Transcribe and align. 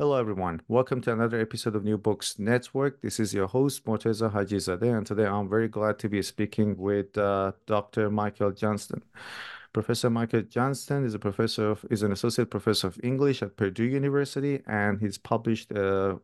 Hello, 0.00 0.14
everyone. 0.14 0.60
Welcome 0.68 1.00
to 1.00 1.12
another 1.12 1.40
episode 1.40 1.74
of 1.74 1.82
New 1.82 1.98
Books 1.98 2.38
Network. 2.38 3.02
This 3.02 3.18
is 3.18 3.34
your 3.34 3.48
host, 3.48 3.84
Morteza 3.84 4.30
Hajizadeh, 4.32 4.96
and 4.96 5.04
today 5.04 5.26
I'm 5.26 5.48
very 5.48 5.66
glad 5.66 5.98
to 5.98 6.08
be 6.08 6.22
speaking 6.22 6.76
with 6.76 7.18
uh, 7.18 7.50
Dr. 7.66 8.08
Michael 8.08 8.52
Johnston. 8.52 9.02
Professor 9.72 10.08
Michael 10.08 10.42
Johnston 10.42 11.04
is 11.04 11.14
a 11.14 11.18
professor 11.18 11.70
of, 11.72 11.84
is 11.90 12.04
an 12.04 12.12
associate 12.12 12.48
professor 12.48 12.86
of 12.86 13.00
English 13.02 13.42
at 13.42 13.56
Purdue 13.56 13.86
University, 13.86 14.62
and 14.68 15.00
he's 15.00 15.18
published 15.18 15.72
a 15.72 16.20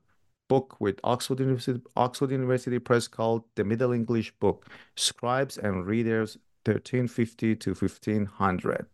book 0.46 0.76
with 0.78 1.00
Oxford 1.02 1.40
University, 1.40 1.82
Oxford 1.96 2.30
University 2.30 2.78
Press 2.78 3.08
called 3.08 3.42
The 3.56 3.64
Middle 3.64 3.90
English 3.90 4.30
Book: 4.38 4.68
Scribes 4.94 5.58
and 5.58 5.84
Readers, 5.84 6.38
1350 6.64 7.56
to 7.56 7.70
1500. 7.70 8.86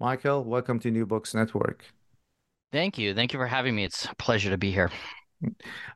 Michael, 0.00 0.42
welcome 0.42 0.80
to 0.80 0.90
New 0.90 1.06
Books 1.06 1.32
Network. 1.32 1.84
Thank 2.72 2.98
you. 2.98 3.14
Thank 3.14 3.32
you 3.32 3.38
for 3.38 3.46
having 3.46 3.74
me. 3.74 3.84
It's 3.84 4.04
a 4.06 4.14
pleasure 4.14 4.50
to 4.50 4.58
be 4.58 4.70
here. 4.70 4.90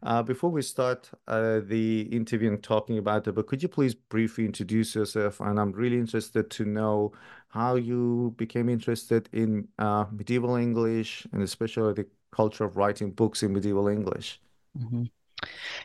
Uh, 0.02 0.22
before 0.22 0.50
we 0.50 0.62
start 0.62 1.10
uh, 1.28 1.60
the 1.64 2.02
interview 2.10 2.48
and 2.48 2.62
talking 2.62 2.96
about 2.96 3.24
the 3.24 3.32
book, 3.32 3.46
could 3.46 3.62
you 3.62 3.68
please 3.68 3.94
briefly 3.94 4.46
introduce 4.46 4.94
yourself? 4.94 5.38
And 5.40 5.60
I'm 5.60 5.72
really 5.72 5.98
interested 5.98 6.50
to 6.50 6.64
know 6.64 7.12
how 7.48 7.74
you 7.74 8.34
became 8.38 8.68
interested 8.68 9.28
in 9.32 9.68
uh, 9.78 10.06
medieval 10.10 10.56
English 10.56 11.26
and 11.32 11.42
especially 11.42 11.92
the 11.92 12.06
culture 12.32 12.64
of 12.64 12.76
writing 12.76 13.10
books 13.12 13.42
in 13.42 13.52
medieval 13.52 13.88
English. 13.88 14.40
Mm-hmm. 14.78 15.04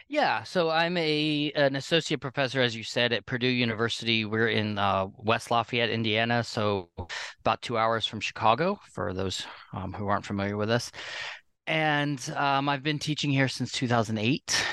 Yeah, 0.08 0.44
so 0.44 0.70
I'm 0.70 0.98
a 0.98 1.52
an 1.56 1.76
associate 1.76 2.22
professor, 2.22 2.62
as 2.62 2.76
you 2.76 2.84
said, 2.84 3.14
at 3.14 3.26
Purdue 3.26 3.48
University. 3.48 4.26
We're 4.26 4.48
in 4.50 4.78
uh, 4.78 5.08
West 5.18 5.52
Lafayette, 5.52 5.90
Indiana, 5.90 6.44
so 6.44 6.90
about 7.42 7.62
two 7.62 7.78
hours 7.78 8.06
from 8.06 8.20
Chicago. 8.20 8.80
For 8.92 9.14
those 9.14 9.46
um, 9.74 9.94
who 9.94 10.08
aren't 10.08 10.26
familiar 10.26 10.58
with 10.58 10.70
us, 10.70 10.92
and 11.68 12.20
um, 12.36 12.70
I've 12.70 12.84
been 12.84 13.00
teaching 13.00 13.32
here 13.32 13.48
since 13.48 13.72
2008. 13.72 14.66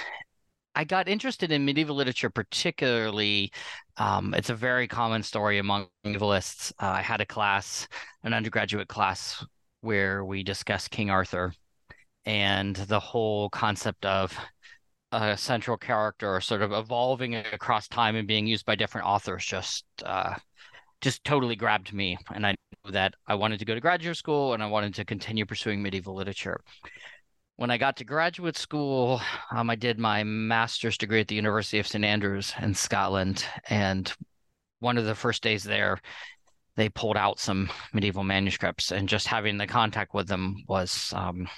I 0.75 0.85
got 0.85 1.09
interested 1.09 1.53
in 1.53 1.65
medieval 1.65 1.97
literature, 1.97 2.31
particularly. 2.31 3.51
Um, 3.97 4.35
it's 4.35 4.51
a 4.51 4.55
very 4.55 4.87
common 4.87 5.23
story 5.23 5.59
among 5.59 5.89
medievalists. 6.05 6.71
Uh, 6.81 6.89
I 6.89 7.03
had 7.03 7.23
a 7.23 7.27
class, 7.27 7.89
an 8.25 8.35
undergraduate 8.35 8.89
class, 8.89 9.45
where 9.81 10.25
we 10.25 10.43
discussed 10.43 10.91
King 10.91 11.09
Arthur 11.09 11.53
and 12.27 12.77
the 12.77 13.01
whole 13.01 13.49
concept 13.51 14.05
of 14.05 14.37
a 15.13 15.37
central 15.37 15.77
character 15.77 16.41
sort 16.41 16.63
of 16.63 16.73
evolving 16.73 17.37
across 17.37 17.89
time 17.89 18.17
and 18.17 18.27
being 18.27 18.47
used 18.47 18.67
by 18.67 18.75
different 18.75 19.07
authors 19.07 19.45
just 19.45 19.85
uh, 20.05 20.35
just 21.01 21.23
totally 21.25 21.57
grabbed 21.57 21.93
me. 21.93 22.19
And 22.35 22.47
i 22.47 22.51
knew 22.51 22.93
that 22.93 23.15
i 23.27 23.35
wanted 23.35 23.59
to 23.59 23.65
go 23.65 23.75
to 23.75 23.81
graduate 23.81 24.17
school 24.17 24.55
and 24.55 24.63
i 24.63 24.67
wanted 24.67 24.95
to 24.95 25.05
continue 25.05 25.47
pursuing 25.47 25.83
medieval 25.83 26.15
literature. 26.15 26.61
When 27.57 27.71
i 27.71 27.79
got 27.79 27.97
to 27.99 28.05
graduate 28.05 28.57
school 28.57 29.21
um, 29.51 29.71
i 29.71 29.77
did 29.77 29.99
my 29.99 30.25
master's 30.25 30.99
degree 30.99 31.21
at 31.21 31.29
the 31.29 31.37
university 31.37 31.79
of 31.79 31.87
st 31.87 32.05
andrews 32.05 32.53
in 32.61 32.75
scotland. 32.75 33.45
And 33.69 34.13
one 34.81 34.99
of 34.99 35.05
the 35.05 35.15
first 35.15 35.43
days 35.43 35.63
there 35.63 36.01
they 36.75 36.89
pulled 36.91 37.17
out 37.17 37.39
some 37.39 37.71
medieval 37.95 38.25
manuscripts 38.25 38.93
and 38.93 39.09
just 39.09 39.27
having 39.27 39.57
the 39.57 39.67
contact 39.67 40.13
with 40.13 40.27
them 40.29 40.57
was 40.69 41.13
um, 41.17 41.49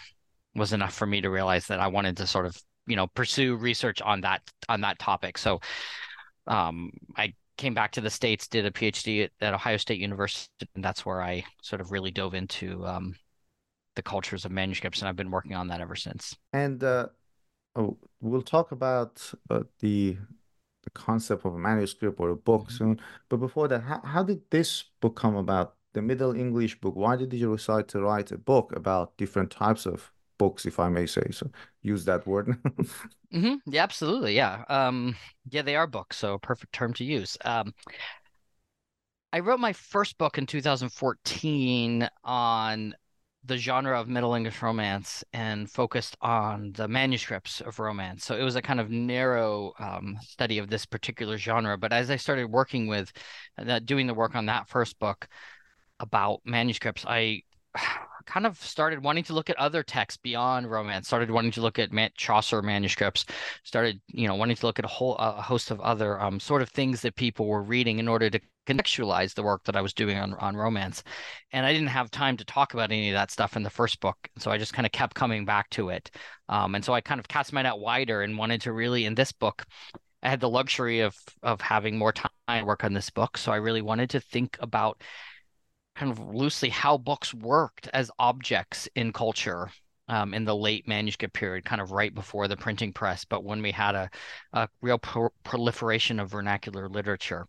was 0.54 0.72
enough 0.72 0.94
for 0.94 1.06
me 1.06 1.20
to 1.22 1.31
realize 1.31 1.66
that 1.66 1.81
i 1.81 1.87
wanted 1.87 2.16
to 2.19 2.26
sort 2.26 2.47
of 2.47 2.56
you 2.88 2.97
know 2.97 3.06
pursue 3.06 3.54
research 3.56 4.00
on 4.03 4.22
that 4.22 4.43
on 4.69 4.81
that 4.81 4.99
topic. 4.99 5.38
So 5.38 5.60
um, 6.47 6.91
I 7.16 7.34
came 7.56 7.75
back 7.75 7.93
to 7.93 8.00
the 8.00 8.10
states, 8.10 8.49
did 8.49 8.65
a 8.65 8.71
PhD 8.71 9.25
at, 9.25 9.31
at, 9.41 9.54
Ohio 9.54 9.76
State 9.76 10.00
University, 10.00 10.49
and 10.75 10.82
that's 10.82 11.04
where 11.04 11.21
I 11.21 11.44
sort 11.60 11.81
of 11.81 11.93
really 11.93 12.10
dove 12.10 12.34
into 12.34 12.87
um, 12.87 13.15
the 13.97 14.03
cultures 14.03 14.44
of 14.44 14.53
manuscripts, 14.53 15.00
and 15.00 15.09
I've 15.09 15.16
been 15.16 15.31
working 15.31 15.54
on 15.54 15.69
that 15.69 15.81
ever 15.81 15.97
since. 15.97 16.37
And 16.53 16.82
uh, 16.82 17.09
oh, 17.76 17.99
we'll 18.21 18.43
talk 18.43 18.72
about 18.72 19.32
uh, 19.50 19.65
the 19.81 20.16
the 20.84 20.91
concept 20.91 21.44
of 21.44 21.55
a 21.55 21.59
manuscript 21.59 22.19
or 22.19 22.31
a 22.31 22.37
book 22.37 22.62
mm-hmm. 22.62 22.76
soon. 22.76 23.00
But 23.28 23.38
before 23.38 23.69
that, 23.69 23.82
how, 23.82 24.00
how 24.03 24.22
did 24.22 24.41
this 24.50 24.84
book 25.00 25.16
come 25.16 25.37
about? 25.37 25.75
The 25.94 26.03
Middle 26.03 26.37
English 26.37 26.81
book. 26.81 26.94
Why 26.94 27.16
did 27.16 27.32
you 27.32 27.56
decide 27.56 27.88
to 27.88 28.00
write 28.00 28.31
a 28.31 28.38
book 28.38 28.72
about 28.76 29.16
different 29.16 29.50
types 29.50 29.87
of 29.87 30.12
books, 30.38 30.66
if 30.66 30.81
I 30.81 30.88
may 30.88 31.06
say 31.06 31.26
so. 31.31 31.50
Use 31.82 32.04
that 32.06 32.26
word. 32.26 32.49
mm-hmm. 33.34 33.54
Yeah, 33.66 33.82
absolutely. 33.82 34.34
Yeah. 34.34 34.65
Um, 34.69 35.16
yeah, 35.50 35.62
they 35.62 35.76
are 35.76 35.87
books, 35.87 36.16
so 36.16 36.38
perfect 36.38 36.72
term 36.72 36.94
to 36.94 37.04
use. 37.04 37.37
Um, 37.44 37.75
I 39.32 39.41
wrote 39.41 39.60
my 39.60 39.72
first 39.72 40.16
book 40.16 40.38
in 40.38 40.47
2014 40.47 42.09
on 42.25 42.94
the 43.44 43.56
genre 43.56 43.99
of 43.99 44.09
Middle 44.09 44.34
English 44.34 44.60
romance 44.62 45.25
and 45.32 45.71
focused 45.71 46.16
on 46.21 46.72
the 46.72 46.88
manuscripts 46.88 47.60
of 47.60 47.78
romance. 47.78 48.25
So 48.25 48.37
it 48.37 48.43
was 48.43 48.56
a 48.56 48.62
kind 48.62 48.81
of 48.81 48.91
narrow 48.91 49.72
um, 49.78 50.19
study 50.22 50.59
of 50.59 50.69
this 50.69 50.87
particular 50.87 51.38
genre. 51.38 51.78
But 51.78 51.93
as 51.93 52.10
I 52.10 52.16
started 52.16 52.50
working 52.50 52.87
with, 52.87 53.12
uh, 53.59 53.78
doing 53.81 54.06
the 54.06 54.15
work 54.15 54.34
on 54.34 54.47
that 54.47 54.69
first 54.69 54.99
book 54.99 55.28
about 56.00 56.41
manuscripts, 56.44 57.05
I 57.06 57.43
kind 58.28 58.44
of 58.44 58.62
started 58.62 59.02
wanting 59.02 59.24
to 59.24 59.32
look 59.32 59.48
at 59.48 59.56
other 59.56 59.82
texts 59.82 60.20
beyond 60.22 60.70
romance 60.70 61.06
started 61.06 61.30
wanting 61.30 61.50
to 61.50 61.62
look 61.62 61.78
at 61.78 61.90
chaucer 62.14 62.60
manuscripts 62.60 63.24
started 63.64 63.98
you 64.08 64.28
know 64.28 64.34
wanting 64.34 64.54
to 64.54 64.66
look 64.66 64.78
at 64.78 64.84
a 64.84 64.88
whole 64.88 65.16
a 65.16 65.40
host 65.40 65.70
of 65.70 65.80
other 65.80 66.20
um, 66.20 66.38
sort 66.38 66.60
of 66.60 66.68
things 66.68 67.00
that 67.00 67.16
people 67.16 67.46
were 67.46 67.62
reading 67.62 67.98
in 67.98 68.06
order 68.06 68.28
to 68.28 68.38
contextualize 68.66 69.32
the 69.32 69.42
work 69.42 69.64
that 69.64 69.76
i 69.76 69.80
was 69.80 69.94
doing 69.94 70.18
on, 70.18 70.34
on 70.34 70.54
romance. 70.54 71.02
And 71.52 71.64
i 71.64 71.72
didn't 71.72 71.88
have 71.88 72.10
time 72.10 72.36
to 72.36 72.44
talk 72.44 72.74
about 72.74 72.92
any 72.92 73.08
of 73.08 73.14
that 73.14 73.30
stuff 73.30 73.56
in 73.56 73.62
the 73.62 73.70
first 73.70 73.98
book 74.00 74.18
so 74.36 74.50
i 74.50 74.58
just 74.58 74.74
kind 74.74 74.84
of 74.84 74.92
kept 74.92 75.14
coming 75.14 75.46
back 75.46 75.70
to 75.70 75.88
it. 75.88 76.10
Um, 76.50 76.74
and 76.74 76.84
so 76.84 76.92
i 76.92 77.00
kind 77.00 77.18
of 77.18 77.28
cast 77.28 77.54
my 77.54 77.62
net 77.62 77.78
wider 77.78 78.20
and 78.20 78.36
wanted 78.36 78.60
to 78.62 78.72
really 78.72 79.06
in 79.06 79.14
this 79.14 79.32
book 79.32 79.64
I 80.22 80.28
had 80.28 80.40
the 80.40 80.50
luxury 80.50 81.00
of 81.00 81.16
of 81.42 81.60
having 81.60 81.96
more 81.96 82.12
time 82.12 82.30
to 82.48 82.64
work 82.64 82.84
on 82.84 82.92
this 82.92 83.08
book, 83.08 83.38
so 83.38 83.52
I 83.52 83.56
really 83.56 83.82
wanted 83.82 84.10
to 84.10 84.20
think 84.20 84.56
about 84.60 85.02
kind 85.98 86.12
of 86.12 86.20
loosely 86.20 86.69
how 86.69 86.97
books 86.97 87.34
worked 87.34 87.88
as 87.92 88.09
objects 88.20 88.88
in 88.94 89.12
culture 89.12 89.69
um, 90.06 90.32
in 90.32 90.44
the 90.44 90.54
late 90.54 90.86
manuscript 90.86 91.34
period, 91.34 91.64
kind 91.64 91.81
of 91.81 91.91
right 91.91 92.14
before 92.14 92.47
the 92.47 92.56
printing 92.56 92.92
press, 92.92 93.25
but 93.25 93.42
when 93.42 93.60
we 93.60 93.72
had 93.72 93.97
a, 93.97 94.08
a 94.53 94.69
real 94.81 94.98
pro- 94.98 95.32
proliferation 95.42 96.20
of 96.20 96.31
vernacular 96.31 96.88
literature. 96.88 97.47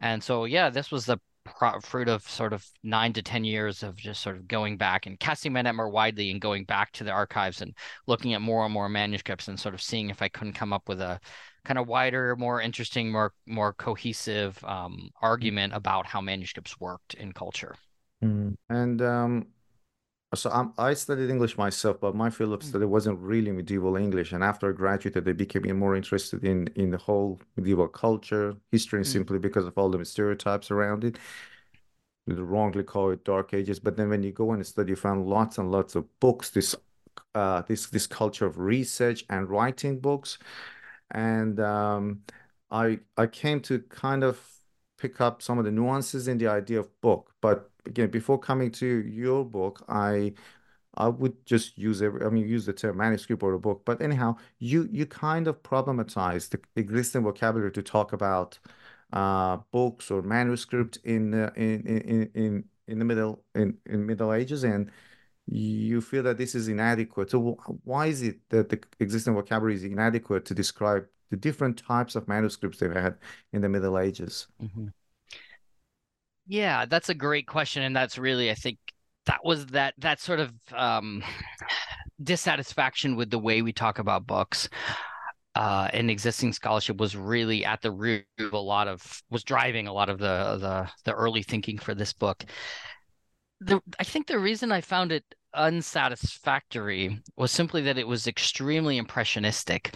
And 0.00 0.22
so, 0.22 0.44
yeah, 0.44 0.70
this 0.70 0.92
was 0.92 1.06
the 1.06 1.18
pro- 1.44 1.80
fruit 1.80 2.08
of 2.08 2.22
sort 2.22 2.52
of 2.52 2.64
nine 2.84 3.12
to 3.14 3.22
10 3.22 3.42
years 3.42 3.82
of 3.82 3.96
just 3.96 4.22
sort 4.22 4.36
of 4.36 4.46
going 4.46 4.76
back 4.76 5.06
and 5.06 5.18
casting 5.18 5.52
my 5.52 5.62
net 5.62 5.74
more 5.74 5.90
widely 5.90 6.30
and 6.30 6.40
going 6.40 6.64
back 6.66 6.92
to 6.92 7.04
the 7.04 7.10
archives 7.10 7.62
and 7.62 7.74
looking 8.06 8.32
at 8.32 8.40
more 8.40 8.64
and 8.64 8.72
more 8.72 8.88
manuscripts 8.88 9.48
and 9.48 9.58
sort 9.58 9.74
of 9.74 9.82
seeing 9.82 10.08
if 10.08 10.22
I 10.22 10.28
couldn't 10.28 10.52
come 10.52 10.72
up 10.72 10.88
with 10.88 11.00
a 11.00 11.18
kind 11.64 11.78
of 11.78 11.88
wider, 11.88 12.36
more 12.36 12.62
interesting, 12.62 13.10
more 13.10 13.32
more 13.44 13.72
cohesive 13.72 14.62
um, 14.64 15.10
argument 15.20 15.74
about 15.74 16.06
how 16.06 16.20
manuscripts 16.20 16.78
worked 16.78 17.14
in 17.14 17.32
culture. 17.32 17.74
Mm. 18.22 18.54
And 18.68 19.02
um, 19.02 19.46
so 20.34 20.50
I'm, 20.50 20.72
I 20.76 20.94
studied 20.94 21.30
English 21.30 21.56
myself, 21.56 22.00
but 22.00 22.14
my 22.14 22.30
field 22.30 22.52
of 22.52 22.62
study 22.62 22.84
wasn't 22.84 23.18
really 23.20 23.50
medieval 23.50 23.96
English. 23.96 24.32
And 24.32 24.44
after 24.44 24.68
I 24.68 24.72
graduated, 24.72 25.28
I 25.28 25.32
became 25.32 25.78
more 25.78 25.96
interested 25.96 26.44
in 26.44 26.68
in 26.74 26.90
the 26.90 26.98
whole 26.98 27.40
medieval 27.56 27.88
culture, 27.88 28.54
history, 28.70 29.02
mm. 29.02 29.06
simply 29.06 29.38
because 29.38 29.66
of 29.66 29.78
all 29.78 29.90
the 29.90 30.04
stereotypes 30.04 30.70
around 30.70 31.04
it. 31.04 31.18
We 32.26 32.34
wrongly 32.34 32.82
call 32.82 33.10
it 33.10 33.24
Dark 33.24 33.54
Ages, 33.54 33.80
but 33.80 33.96
then 33.96 34.10
when 34.10 34.22
you 34.22 34.32
go 34.32 34.52
and 34.52 34.66
study, 34.66 34.90
you 34.90 34.96
find 34.96 35.26
lots 35.26 35.56
and 35.56 35.70
lots 35.70 35.94
of 35.94 36.04
books. 36.20 36.50
This 36.50 36.76
uh, 37.34 37.62
this 37.62 37.86
this 37.86 38.06
culture 38.06 38.44
of 38.44 38.58
research 38.58 39.24
and 39.30 39.48
writing 39.48 39.98
books, 39.98 40.38
and 41.10 41.58
um, 41.60 42.20
I 42.70 42.98
I 43.16 43.28
came 43.28 43.60
to 43.62 43.78
kind 43.88 44.24
of 44.24 44.38
pick 44.98 45.20
up 45.20 45.40
some 45.40 45.58
of 45.58 45.64
the 45.64 45.70
nuances 45.70 46.28
in 46.28 46.36
the 46.36 46.48
idea 46.48 46.80
of 46.80 47.00
book, 47.00 47.32
but 47.40 47.70
again, 47.88 48.10
before 48.10 48.38
coming 48.38 48.70
to 48.72 48.86
your 48.86 49.44
book, 49.44 49.84
I 49.88 50.34
I 50.94 51.08
would 51.08 51.46
just 51.46 51.78
use 51.78 52.02
every, 52.02 52.24
I 52.24 52.28
mean, 52.28 52.48
use 52.48 52.66
the 52.66 52.72
term 52.72 52.96
manuscript 52.96 53.42
or 53.42 53.52
a 53.54 53.58
book, 53.58 53.82
but 53.84 54.02
anyhow, 54.02 54.36
you 54.58 54.88
you 54.90 55.06
kind 55.06 55.46
of 55.48 55.62
problematize 55.62 56.50
the 56.50 56.60
existing 56.76 57.22
vocabulary 57.22 57.72
to 57.72 57.82
talk 57.82 58.12
about 58.12 58.58
uh, 59.12 59.58
books 59.70 60.10
or 60.10 60.22
manuscript 60.22 60.98
in, 61.04 61.34
uh, 61.34 61.50
in 61.56 61.82
in 61.86 62.30
in 62.34 62.64
in 62.88 62.98
the 62.98 63.04
middle 63.04 63.44
in 63.54 63.78
in 63.86 64.06
Middle 64.06 64.32
Ages, 64.32 64.64
and 64.64 64.90
you 65.46 66.00
feel 66.00 66.22
that 66.24 66.36
this 66.36 66.54
is 66.54 66.68
inadequate. 66.68 67.30
So 67.30 67.56
why 67.84 68.06
is 68.06 68.22
it 68.22 68.40
that 68.50 68.68
the 68.68 68.80
existing 69.00 69.34
vocabulary 69.34 69.76
is 69.76 69.84
inadequate 69.84 70.44
to 70.46 70.54
describe 70.54 71.06
the 71.30 71.36
different 71.36 71.78
types 71.78 72.16
of 72.16 72.28
manuscripts 72.28 72.78
they've 72.78 72.92
had 72.92 73.18
in 73.52 73.62
the 73.62 73.68
Middle 73.68 73.98
Ages? 73.98 74.48
Mm-hmm. 74.62 74.88
Yeah, 76.48 76.86
that's 76.86 77.10
a 77.10 77.14
great 77.14 77.46
question, 77.46 77.82
and 77.82 77.94
that's 77.94 78.16
really, 78.16 78.50
I 78.50 78.54
think, 78.54 78.78
that 79.26 79.44
was 79.44 79.66
that 79.66 79.92
that 79.98 80.18
sort 80.18 80.40
of 80.40 80.52
um, 80.74 81.22
dissatisfaction 82.22 83.16
with 83.16 83.30
the 83.30 83.38
way 83.38 83.60
we 83.62 83.72
talk 83.72 83.98
about 83.98 84.26
books. 84.26 84.68
Uh, 85.54 85.88
and 85.92 86.10
existing 86.10 86.52
scholarship 86.52 86.98
was 86.98 87.16
really 87.16 87.64
at 87.64 87.82
the 87.82 87.90
root 87.90 88.24
of 88.38 88.52
a 88.52 88.58
lot 88.58 88.86
of 88.86 89.22
was 89.28 89.42
driving 89.42 89.88
a 89.88 89.92
lot 89.92 90.08
of 90.08 90.18
the 90.18 90.56
the 90.58 90.88
the 91.04 91.12
early 91.12 91.42
thinking 91.42 91.78
for 91.78 91.94
this 91.94 92.12
book. 92.12 92.44
The 93.60 93.80
I 93.98 94.04
think 94.04 94.26
the 94.26 94.38
reason 94.38 94.72
I 94.72 94.80
found 94.80 95.12
it 95.12 95.24
unsatisfactory 95.54 97.20
was 97.36 97.50
simply 97.50 97.82
that 97.82 97.98
it 97.98 98.06
was 98.06 98.26
extremely 98.26 98.96
impressionistic 98.96 99.94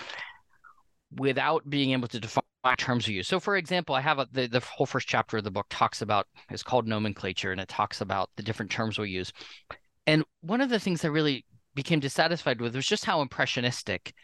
without 1.17 1.69
being 1.71 1.93
able 1.93 2.09
to 2.09 2.21
define 2.21 2.43
terms 2.79 3.07
of 3.07 3.15
use. 3.15 3.29
So, 3.29 3.41
for 3.41 3.57
example, 3.57 3.95
I 3.95 4.01
have 4.01 4.19
a, 4.19 4.29
the 4.33 4.47
the 4.47 4.61
whole 4.61 4.87
first 4.87 5.09
chapter 5.09 5.39
of 5.39 5.45
the 5.45 5.51
book 5.51 5.67
talks 5.71 6.03
about 6.03 6.27
it's 6.51 6.63
called 6.63 6.87
nomenclature, 6.87 7.53
and 7.53 7.61
it 7.61 7.69
talks 7.69 8.01
about 8.01 8.31
the 8.37 8.43
different 8.43 8.71
terms 8.71 8.99
we 8.99 9.11
use. 9.11 9.33
And 10.07 10.25
one 10.41 10.61
of 10.61 10.69
the 10.69 10.81
things 10.81 11.05
I 11.05 11.09
really 11.09 11.45
became 11.75 12.01
dissatisfied 12.01 12.61
with 12.61 12.75
was 12.75 12.87
just 12.87 13.05
how 13.05 13.23
impressionistic 13.23 14.15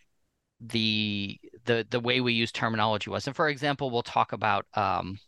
the 0.61 1.39
the 1.65 1.87
the 1.91 2.01
way 2.01 2.21
we 2.21 2.33
use 2.33 2.53
terminology 2.53 3.11
was. 3.11 3.27
And 3.27 3.37
for 3.37 3.49
example, 3.49 3.91
we'll 3.91 4.03
talk 4.03 4.33
about 4.33 4.67
um, 4.75 5.19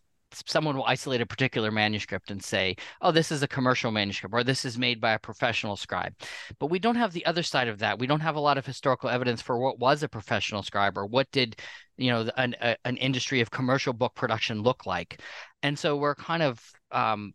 someone 0.47 0.77
will 0.77 0.85
isolate 0.85 1.21
a 1.21 1.27
particular 1.27 1.71
manuscript 1.71 2.31
and 2.31 2.43
say, 2.43 2.77
oh, 3.01 3.11
this 3.11 3.33
is 3.33 3.43
a 3.43 3.49
commercial 3.49 3.91
manuscript 3.91 4.35
or 4.35 4.45
this 4.45 4.65
is 4.65 4.79
made 4.79 5.01
by 5.01 5.13
a 5.13 5.19
professional 5.19 5.77
scribe. 5.77 6.15
But 6.59 6.67
we 6.67 6.79
don't 6.79 6.97
have 6.97 7.13
the 7.13 7.27
other 7.27 7.43
side 7.43 7.69
of 7.69 7.79
that. 7.79 7.99
We 7.99 8.07
don't 8.07 8.21
have 8.21 8.37
a 8.37 8.41
lot 8.41 8.59
of 8.59 8.67
historical 8.67 9.11
evidence 9.11 9.43
for 9.43 9.59
what 9.59 9.79
was 9.79 10.03
a 10.03 10.09
professional 10.09 10.63
scribe 10.63 10.97
or 10.97 11.07
what 11.07 11.31
did, 11.33 11.57
you 12.01 12.11
know, 12.11 12.31
an, 12.39 12.57
a, 12.63 12.77
an 12.87 12.97
industry 12.97 13.43
of 13.43 13.51
commercial 13.51 13.93
book 13.93 14.15
production 14.15 14.63
look 14.63 14.87
like. 14.87 15.21
And 15.63 15.79
so 15.79 15.97
we're 15.97 16.15
kind 16.15 16.43
of, 16.43 16.59
um, 16.91 17.35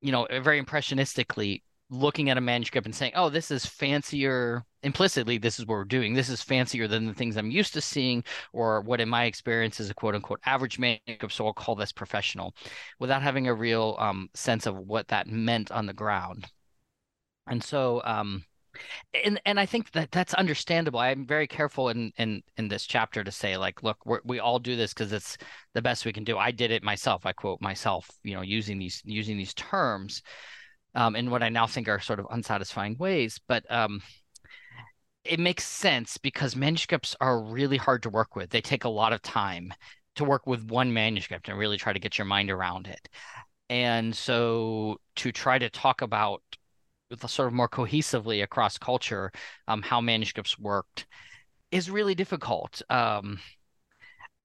you 0.00 0.10
know, 0.10 0.26
very 0.42 0.62
impressionistically 0.62 1.62
looking 1.90 2.30
at 2.30 2.38
a 2.38 2.40
manuscript 2.40 2.86
and 2.86 2.94
saying, 2.94 3.12
oh, 3.14 3.28
this 3.28 3.50
is 3.50 3.66
fancier. 3.66 4.64
Implicitly, 4.82 5.36
this 5.36 5.58
is 5.58 5.66
what 5.66 5.74
we're 5.74 5.84
doing. 5.84 6.14
This 6.14 6.30
is 6.30 6.42
fancier 6.42 6.88
than 6.88 7.06
the 7.06 7.12
things 7.12 7.36
I'm 7.36 7.50
used 7.50 7.74
to 7.74 7.82
seeing, 7.82 8.24
or 8.54 8.80
what 8.80 9.00
in 9.00 9.08
my 9.10 9.24
experience 9.24 9.78
is 9.78 9.90
a 9.90 9.94
quote 9.94 10.14
unquote 10.14 10.40
average 10.46 10.78
manuscript. 10.78 11.34
So 11.34 11.46
I'll 11.46 11.52
call 11.52 11.76
this 11.76 11.92
professional 11.92 12.54
without 12.98 13.22
having 13.22 13.46
a 13.46 13.54
real 13.54 13.96
um, 14.00 14.30
sense 14.32 14.66
of 14.66 14.76
what 14.78 15.08
that 15.08 15.28
meant 15.28 15.70
on 15.70 15.84
the 15.84 15.92
ground. 15.92 16.46
And 17.46 17.62
so, 17.62 18.00
um, 18.04 18.44
and 19.24 19.40
and 19.44 19.60
I 19.60 19.66
think 19.66 19.92
that 19.92 20.10
that's 20.10 20.34
understandable. 20.34 21.00
I'm 21.00 21.26
very 21.26 21.46
careful 21.46 21.88
in 21.88 22.12
in 22.16 22.42
in 22.56 22.68
this 22.68 22.86
chapter 22.86 23.22
to 23.24 23.30
say 23.30 23.56
like, 23.56 23.82
look, 23.82 24.04
we 24.06 24.18
we 24.24 24.38
all 24.38 24.58
do 24.58 24.76
this 24.76 24.94
because 24.94 25.12
it's 25.12 25.36
the 25.74 25.82
best 25.82 26.04
we 26.04 26.12
can 26.12 26.24
do. 26.24 26.38
I 26.38 26.50
did 26.50 26.70
it 26.70 26.82
myself. 26.82 27.26
I 27.26 27.32
quote 27.32 27.60
myself, 27.60 28.10
you 28.22 28.34
know, 28.34 28.42
using 28.42 28.78
these 28.78 29.02
using 29.04 29.36
these 29.36 29.54
terms 29.54 30.22
um, 30.94 31.16
in 31.16 31.30
what 31.30 31.42
I 31.42 31.48
now 31.48 31.66
think 31.66 31.88
are 31.88 32.00
sort 32.00 32.20
of 32.20 32.26
unsatisfying 32.30 32.96
ways. 32.98 33.40
But 33.48 33.70
um, 33.70 34.02
it 35.24 35.38
makes 35.38 35.64
sense 35.64 36.18
because 36.18 36.56
manuscripts 36.56 37.16
are 37.20 37.42
really 37.42 37.76
hard 37.76 38.02
to 38.02 38.10
work 38.10 38.36
with. 38.36 38.50
They 38.50 38.60
take 38.60 38.84
a 38.84 38.88
lot 38.88 39.12
of 39.12 39.22
time 39.22 39.72
to 40.16 40.24
work 40.24 40.46
with 40.46 40.68
one 40.70 40.92
manuscript 40.92 41.48
and 41.48 41.58
really 41.58 41.78
try 41.78 41.92
to 41.92 42.00
get 42.00 42.18
your 42.18 42.26
mind 42.26 42.50
around 42.50 42.86
it. 42.86 43.08
And 43.70 44.14
so 44.14 44.98
to 45.16 45.32
try 45.32 45.58
to 45.58 45.70
talk 45.70 46.02
about 46.02 46.42
sort 47.26 47.48
of 47.48 47.54
more 47.54 47.68
cohesively 47.68 48.42
across 48.42 48.78
culture 48.78 49.30
um, 49.68 49.82
how 49.82 50.00
manuscripts 50.00 50.58
worked 50.58 51.06
is 51.70 51.90
really 51.90 52.14
difficult. 52.14 52.82
Um, 52.90 53.38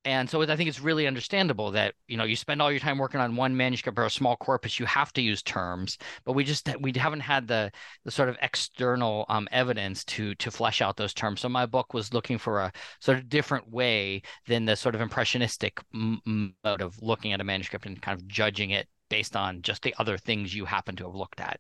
and 0.07 0.29
so 0.29 0.41
I 0.41 0.55
think 0.55 0.69
it's 0.69 0.79
really 0.79 1.05
understandable 1.05 1.71
that 1.71 1.93
you 2.07 2.15
know 2.15 2.23
you 2.23 2.37
spend 2.37 2.61
all 2.61 2.71
your 2.71 2.79
time 2.79 2.97
working 2.97 3.19
on 3.19 3.35
one 3.35 3.57
manuscript 3.57 3.99
or 3.99 4.05
a 4.05 4.09
small 4.09 4.37
corpus, 4.37 4.79
you 4.79 4.85
have 4.85 5.11
to 5.13 5.21
use 5.21 5.43
terms, 5.43 5.97
but 6.23 6.31
we 6.31 6.45
just 6.45 6.69
we 6.79 6.93
haven't 6.95 7.19
had 7.19 7.45
the 7.45 7.69
the 8.05 8.11
sort 8.11 8.29
of 8.29 8.37
external 8.41 9.25
um, 9.27 9.49
evidence 9.51 10.05
to 10.05 10.33
to 10.35 10.49
flesh 10.49 10.81
out 10.81 10.95
those 10.95 11.13
terms. 11.13 11.41
So 11.41 11.49
my 11.49 11.65
book 11.65 11.93
was 11.93 12.13
looking 12.13 12.37
for 12.37 12.61
a 12.61 12.71
sort 13.01 13.17
of 13.17 13.27
different 13.27 13.69
way 13.69 14.21
than 14.47 14.63
the 14.63 14.77
sort 14.77 14.95
of 14.95 15.01
impressionistic 15.01 15.81
mode 15.91 16.81
of 16.81 16.95
looking 17.01 17.33
at 17.33 17.41
a 17.41 17.43
manuscript 17.43 17.85
and 17.85 18.01
kind 18.01 18.17
of 18.17 18.25
judging 18.29 18.69
it 18.69 18.87
based 19.09 19.35
on 19.35 19.61
just 19.61 19.81
the 19.81 19.95
other 19.99 20.17
things 20.17 20.55
you 20.55 20.63
happen 20.63 20.95
to 20.95 21.03
have 21.03 21.15
looked 21.15 21.41
at. 21.41 21.59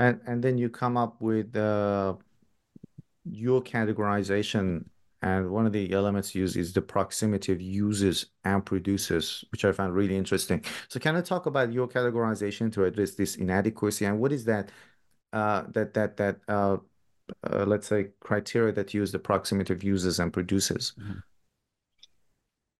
And 0.00 0.20
and 0.26 0.42
then 0.42 0.58
you 0.58 0.68
come 0.70 0.96
up 0.96 1.20
with 1.20 1.54
uh, 1.54 2.14
your 3.24 3.62
categorization 3.62 4.86
and 5.22 5.50
one 5.50 5.66
of 5.66 5.72
the 5.72 5.92
elements 5.92 6.34
used 6.34 6.56
is 6.56 6.72
the 6.72 6.80
proximity 6.80 7.52
of 7.52 7.60
users 7.60 8.26
and 8.44 8.64
producers, 8.64 9.44
which 9.52 9.66
I 9.66 9.72
found 9.72 9.94
really 9.94 10.16
interesting. 10.16 10.64
So 10.88 10.98
can 10.98 11.14
I 11.14 11.20
talk 11.20 11.44
about 11.44 11.72
your 11.72 11.86
categorization 11.86 12.72
to 12.72 12.84
address 12.84 13.14
this 13.14 13.36
inadequacy 13.36 14.06
and 14.06 14.18
what 14.18 14.32
is 14.32 14.46
that 14.46 14.70
uh, 15.34 15.64
that 15.74 15.92
that 15.94 16.16
that 16.16 16.36
uh, 16.48 16.78
uh, 17.44 17.66
let's 17.66 17.86
say 17.86 18.08
criteria 18.20 18.72
that 18.72 18.94
use 18.94 19.12
the 19.12 19.18
proximity 19.18 19.74
of 19.74 19.84
users 19.84 20.18
and 20.18 20.32
producers? 20.32 20.94
Mm-hmm. 20.98 21.18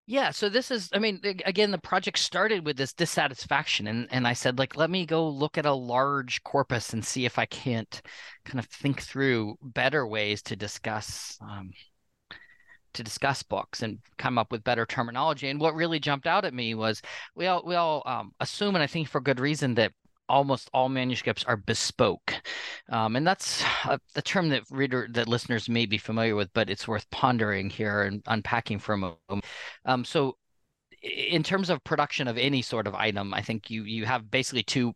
Yeah, 0.07 0.31
so 0.31 0.49
this 0.49 0.71
is, 0.71 0.89
I 0.93 0.99
mean, 0.99 1.21
again, 1.45 1.71
the 1.71 1.77
project 1.77 2.17
started 2.17 2.65
with 2.65 2.75
this 2.75 2.91
dissatisfaction, 2.91 3.87
and 3.87 4.07
and 4.11 4.27
I 4.27 4.33
said, 4.33 4.59
like, 4.59 4.75
let 4.75 4.89
me 4.89 5.05
go 5.05 5.29
look 5.29 5.57
at 5.57 5.65
a 5.65 5.73
large 5.73 6.43
corpus 6.43 6.91
and 6.91 7.05
see 7.05 7.25
if 7.25 7.39
I 7.39 7.45
can't 7.45 8.01
kind 8.43 8.59
of 8.59 8.65
think 8.65 9.01
through 9.01 9.55
better 9.61 10.05
ways 10.05 10.41
to 10.43 10.55
discuss 10.55 11.37
um, 11.41 11.71
to 12.93 13.03
discuss 13.03 13.41
books 13.43 13.83
and 13.83 13.99
come 14.17 14.37
up 14.37 14.51
with 14.51 14.63
better 14.63 14.85
terminology. 14.85 15.47
And 15.47 15.61
what 15.61 15.75
really 15.75 15.99
jumped 15.99 16.27
out 16.27 16.45
at 16.45 16.53
me 16.53 16.75
was 16.75 17.01
we 17.35 17.47
all 17.47 17.63
we 17.65 17.75
all 17.75 18.03
um, 18.05 18.31
assume, 18.39 18.75
and 18.75 18.83
I 18.83 18.87
think 18.87 19.07
for 19.07 19.21
good 19.21 19.39
reason, 19.39 19.75
that 19.75 19.93
almost 20.31 20.69
all 20.73 20.89
manuscripts 20.89 21.43
are 21.43 21.57
bespoke, 21.57 22.33
um, 22.89 23.15
and 23.15 23.27
that's 23.27 23.63
a, 23.85 23.99
a, 24.15 24.21
term 24.21 24.49
that 24.49 24.63
reader 24.71 25.07
that 25.11 25.27
listeners 25.27 25.69
may 25.69 25.85
be 25.85 25.97
familiar 25.97 26.35
with, 26.35 26.49
but 26.53 26.69
it's 26.69 26.87
worth 26.87 27.09
pondering 27.11 27.69
here 27.69 28.03
and 28.03 28.23
unpacking 28.27 28.79
for 28.79 28.93
a 28.93 28.97
moment. 28.97 29.45
Um, 29.85 30.05
so, 30.05 30.37
in 31.03 31.43
terms 31.43 31.69
of 31.69 31.83
production 31.83 32.27
of 32.27 32.37
any 32.37 32.61
sort 32.61 32.87
of 32.87 32.95
item, 32.95 33.33
I 33.33 33.41
think 33.41 33.69
you 33.69 33.83
you 33.83 34.05
have 34.05 34.31
basically 34.31 34.63
two. 34.63 34.93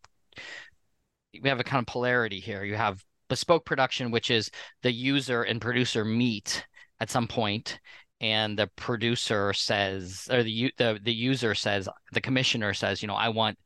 We 1.41 1.49
have 1.49 1.59
a 1.59 1.65
kind 1.65 1.81
of 1.81 1.88
polarity 1.88 2.39
here. 2.39 2.63
You 2.63 2.75
have 2.75 3.03
bespoke 3.27 3.65
production, 3.65 4.11
which 4.11 4.31
is 4.31 4.49
the 4.83 4.91
user 4.91 5.43
and 5.43 5.60
producer 5.60 6.05
meet 6.05 6.65
at 7.01 7.10
some 7.10 7.27
point 7.27 7.79
and 8.21 8.57
the 8.57 8.67
producer 8.75 9.51
says 9.53 10.27
or 10.31 10.41
the 10.43 10.71
the 10.77 11.00
the 11.03 11.13
user 11.13 11.53
says 11.53 11.89
the 12.13 12.21
commissioner 12.21 12.74
says 12.74 13.01
you 13.01 13.07
know 13.07 13.15
I 13.15 13.29
want 13.29 13.57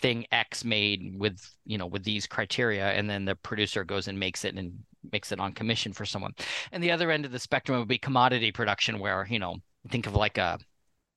thing 0.00 0.26
X 0.32 0.64
made 0.64 1.14
with 1.18 1.40
you 1.64 1.78
know 1.78 1.86
with 1.86 2.04
these 2.04 2.26
criteria 2.26 2.92
and 2.92 3.08
then 3.08 3.24
the 3.24 3.36
producer 3.36 3.84
goes 3.84 4.08
and 4.08 4.18
makes 4.18 4.44
it 4.44 4.54
and 4.54 4.72
makes 5.12 5.32
it 5.32 5.40
on 5.40 5.52
commission 5.52 5.92
for 5.92 6.04
someone 6.04 6.32
and 6.72 6.82
the 6.82 6.90
other 6.90 7.10
end 7.10 7.24
of 7.24 7.32
the 7.32 7.38
spectrum 7.38 7.78
would 7.78 7.88
be 7.88 7.98
commodity 7.98 8.52
production 8.52 8.98
where 8.98 9.26
you 9.30 9.38
know 9.38 9.56
think 9.88 10.06
of 10.06 10.14
like 10.14 10.38
a 10.38 10.58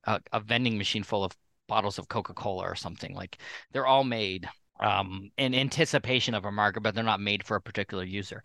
a, 0.06 0.20
a 0.32 0.40
vending 0.40 0.78
machine 0.78 1.04
full 1.04 1.24
of 1.24 1.36
bottles 1.68 1.98
of 1.98 2.08
Coca-Cola 2.10 2.64
or 2.64 2.76
something 2.76 3.16
like 3.16 3.40
they're 3.72 3.88
all 3.88 4.04
made 4.04 4.48
um, 4.80 5.30
in 5.38 5.56
anticipation 5.56 6.34
of 6.34 6.46
a 6.46 6.52
market 6.52 6.82
but 6.82 6.94
they're 6.94 7.04
not 7.04 7.22
made 7.22 7.46
for 7.46 7.56
a 7.56 7.62
particular 7.62 8.04
user 8.04 8.44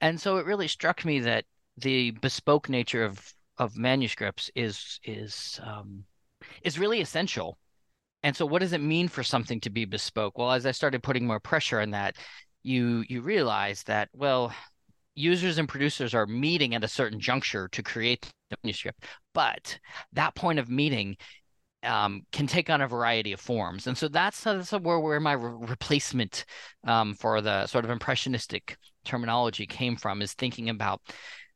and 0.00 0.20
so 0.20 0.36
it 0.38 0.46
really 0.46 0.68
struck 0.68 1.04
me 1.04 1.20
that 1.20 1.44
the 1.76 2.10
bespoke 2.12 2.68
nature 2.68 3.04
of 3.04 3.34
of 3.58 3.76
manuscripts 3.76 4.50
is 4.54 4.98
is 5.04 5.60
um, 5.62 6.04
is 6.62 6.78
really 6.78 7.00
essential. 7.00 7.58
And 8.22 8.36
so, 8.36 8.46
what 8.46 8.60
does 8.60 8.72
it 8.72 8.80
mean 8.80 9.08
for 9.08 9.22
something 9.22 9.60
to 9.60 9.70
be 9.70 9.84
bespoke? 9.84 10.38
Well, 10.38 10.52
as 10.52 10.66
I 10.66 10.72
started 10.72 11.02
putting 11.02 11.26
more 11.26 11.40
pressure 11.40 11.80
on 11.80 11.90
that, 11.90 12.16
you 12.62 13.04
you 13.08 13.22
realize 13.22 13.82
that 13.84 14.08
well, 14.14 14.52
users 15.14 15.58
and 15.58 15.68
producers 15.68 16.14
are 16.14 16.26
meeting 16.26 16.74
at 16.74 16.84
a 16.84 16.88
certain 16.88 17.20
juncture 17.20 17.68
to 17.68 17.82
create 17.82 18.28
the 18.50 18.56
manuscript, 18.62 19.04
but 19.34 19.78
that 20.12 20.34
point 20.34 20.58
of 20.58 20.68
meeting 20.68 21.16
um, 21.82 22.22
can 22.32 22.46
take 22.46 22.68
on 22.68 22.80
a 22.80 22.88
variety 22.88 23.32
of 23.32 23.40
forms. 23.40 23.86
And 23.86 23.96
so 23.96 24.08
that's, 24.08 24.42
that's 24.42 24.72
where, 24.72 25.00
where 25.00 25.20
my 25.20 25.32
re- 25.32 25.66
replacement 25.68 26.44
um, 26.86 27.14
for 27.14 27.40
the 27.40 27.66
sort 27.66 27.84
of 27.84 27.90
impressionistic 27.90 28.76
terminology 29.04 29.66
came 29.66 29.96
from 29.96 30.20
is 30.20 30.34
thinking 30.34 30.68
about 30.68 31.00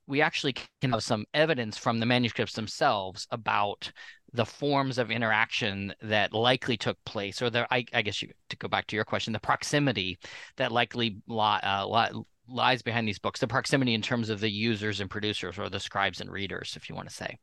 we 0.07 0.21
actually 0.21 0.55
can 0.81 0.91
have 0.91 1.03
some 1.03 1.25
evidence 1.33 1.79
from 1.79 1.99
the 1.99 2.07
manuscripts 2.07 2.55
themselves 2.55 3.27
about 3.31 3.91
the 4.35 4.45
forms 4.45 4.99
of 4.99 5.11
interaction 5.11 5.95
that 6.03 6.33
likely 6.35 6.77
took 6.77 7.03
place, 7.05 7.41
or 7.41 7.51
the 7.51 7.67
I, 7.73 7.87
I 7.95 8.03
guess 8.03 8.21
you 8.21 8.31
to 8.51 8.57
go 8.57 8.69
back 8.69 8.87
to 8.89 8.97
your 8.97 9.05
question, 9.05 9.33
the 9.33 9.39
proximity 9.39 10.19
that 10.57 10.73
likely 10.73 11.17
li, 11.29 11.59
uh, 11.63 11.87
li, 11.87 12.25
lies 12.49 12.83
behind 12.83 13.09
these 13.09 13.19
books, 13.19 13.41
the 13.41 13.47
proximity 13.47 13.95
in 13.95 14.03
terms 14.03 14.29
of 14.29 14.41
the 14.41 14.51
users 14.51 15.01
and 15.01 15.09
producers, 15.09 15.59
or 15.59 15.71
the 15.71 15.81
scribes 15.81 16.21
and 16.21 16.31
readers, 16.31 16.75
if 16.77 16.89
you 16.89 16.97
want 16.97 17.09
to 17.09 17.15
say, 17.15 17.39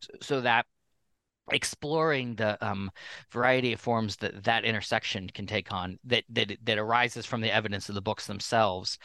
so, 0.00 0.10
so 0.20 0.40
that 0.40 0.66
exploring 1.52 2.34
the 2.34 2.62
um, 2.66 2.90
variety 3.30 3.72
of 3.72 3.80
forms 3.80 4.16
that 4.16 4.44
that 4.44 4.64
intersection 4.64 5.28
can 5.28 5.46
take 5.46 5.72
on 5.72 5.98
that 6.04 6.24
that 6.30 6.56
that 6.64 6.78
arises 6.78 7.26
from 7.26 7.40
the 7.42 7.54
evidence 7.54 7.88
of 7.88 7.94
the 7.94 8.02
books 8.02 8.26
themselves 8.26 8.98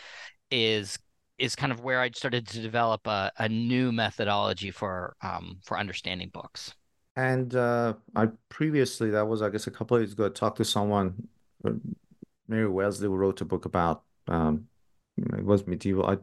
is 0.49 0.97
is 1.37 1.55
kind 1.55 1.71
of 1.71 1.81
where 1.81 2.01
I 2.01 2.09
started 2.11 2.47
to 2.47 2.61
develop 2.61 3.07
a, 3.07 3.31
a 3.37 3.47
new 3.47 3.91
methodology 3.91 4.71
for 4.71 5.15
um, 5.21 5.59
for 5.63 5.77
understanding 5.77 6.29
books. 6.33 6.73
And 7.19 7.53
uh, 7.55 7.95
I 8.15 8.27
previously, 8.49 9.09
that 9.11 9.27
was 9.27 9.41
I 9.41 9.49
guess 9.49 9.67
a 9.67 9.71
couple 9.71 9.97
of 9.97 10.03
years 10.03 10.13
ago, 10.13 10.27
I 10.27 10.29
talked 10.29 10.57
to 10.57 10.65
someone, 10.65 11.27
uh, 11.65 11.71
Mary 12.47 12.67
Wellesley, 12.69 13.07
who 13.07 13.15
wrote 13.15 13.41
a 13.41 13.45
book 13.45 13.65
about 13.65 14.03
um, 14.27 14.67
it 15.17 15.43
was 15.45 15.67
medieval 15.67 16.07
uh, 16.07 16.17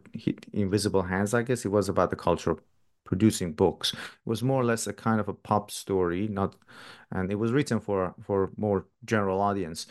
invisible 0.52 1.02
hands. 1.02 1.34
I 1.34 1.42
guess 1.42 1.64
it 1.64 1.68
was 1.70 1.88
about 1.88 2.10
the 2.10 2.16
culture 2.16 2.52
of 2.52 2.62
producing 3.04 3.52
books. 3.52 3.94
It 3.94 3.98
was 4.26 4.42
more 4.42 4.60
or 4.62 4.64
less 4.64 4.86
a 4.86 4.92
kind 4.94 5.20
of 5.20 5.28
a 5.28 5.34
pop 5.34 5.70
story, 5.70 6.28
not, 6.28 6.56
and 7.12 7.30
it 7.32 7.36
was 7.36 7.52
written 7.52 7.80
for 7.80 8.14
for 8.22 8.52
more 8.56 8.86
general 9.04 9.40
audience. 9.42 9.86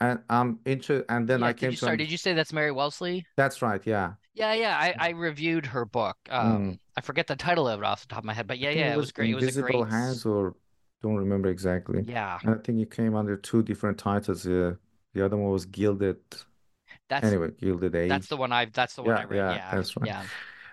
And 0.00 0.20
I'm 0.30 0.60
into, 0.66 1.04
and 1.10 1.28
then 1.28 1.42
Yeah, 1.42 1.48
I 1.48 1.54
came 1.54 1.72
you 1.72 1.76
to, 1.76 1.86
sorry, 1.86 1.96
did 1.96 2.10
you 2.10 2.18
say 2.18 2.32
that's 2.34 2.52
Mary 2.52 2.72
Wellesley? 2.72 3.26
that's 3.36 3.62
right, 3.62 3.82
yeah. 3.86 4.14
Yeah, 4.34 4.52
yeah, 4.54 4.76
I, 4.78 4.94
I 4.98 5.08
reviewed 5.10 5.66
her 5.66 5.84
book. 5.84 6.16
Um, 6.30 6.58
Mm. 6.58 6.78
I 6.96 7.00
forget 7.00 7.26
the 7.26 7.36
title 7.36 7.68
of 7.68 7.80
it 7.80 7.84
off 7.84 8.02
the 8.02 8.08
top 8.08 8.18
of 8.20 8.24
my 8.24 8.34
head, 8.34 8.46
but 8.46 8.58
yeah, 8.58 8.70
yeah, 8.70 8.92
it 8.92 8.94
it 8.94 8.98
was 8.98 9.10
was 9.10 9.12
great. 9.12 9.30
It 9.30 9.34
was 9.34 9.48
a 9.48 9.52
Invisible 9.52 9.52
great, 9.52 9.86
Hands, 9.86 10.24
or 10.26 10.56
don't 11.02 11.16
remember 11.16 11.48
exactly. 11.48 12.06
yeah, 12.06 12.40
And 12.42 12.54
I 12.54 12.58
think 12.58 12.80
it 12.80 12.90
came 12.90 13.14
under 13.14 13.36
two 13.36 13.62
different 13.62 13.98
titles. 13.98 14.46
Yeah, 14.46 14.74
the 15.14 15.24
other 15.24 15.36
one 15.36 15.52
was 15.52 15.66
Gilded, 15.66 16.18
that's 17.08 17.36
anyway, 17.36 17.50
Gilded 17.52 17.94
Age. 17.94 18.24
that's 18.24 18.28
the 18.28 18.36
one 18.36 18.52
I've. 18.52 18.72
that's 18.72 18.94
the 18.96 19.02
one 19.02 19.16
I 19.16 19.22
Yeah, 19.22 19.24
read. 19.24 19.46
yeah, 19.46 19.62
Yeah, 19.70 19.78
that's 19.78 19.96
right. 19.96 20.10
yeah. 20.10 20.28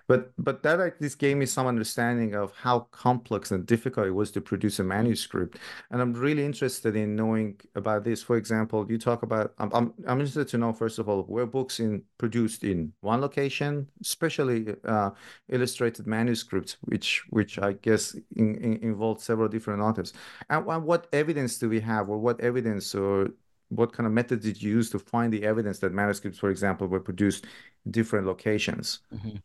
But 0.08 0.32
but 0.38 0.64
that 0.64 0.80
at 0.80 1.02
least 1.02 1.18
gave 1.20 1.38
me 1.38 1.46
some 1.46 1.66
understanding 1.66 2.36
of 2.36 2.52
how 2.56 2.82
complex 2.92 3.52
and 3.52 3.66
difficult 3.66 4.08
it 4.08 4.12
was 4.12 4.32
to 4.32 4.42
produce 4.42 4.80
a 4.80 4.84
manuscript. 4.84 5.60
And 5.92 6.02
I'm 6.02 6.14
really 6.14 6.46
interested 6.46 6.96
in 6.96 7.16
knowing 7.16 7.60
about 7.76 8.04
this. 8.04 8.22
For 8.22 8.36
example, 8.36 8.86
you 8.90 8.98
talk 8.98 9.24
about 9.24 9.54
I'm 9.60 9.72
I'm, 9.74 9.94
I'm 10.08 10.20
interested 10.20 10.48
to 10.50 10.58
know 10.58 10.74
first 10.74 11.00
of 11.00 11.08
all 11.08 11.24
were 11.24 11.46
books 11.46 11.80
in 11.80 12.04
produced 12.18 12.64
in 12.64 12.92
one 13.02 13.22
location, 13.22 13.88
especially 14.02 14.76
uh, 14.86 15.12
illustrated 15.50 16.06
manuscripts, 16.06 16.78
which 16.82 17.24
which 17.30 17.58
I 17.60 17.74
guess 17.74 18.14
in, 18.36 18.56
in, 18.56 18.74
involved 18.84 19.22
several 19.22 19.48
different 19.48 19.82
authors. 19.82 20.14
And, 20.50 20.68
and 20.68 20.84
what 20.86 21.08
evidence 21.14 21.58
do 21.58 21.70
we 21.70 21.80
have, 21.80 22.10
or 22.10 22.18
what 22.18 22.42
evidence 22.42 22.94
or 22.94 23.30
what 23.70 23.94
kind 23.94 24.06
of 24.06 24.14
method 24.14 24.42
did 24.42 24.62
you 24.62 24.72
use 24.72 24.90
to 24.92 25.00
find 25.00 25.32
the 25.34 25.44
evidence 25.44 25.80
that 25.80 25.94
manuscripts, 25.94 26.38
for 26.40 26.50
example, 26.50 26.88
were 26.88 27.00
produced 27.00 27.46
in 27.86 27.92
different 27.92 28.28
locations? 28.28 29.00
Mhm. 29.14 29.42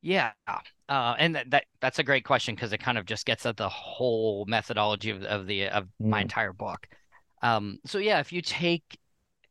Yeah, 0.00 0.32
uh, 0.88 1.14
and 1.18 1.34
that, 1.34 1.50
that 1.50 1.64
that's 1.80 1.98
a 1.98 2.02
great 2.04 2.24
question 2.24 2.54
because 2.54 2.72
it 2.72 2.78
kind 2.78 2.98
of 2.98 3.06
just 3.06 3.26
gets 3.26 3.46
at 3.46 3.56
the 3.56 3.68
whole 3.68 4.44
methodology 4.46 5.10
of 5.10 5.22
of 5.24 5.46
the 5.46 5.68
of 5.68 5.88
my 6.06 6.20
Mm. 6.20 6.22
entire 6.22 6.52
book. 6.52 6.86
Um, 7.42 7.78
so 7.86 7.98
yeah, 7.98 8.20
if 8.20 8.32
you 8.32 8.42
take 8.42 8.98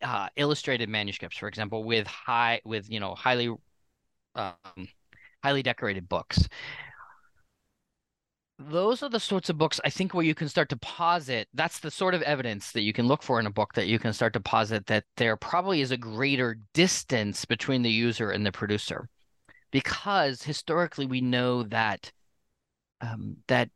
uh, 0.01 0.29
illustrated 0.37 0.89
manuscripts, 0.89 1.37
for 1.37 1.47
example, 1.47 1.83
with 1.83 2.07
high 2.07 2.61
with 2.65 2.89
you 2.91 2.99
know 2.99 3.15
highly 3.15 3.49
um, 4.35 4.55
highly 5.43 5.63
decorated 5.63 6.09
books, 6.09 6.47
those 8.59 9.03
are 9.03 9.09
the 9.09 9.19
sorts 9.19 9.49
of 9.49 9.57
books 9.57 9.79
I 9.85 9.89
think 9.89 10.13
where 10.13 10.25
you 10.25 10.33
can 10.35 10.49
start 10.49 10.69
to 10.69 10.77
posit. 10.77 11.47
That's 11.53 11.79
the 11.79 11.91
sort 11.91 12.13
of 12.15 12.21
evidence 12.23 12.71
that 12.71 12.81
you 12.81 12.91
can 12.93 13.07
look 13.07 13.21
for 13.23 13.39
in 13.39 13.45
a 13.45 13.51
book 13.51 13.73
that 13.73 13.87
you 13.87 13.99
can 13.99 14.13
start 14.13 14.33
to 14.33 14.39
posit 14.39 14.87
that 14.87 15.05
there 15.17 15.35
probably 15.37 15.81
is 15.81 15.91
a 15.91 15.97
greater 15.97 16.57
distance 16.73 17.45
between 17.45 17.83
the 17.83 17.91
user 17.91 18.31
and 18.31 18.45
the 18.45 18.51
producer 18.51 19.09
because 19.71 20.43
historically 20.43 21.05
we 21.05 21.21
know 21.21 21.63
that 21.63 22.11
um, 23.01 23.37
that 23.47 23.69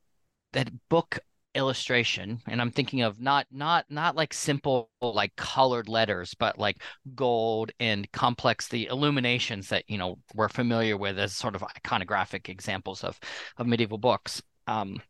that 0.54 0.72
book 0.90 1.20
illustration, 1.54 2.42
and 2.48 2.62
I'm 2.62 2.72
thinking 2.72 3.02
of 3.02 3.20
not 3.20 3.48
not 3.52 3.86
not 3.90 4.16
like 4.16 4.34
simple 4.34 4.90
like 5.02 5.36
colored 5.36 5.90
letters, 5.90 6.34
but 6.34 6.58
like 6.58 6.82
gold 7.16 7.72
and 7.80 8.12
complex 8.12 8.68
the 8.68 8.88
illuminations 8.88 9.70
that 9.70 9.84
you 9.88 9.98
know 9.98 10.20
we're 10.34 10.50
familiar 10.50 10.98
with 10.98 11.20
as 11.20 11.34
sort 11.34 11.56
of 11.56 11.62
iconographic 11.62 12.50
examples 12.50 13.04
of 13.04 13.20
of 13.58 13.68
medieval 13.68 13.98
books. 13.98 14.42
Um, 14.68 15.02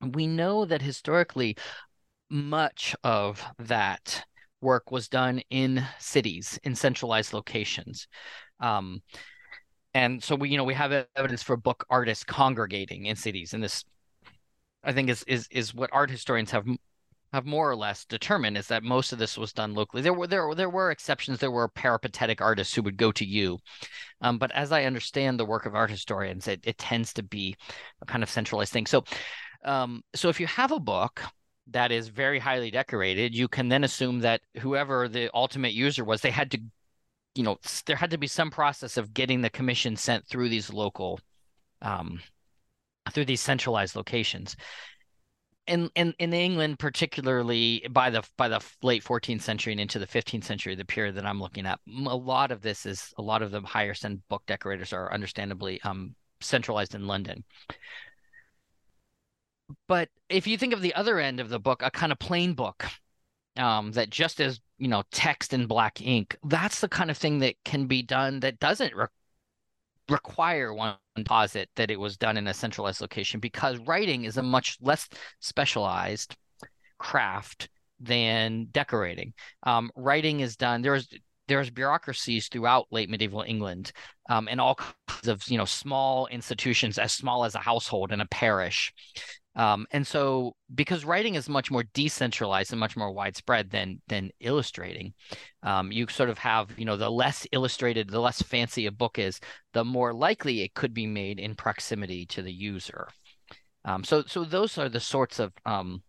we 0.00 0.26
know 0.26 0.64
that 0.64 0.82
historically 0.82 1.56
much 2.30 2.94
of 3.04 3.44
that 3.58 4.24
work 4.60 4.90
was 4.90 5.08
done 5.08 5.40
in 5.50 5.84
cities, 5.98 6.58
in 6.64 6.74
centralized 6.74 7.32
locations. 7.32 8.08
Um, 8.60 9.02
and 9.94 10.22
so 10.22 10.34
we, 10.34 10.50
you 10.50 10.56
know, 10.56 10.64
we 10.64 10.74
have 10.74 11.06
evidence 11.16 11.42
for 11.42 11.56
book 11.56 11.86
artists 11.88 12.24
congregating 12.24 13.06
in 13.06 13.16
cities, 13.16 13.54
and 13.54 13.62
this, 13.62 13.84
I 14.82 14.92
think, 14.92 15.08
is 15.08 15.22
is 15.28 15.46
is 15.50 15.74
what 15.74 15.90
art 15.92 16.10
historians 16.10 16.50
have 16.50 16.66
have 17.32 17.46
more 17.46 17.68
or 17.68 17.74
less 17.76 18.04
determined 18.04 18.56
is 18.56 18.68
that 18.68 18.84
most 18.84 19.12
of 19.12 19.18
this 19.18 19.36
was 19.36 19.52
done 19.52 19.74
locally. 19.74 20.02
There 20.02 20.14
were 20.14 20.26
there 20.26 20.54
there 20.54 20.70
were 20.70 20.90
exceptions. 20.90 21.38
There 21.38 21.50
were 21.50 21.68
peripatetic 21.68 22.40
artists 22.40 22.74
who 22.74 22.82
would 22.82 22.96
go 22.96 23.12
to 23.12 23.24
you, 23.24 23.58
um, 24.20 24.38
but 24.38 24.50
as 24.52 24.72
I 24.72 24.84
understand 24.84 25.38
the 25.38 25.44
work 25.44 25.66
of 25.66 25.74
art 25.74 25.90
historians, 25.90 26.48
it 26.48 26.60
it 26.64 26.78
tends 26.78 27.12
to 27.14 27.22
be 27.22 27.56
a 28.02 28.06
kind 28.06 28.22
of 28.22 28.30
centralized 28.30 28.72
thing. 28.72 28.86
So, 28.86 29.04
um, 29.64 30.02
so 30.14 30.28
if 30.28 30.40
you 30.40 30.46
have 30.46 30.72
a 30.72 30.80
book 30.80 31.22
that 31.68 31.92
is 31.92 32.08
very 32.08 32.38
highly 32.38 32.70
decorated, 32.70 33.34
you 33.34 33.48
can 33.48 33.68
then 33.68 33.84
assume 33.84 34.20
that 34.20 34.42
whoever 34.58 35.08
the 35.08 35.30
ultimate 35.34 35.72
user 35.72 36.04
was, 36.04 36.20
they 36.20 36.30
had 36.30 36.50
to 36.50 36.60
you 37.34 37.42
know, 37.42 37.58
there 37.86 37.96
had 37.96 38.10
to 38.10 38.18
be 38.18 38.26
some 38.26 38.50
process 38.50 38.96
of 38.96 39.12
getting 39.12 39.40
the 39.40 39.50
commission 39.50 39.96
sent 39.96 40.26
through 40.26 40.48
these 40.48 40.72
local, 40.72 41.20
um, 41.82 42.20
through 43.12 43.24
these 43.24 43.40
centralized 43.40 43.96
locations. 43.96 44.56
In, 45.66 45.90
in 45.94 46.14
in 46.18 46.34
England, 46.34 46.78
particularly 46.78 47.86
by 47.90 48.10
the 48.10 48.22
by 48.36 48.48
the 48.48 48.62
late 48.82 49.02
14th 49.02 49.40
century 49.40 49.72
and 49.72 49.80
into 49.80 49.98
the 49.98 50.06
15th 50.06 50.44
century, 50.44 50.74
the 50.74 50.84
period 50.84 51.14
that 51.14 51.24
I'm 51.24 51.40
looking 51.40 51.64
at, 51.64 51.80
a 51.88 52.14
lot 52.14 52.50
of 52.50 52.60
this 52.60 52.84
is 52.84 53.14
a 53.16 53.22
lot 53.22 53.40
of 53.40 53.50
the 53.50 53.62
higher 53.62 53.94
end 54.04 54.20
book 54.28 54.42
decorators 54.46 54.92
are 54.92 55.12
understandably 55.12 55.80
um, 55.80 56.14
centralized 56.42 56.94
in 56.94 57.06
London. 57.06 57.44
But 59.88 60.10
if 60.28 60.46
you 60.46 60.58
think 60.58 60.74
of 60.74 60.82
the 60.82 60.94
other 60.94 61.18
end 61.18 61.40
of 61.40 61.48
the 61.48 61.58
book, 61.58 61.80
a 61.82 61.90
kind 61.90 62.12
of 62.12 62.18
plain 62.18 62.52
book, 62.54 62.84
um, 63.56 63.92
that 63.92 64.10
just 64.10 64.40
as 64.40 64.60
you 64.78 64.88
know 64.88 65.02
text 65.12 65.52
in 65.52 65.66
black 65.66 66.00
ink 66.00 66.36
that's 66.44 66.80
the 66.80 66.88
kind 66.88 67.10
of 67.10 67.16
thing 67.16 67.38
that 67.38 67.54
can 67.64 67.86
be 67.86 68.02
done 68.02 68.40
that 68.40 68.58
doesn't 68.58 68.94
re- 68.94 69.06
require 70.08 70.74
one 70.74 70.96
deposit 71.16 71.68
that 71.76 71.90
it 71.90 71.98
was 71.98 72.16
done 72.16 72.36
in 72.36 72.46
a 72.46 72.54
centralized 72.54 73.00
location 73.00 73.40
because 73.40 73.78
writing 73.78 74.24
is 74.24 74.36
a 74.36 74.42
much 74.42 74.76
less 74.80 75.08
specialized 75.40 76.36
craft 76.98 77.68
than 78.00 78.66
decorating. 78.72 79.32
Um, 79.62 79.90
writing 79.96 80.40
is 80.40 80.56
done 80.56 80.82
there's 80.82 81.08
there's 81.46 81.70
bureaucracies 81.70 82.48
throughout 82.48 82.86
late 82.90 83.10
medieval 83.10 83.42
England 83.42 83.92
um, 84.30 84.48
and 84.48 84.60
all 84.60 84.74
kinds 84.74 85.28
of 85.28 85.46
you 85.48 85.58
know 85.58 85.64
small 85.64 86.26
institutions 86.28 86.98
as 86.98 87.12
small 87.12 87.44
as 87.44 87.54
a 87.54 87.58
household 87.58 88.12
and 88.12 88.22
a 88.22 88.26
parish 88.26 88.92
um, 89.56 89.86
and 89.92 90.06
so, 90.06 90.56
because 90.74 91.04
writing 91.04 91.36
is 91.36 91.48
much 91.48 91.70
more 91.70 91.84
decentralized 91.94 92.72
and 92.72 92.80
much 92.80 92.96
more 92.96 93.12
widespread 93.12 93.70
than 93.70 94.00
than 94.08 94.30
illustrating, 94.40 95.14
um, 95.62 95.92
you 95.92 96.06
sort 96.08 96.30
of 96.30 96.38
have, 96.38 96.76
you 96.76 96.84
know, 96.84 96.96
the 96.96 97.10
less 97.10 97.46
illustrated, 97.52 98.08
the 98.08 98.20
less 98.20 98.42
fancy 98.42 98.86
a 98.86 98.92
book 98.92 99.18
is, 99.18 99.38
the 99.72 99.84
more 99.84 100.12
likely 100.12 100.62
it 100.62 100.74
could 100.74 100.92
be 100.92 101.06
made 101.06 101.38
in 101.38 101.54
proximity 101.54 102.26
to 102.26 102.42
the 102.42 102.52
user. 102.52 103.08
Um, 103.84 104.02
so, 104.02 104.24
so 104.26 104.44
those 104.44 104.78
are 104.78 104.88
the 104.88 105.00
sorts 105.00 105.38
of 105.38 105.52
um, 105.66 106.02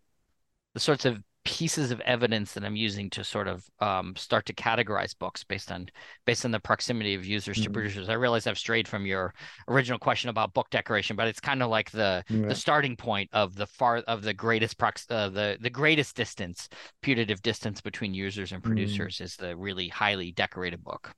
the 0.74 0.80
sorts 0.80 1.04
of 1.04 1.22
pieces 1.46 1.90
of 1.92 2.00
evidence 2.00 2.52
that 2.52 2.64
I'm 2.64 2.76
using 2.76 3.08
to 3.10 3.24
sort 3.24 3.48
of 3.48 3.70
um, 3.80 4.14
start 4.16 4.44
to 4.46 4.52
categorize 4.54 5.16
books 5.18 5.44
based 5.44 5.72
on 5.72 5.88
based 6.26 6.44
on 6.44 6.50
the 6.50 6.60
proximity 6.60 7.14
of 7.14 7.24
users 7.24 7.60
to 7.60 7.70
Mhm. 7.70 7.72
producers. 7.72 8.08
I 8.10 8.14
realize 8.14 8.46
I've 8.46 8.58
strayed 8.58 8.88
from 8.88 9.06
your 9.06 9.32
original 9.68 9.98
question 9.98 10.28
about 10.28 10.52
book 10.54 10.68
decoration, 10.70 11.16
but 11.16 11.28
it's 11.28 11.40
kind 11.40 11.62
of 11.62 11.70
like 11.70 11.90
the 11.92 12.24
Yeah. 12.28 12.40
the 12.48 12.54
starting 12.54 12.96
point 12.96 13.30
of 13.32 13.54
the 13.56 13.66
far 13.66 13.98
of 14.08 14.22
the 14.22 14.34
greatest 14.34 14.76
prox 14.78 15.06
uh, 15.10 15.28
the 15.30 15.56
the 15.60 15.70
greatest 15.70 16.16
distance 16.16 16.68
putative 17.02 17.40
distance 17.42 17.80
between 17.80 18.12
users 18.14 18.52
and 18.52 18.62
Mm. 18.62 18.66
producers 18.66 19.20
is 19.20 19.36
the 19.36 19.56
really 19.56 19.88
highly 19.88 20.32
decorated 20.32 20.82
book. 20.84 21.14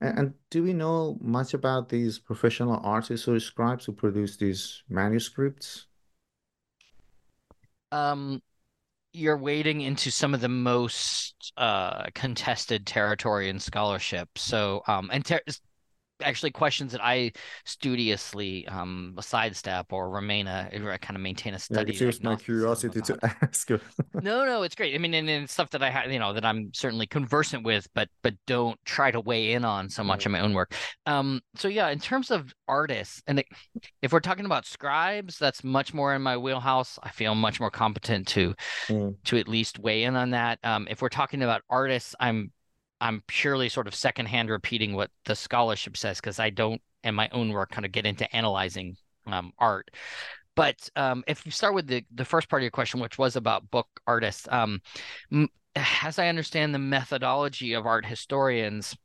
And, 0.00 0.18
and 0.18 0.34
do 0.50 0.62
we 0.62 0.72
know 0.74 1.18
much 1.20 1.54
about 1.54 1.88
these 1.88 2.18
professional 2.18 2.78
artists 2.82 3.26
or 3.28 3.38
scribes 3.40 3.86
who 3.86 3.92
produce 3.92 4.36
these 4.36 4.82
manuscripts? 4.88 5.86
Um, 7.92 8.42
you're 9.12 9.36
wading 9.36 9.80
into 9.80 10.10
some 10.10 10.34
of 10.34 10.40
the 10.40 10.48
most 10.48 11.52
uh, 11.56 12.04
contested 12.14 12.86
territory 12.86 13.48
in 13.48 13.58
scholarship. 13.58 14.28
So, 14.36 14.82
um, 14.86 15.10
and 15.12 15.24
ter 15.24 15.40
actually 16.22 16.50
questions 16.50 16.92
that 16.92 17.00
I 17.02 17.32
studiously 17.64 18.66
um, 18.68 19.14
sidestep 19.20 19.92
or 19.92 20.10
remain 20.10 20.46
a 20.46 20.68
kind 21.00 21.16
of 21.16 21.22
maintain 21.22 21.54
a 21.54 21.58
study. 21.58 21.92
Yeah, 21.92 21.98
just 21.98 22.22
my 22.22 22.36
curiosity 22.36 23.00
to 23.00 23.18
ask 23.42 23.70
no, 24.14 24.44
no, 24.44 24.62
it's 24.62 24.74
great. 24.74 24.94
I 24.94 24.98
mean, 24.98 25.14
and, 25.14 25.28
and 25.28 25.48
stuff 25.48 25.70
that 25.70 25.82
I 25.82 25.90
have, 25.90 26.10
you 26.10 26.18
know, 26.18 26.32
that 26.32 26.44
I'm 26.44 26.70
certainly 26.74 27.06
conversant 27.06 27.64
with, 27.64 27.86
but 27.94 28.08
but 28.22 28.34
don't 28.46 28.78
try 28.84 29.10
to 29.10 29.20
weigh 29.20 29.52
in 29.52 29.64
on 29.64 29.88
so 29.88 30.02
much 30.02 30.26
of 30.26 30.32
my 30.32 30.40
own 30.40 30.52
work. 30.52 30.74
Um, 31.06 31.40
so 31.56 31.68
yeah, 31.68 31.88
in 31.88 31.98
terms 31.98 32.30
of 32.30 32.52
artists, 32.68 33.22
and 33.26 33.42
if 34.02 34.12
we're 34.12 34.20
talking 34.20 34.46
about 34.46 34.66
scribes, 34.66 35.38
that's 35.38 35.64
much 35.64 35.94
more 35.94 36.14
in 36.14 36.22
my 36.22 36.36
wheelhouse. 36.36 36.98
I 37.02 37.10
feel 37.10 37.34
much 37.34 37.60
more 37.60 37.70
competent 37.70 38.26
to 38.28 38.54
mm. 38.88 39.16
to 39.24 39.38
at 39.38 39.48
least 39.48 39.78
weigh 39.78 40.04
in 40.04 40.16
on 40.16 40.30
that. 40.30 40.58
Um, 40.64 40.86
if 40.90 41.02
we're 41.02 41.08
talking 41.08 41.42
about 41.42 41.62
artists, 41.68 42.14
I'm 42.20 42.52
I'm 43.00 43.22
purely 43.26 43.68
sort 43.68 43.86
of 43.86 43.94
secondhand 43.94 44.50
repeating 44.50 44.94
what 44.94 45.10
the 45.24 45.34
scholarship 45.34 45.96
says 45.96 46.18
because 46.20 46.38
I 46.38 46.50
don't, 46.50 46.80
in 47.02 47.14
my 47.14 47.28
own 47.32 47.50
work, 47.50 47.70
kind 47.70 47.86
of 47.86 47.92
get 47.92 48.06
into 48.06 48.34
analyzing 48.34 48.96
um, 49.26 49.52
art. 49.58 49.90
But 50.56 50.88
um, 50.96 51.24
if 51.26 51.46
you 51.46 51.52
start 51.52 51.74
with 51.74 51.86
the 51.86 52.04
the 52.14 52.24
first 52.24 52.48
part 52.48 52.60
of 52.60 52.64
your 52.64 52.70
question, 52.70 53.00
which 53.00 53.18
was 53.18 53.36
about 53.36 53.70
book 53.70 53.88
artists, 54.06 54.46
um, 54.50 54.80
as 56.02 56.18
I 56.18 56.28
understand 56.28 56.74
the 56.74 56.78
methodology 56.78 57.74
of 57.74 57.86
art 57.86 58.04
historians, 58.04 58.96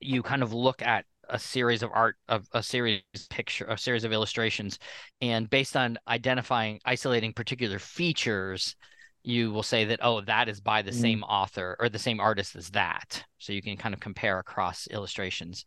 you 0.00 0.22
kind 0.22 0.42
of 0.42 0.52
look 0.52 0.82
at 0.82 1.04
a 1.28 1.38
series 1.38 1.82
of 1.82 1.90
art 1.92 2.16
of 2.28 2.46
a 2.52 2.62
series 2.62 3.02
picture 3.30 3.64
a 3.66 3.78
series 3.78 4.04
of 4.04 4.12
illustrations 4.12 4.78
and 5.20 5.48
based 5.48 5.76
on 5.76 5.96
identifying 6.08 6.80
isolating 6.84 7.32
particular 7.32 7.78
features 7.78 8.76
you 9.24 9.52
will 9.52 9.62
say 9.62 9.84
that 9.84 10.00
oh 10.02 10.20
that 10.22 10.48
is 10.48 10.60
by 10.60 10.82
the 10.82 10.90
mm. 10.90 11.00
same 11.00 11.22
author 11.22 11.76
or 11.78 11.88
the 11.88 11.98
same 11.98 12.20
artist 12.20 12.56
as 12.56 12.70
that. 12.70 13.24
So 13.38 13.52
you 13.52 13.62
can 13.62 13.76
kind 13.76 13.94
of 13.94 14.00
compare 14.00 14.38
across 14.38 14.86
illustrations. 14.88 15.64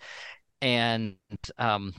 And 0.62 1.16
um, 1.58 1.94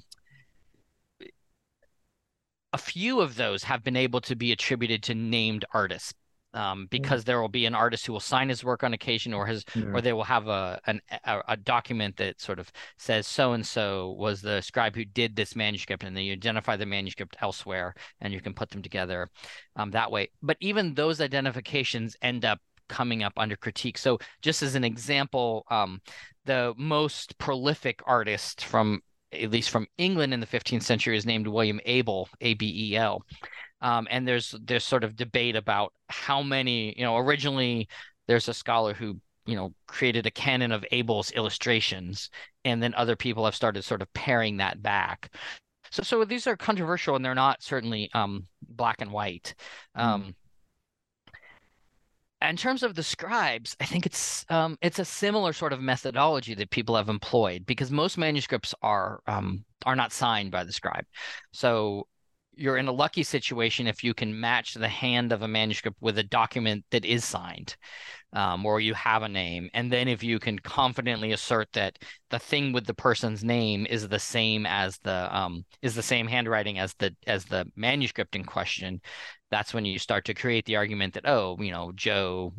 a 2.72 2.78
few 2.78 3.20
of 3.20 3.36
those 3.36 3.62
have 3.64 3.84
been 3.84 3.96
able 3.96 4.20
to 4.22 4.36
be 4.36 4.52
attributed 4.52 5.02
to 5.04 5.14
named 5.14 5.64
artists 5.72 6.14
um, 6.56 6.86
because 6.90 7.24
there 7.24 7.40
will 7.40 7.48
be 7.48 7.66
an 7.66 7.74
artist 7.74 8.06
who 8.06 8.12
will 8.12 8.20
sign 8.20 8.48
his 8.48 8.64
work 8.64 8.82
on 8.82 8.94
occasion, 8.94 9.34
or 9.34 9.46
his, 9.46 9.64
yeah. 9.74 9.84
or 9.92 10.00
they 10.00 10.12
will 10.12 10.24
have 10.24 10.48
a, 10.48 10.80
an, 10.86 11.00
a, 11.24 11.40
a 11.48 11.56
document 11.56 12.16
that 12.16 12.40
sort 12.40 12.58
of 12.58 12.72
says 12.96 13.26
so 13.26 13.52
and 13.52 13.64
so 13.64 14.16
was 14.18 14.40
the 14.40 14.60
scribe 14.62 14.96
who 14.96 15.04
did 15.04 15.36
this 15.36 15.54
manuscript, 15.54 16.02
and 16.02 16.16
then 16.16 16.24
you 16.24 16.32
identify 16.32 16.76
the 16.76 16.86
manuscript 16.86 17.36
elsewhere, 17.40 17.94
and 18.20 18.32
you 18.32 18.40
can 18.40 18.54
put 18.54 18.70
them 18.70 18.82
together 18.82 19.28
um, 19.76 19.90
that 19.90 20.10
way. 20.10 20.30
But 20.42 20.56
even 20.60 20.94
those 20.94 21.20
identifications 21.20 22.16
end 22.22 22.44
up 22.44 22.58
coming 22.88 23.22
up 23.22 23.34
under 23.36 23.56
critique. 23.56 23.98
So, 23.98 24.18
just 24.42 24.62
as 24.62 24.74
an 24.74 24.84
example, 24.84 25.64
um, 25.70 26.00
the 26.46 26.72
most 26.76 27.36
prolific 27.38 28.00
artist 28.06 28.64
from 28.64 29.02
at 29.32 29.50
least 29.50 29.70
from 29.70 29.86
England 29.98 30.32
in 30.32 30.40
the 30.40 30.46
15th 30.46 30.82
century 30.82 31.16
is 31.16 31.26
named 31.26 31.46
William 31.46 31.80
Abel, 31.84 32.28
A 32.40 32.54
B 32.54 32.92
E 32.92 32.96
L. 32.96 33.22
Um, 33.80 34.06
and 34.10 34.26
there's 34.26 34.54
there's 34.64 34.84
sort 34.84 35.04
of 35.04 35.16
debate 35.16 35.56
about 35.56 35.92
how 36.08 36.42
many 36.42 36.94
you 36.96 37.04
know 37.04 37.16
originally 37.16 37.88
there's 38.26 38.48
a 38.48 38.54
scholar 38.54 38.94
who 38.94 39.20
you 39.44 39.54
know 39.54 39.74
created 39.86 40.26
a 40.26 40.30
canon 40.30 40.72
of 40.72 40.84
Abel's 40.92 41.30
illustrations, 41.32 42.30
and 42.64 42.82
then 42.82 42.94
other 42.94 43.16
people 43.16 43.44
have 43.44 43.54
started 43.54 43.84
sort 43.84 44.02
of 44.02 44.12
paring 44.12 44.56
that 44.58 44.82
back. 44.82 45.34
So 45.90 46.02
so 46.02 46.24
these 46.24 46.46
are 46.46 46.56
controversial 46.56 47.16
and 47.16 47.24
they're 47.24 47.34
not 47.34 47.62
certainly 47.62 48.10
um, 48.14 48.46
black 48.68 49.00
and 49.00 49.12
white. 49.12 49.54
Mm. 49.96 50.02
Um, 50.02 50.34
in 52.42 52.56
terms 52.56 52.82
of 52.82 52.94
the 52.94 53.02
scribes, 53.02 53.76
I 53.80 53.86
think 53.86 54.06
it's 54.06 54.44
um, 54.50 54.78
it's 54.82 54.98
a 54.98 55.04
similar 55.04 55.52
sort 55.52 55.72
of 55.72 55.80
methodology 55.80 56.54
that 56.54 56.70
people 56.70 56.96
have 56.96 57.08
employed 57.08 57.66
because 57.66 57.90
most 57.90 58.18
manuscripts 58.18 58.74
are 58.82 59.20
um, 59.26 59.64
are 59.84 59.96
not 59.96 60.12
signed 60.12 60.50
by 60.50 60.64
the 60.64 60.72
scribe. 60.72 61.04
So 61.52 62.06
you're 62.56 62.78
in 62.78 62.88
a 62.88 62.92
lucky 62.92 63.22
situation 63.22 63.86
if 63.86 64.02
you 64.02 64.14
can 64.14 64.38
match 64.38 64.74
the 64.74 64.88
hand 64.88 65.32
of 65.32 65.42
a 65.42 65.48
manuscript 65.48 65.98
with 66.00 66.18
a 66.18 66.22
document 66.22 66.84
that 66.90 67.04
is 67.04 67.24
signed 67.24 67.76
um, 68.32 68.66
or 68.66 68.80
you 68.80 68.94
have 68.94 69.22
a 69.22 69.28
name. 69.28 69.70
And 69.74 69.92
then 69.92 70.08
if 70.08 70.22
you 70.22 70.38
can 70.38 70.58
confidently 70.58 71.32
assert 71.32 71.68
that 71.74 71.98
the 72.30 72.38
thing 72.38 72.72
with 72.72 72.86
the 72.86 72.94
person's 72.94 73.44
name 73.44 73.86
is 73.88 74.08
the 74.08 74.18
same 74.18 74.66
as 74.66 74.98
the 75.04 75.36
um, 75.36 75.64
is 75.82 75.94
the 75.94 76.02
same 76.02 76.26
handwriting 76.26 76.78
as 76.78 76.94
the 76.94 77.14
as 77.26 77.44
the 77.44 77.66
manuscript 77.76 78.34
in 78.34 78.44
question 78.44 79.00
that's 79.50 79.72
when 79.72 79.84
you 79.84 79.98
start 79.98 80.24
to 80.24 80.34
create 80.34 80.64
the 80.64 80.76
argument 80.76 81.14
that 81.14 81.28
oh 81.28 81.56
you 81.60 81.70
know 81.70 81.92
joe 81.94 82.52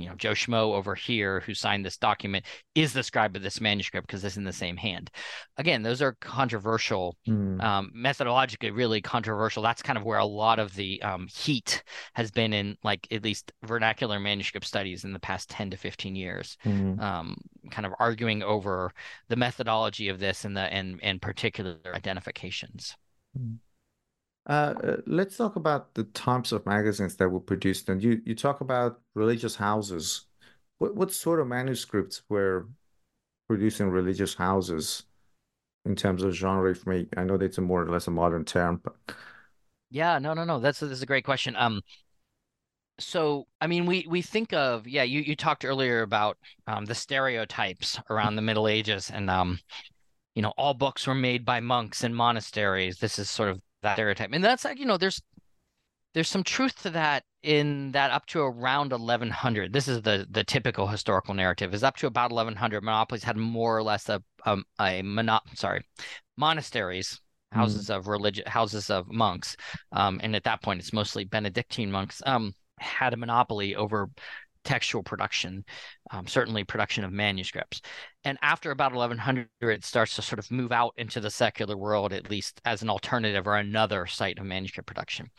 you 0.00 0.08
know 0.08 0.14
Joe 0.14 0.32
Schmo 0.32 0.74
over 0.74 0.94
here 0.94 1.40
who 1.40 1.54
signed 1.54 1.84
this 1.84 1.96
document 1.96 2.44
is 2.74 2.92
the 2.92 3.02
scribe 3.02 3.36
of 3.36 3.42
this 3.42 3.60
manuscript 3.60 4.06
because 4.06 4.24
it's 4.24 4.36
in 4.36 4.44
the 4.44 4.52
same 4.52 4.76
hand. 4.76 5.10
Again, 5.56 5.82
those 5.82 6.02
are 6.02 6.16
controversial, 6.20 7.16
mm. 7.28 7.62
um, 7.62 7.92
methodologically 7.96 8.74
really 8.74 9.00
controversial. 9.00 9.62
That's 9.62 9.82
kind 9.82 9.98
of 9.98 10.04
where 10.04 10.18
a 10.18 10.24
lot 10.24 10.58
of 10.58 10.74
the 10.74 11.02
um, 11.02 11.26
heat 11.28 11.82
has 12.14 12.30
been 12.30 12.52
in, 12.52 12.76
like 12.82 13.06
at 13.10 13.24
least 13.24 13.52
vernacular 13.64 14.18
manuscript 14.18 14.66
studies 14.66 15.04
in 15.04 15.12
the 15.12 15.20
past 15.20 15.50
ten 15.50 15.70
to 15.70 15.76
fifteen 15.76 16.16
years, 16.16 16.56
mm. 16.64 17.00
um, 17.00 17.36
kind 17.70 17.86
of 17.86 17.92
arguing 17.98 18.42
over 18.42 18.92
the 19.28 19.36
methodology 19.36 20.08
of 20.08 20.18
this 20.18 20.44
and 20.44 20.56
the 20.56 20.72
and 20.72 21.00
and 21.02 21.20
particular 21.20 21.78
identifications. 21.94 22.96
Mm. 23.38 23.58
Uh, 24.50 24.74
uh, 24.82 24.96
let's 25.06 25.36
talk 25.36 25.54
about 25.54 25.94
the 25.94 26.02
types 26.02 26.50
of 26.50 26.66
magazines 26.66 27.14
that 27.14 27.28
were 27.28 27.38
produced. 27.38 27.88
And 27.88 28.02
you, 28.02 28.20
you 28.24 28.34
talk 28.34 28.60
about 28.60 29.00
religious 29.14 29.54
houses. 29.54 30.22
What, 30.78 30.96
what 30.96 31.12
sort 31.12 31.38
of 31.38 31.46
manuscripts 31.46 32.22
were 32.28 32.66
produced 33.46 33.78
in 33.78 33.90
religious 33.90 34.34
houses 34.34 35.04
in 35.84 35.94
terms 35.94 36.24
of 36.24 36.34
genre? 36.34 36.74
For 36.74 36.90
me, 36.90 37.06
I 37.16 37.22
know 37.22 37.36
that's 37.36 37.58
a 37.58 37.60
more 37.60 37.82
or 37.82 37.88
less 37.88 38.08
a 38.08 38.10
modern 38.10 38.44
term, 38.44 38.80
but 38.82 39.14
yeah, 39.88 40.18
no, 40.18 40.34
no, 40.34 40.42
no. 40.42 40.58
That's, 40.58 40.80
that's 40.80 41.02
a 41.02 41.06
great 41.06 41.24
question. 41.24 41.54
Um, 41.54 41.80
so 42.98 43.46
I 43.60 43.68
mean, 43.68 43.86
we 43.86 44.04
we 44.10 44.20
think 44.20 44.52
of 44.52 44.88
yeah. 44.88 45.04
You 45.04 45.20
you 45.20 45.36
talked 45.36 45.64
earlier 45.64 46.02
about 46.02 46.38
um, 46.66 46.86
the 46.86 46.94
stereotypes 46.96 48.00
around 48.10 48.34
the 48.34 48.42
Middle 48.42 48.66
Ages, 48.66 49.10
and 49.14 49.30
um, 49.30 49.60
you 50.34 50.42
know, 50.42 50.52
all 50.58 50.74
books 50.74 51.06
were 51.06 51.14
made 51.14 51.44
by 51.44 51.60
monks 51.60 52.02
in 52.02 52.12
monasteries. 52.12 52.98
This 52.98 53.18
is 53.18 53.30
sort 53.30 53.50
of 53.50 53.60
that 53.82 53.94
stereotype. 53.94 54.30
And 54.32 54.44
that's 54.44 54.64
like, 54.64 54.78
you 54.78 54.86
know, 54.86 54.96
there's 54.96 55.20
there's 56.14 56.28
some 56.28 56.42
truth 56.42 56.82
to 56.82 56.90
that 56.90 57.24
in 57.42 57.92
that 57.92 58.10
up 58.10 58.26
to 58.26 58.40
around 58.40 58.90
1100 58.92 59.72
this 59.72 59.88
is 59.88 60.02
the 60.02 60.26
the 60.30 60.44
typical 60.44 60.86
historical 60.86 61.32
narrative 61.32 61.72
is 61.72 61.82
up 61.82 61.96
to 61.96 62.06
about 62.06 62.30
1100 62.30 62.82
monopolies 62.82 63.24
had 63.24 63.36
more 63.36 63.78
or 63.78 63.82
less 63.82 64.08
a 64.10 64.22
um, 64.44 64.62
a 64.78 65.00
mono, 65.00 65.40
sorry 65.54 65.82
monasteries 66.36 67.18
houses 67.52 67.88
mm. 67.88 67.96
of 67.96 68.08
religion 68.08 68.44
houses 68.46 68.90
of 68.90 69.10
monks 69.10 69.56
um, 69.92 70.20
and 70.22 70.36
at 70.36 70.44
that 70.44 70.62
point 70.62 70.80
it's 70.80 70.92
mostly 70.92 71.24
benedictine 71.24 71.90
monks 71.90 72.20
um, 72.26 72.52
had 72.78 73.14
a 73.14 73.16
monopoly 73.16 73.74
over 73.74 74.10
textual 74.64 75.02
production, 75.02 75.64
um, 76.10 76.26
certainly 76.26 76.64
production 76.64 77.04
of 77.04 77.12
manuscripts. 77.12 77.80
And 78.24 78.38
after 78.42 78.70
about 78.70 78.92
1100, 78.92 79.48
it 79.62 79.84
starts 79.84 80.16
to 80.16 80.22
sort 80.22 80.38
of 80.38 80.50
move 80.50 80.72
out 80.72 80.94
into 80.96 81.20
the 81.20 81.30
secular 81.30 81.76
world, 81.76 82.12
at 82.12 82.30
least 82.30 82.60
as 82.64 82.82
an 82.82 82.90
alternative 82.90 83.46
or 83.46 83.56
another 83.56 84.06
site 84.06 84.38
of 84.38 84.44
manuscript 84.44 84.86
production. 84.86 85.30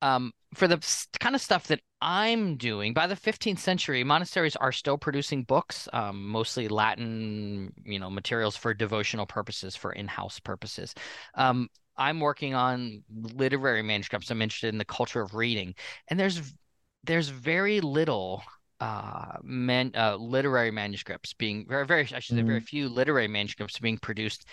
Um, 0.00 0.32
for 0.54 0.68
the 0.68 0.78
kind 1.18 1.34
of 1.34 1.40
stuff 1.40 1.66
that 1.66 1.80
I'm 2.00 2.56
doing, 2.56 2.94
by 2.94 3.08
the 3.08 3.16
15th 3.16 3.58
century, 3.58 4.04
monasteries 4.04 4.54
are 4.56 4.70
still 4.70 4.96
producing 4.96 5.42
books, 5.42 5.88
um, 5.92 6.28
mostly 6.28 6.68
Latin, 6.68 7.72
you 7.84 7.98
know, 7.98 8.08
materials 8.08 8.56
for 8.56 8.72
devotional 8.72 9.26
purposes, 9.26 9.74
for 9.74 9.92
in-house 9.92 10.38
purposes. 10.38 10.94
Um, 11.34 11.68
I'm 11.96 12.20
working 12.20 12.54
on 12.54 13.02
literary 13.34 13.82
manuscripts. 13.82 14.30
I'm 14.30 14.40
interested 14.40 14.68
in 14.68 14.78
the 14.78 14.84
culture 14.84 15.20
of 15.20 15.34
reading, 15.34 15.74
and 16.06 16.18
there's 16.18 16.40
there's 17.04 17.28
very 17.28 17.80
little 17.80 18.42
uh, 18.80 19.36
man, 19.42 19.92
uh, 19.96 20.16
literary 20.16 20.70
manuscripts 20.70 21.32
being 21.34 21.66
very, 21.68 21.86
very, 21.86 22.02
I 22.02 22.20
should 22.20 22.36
say, 22.36 22.42
very 22.42 22.58
mm-hmm. 22.58 22.64
few 22.64 22.88
literary 22.88 23.28
manuscripts 23.28 23.78
being 23.78 23.98
produced 23.98 24.46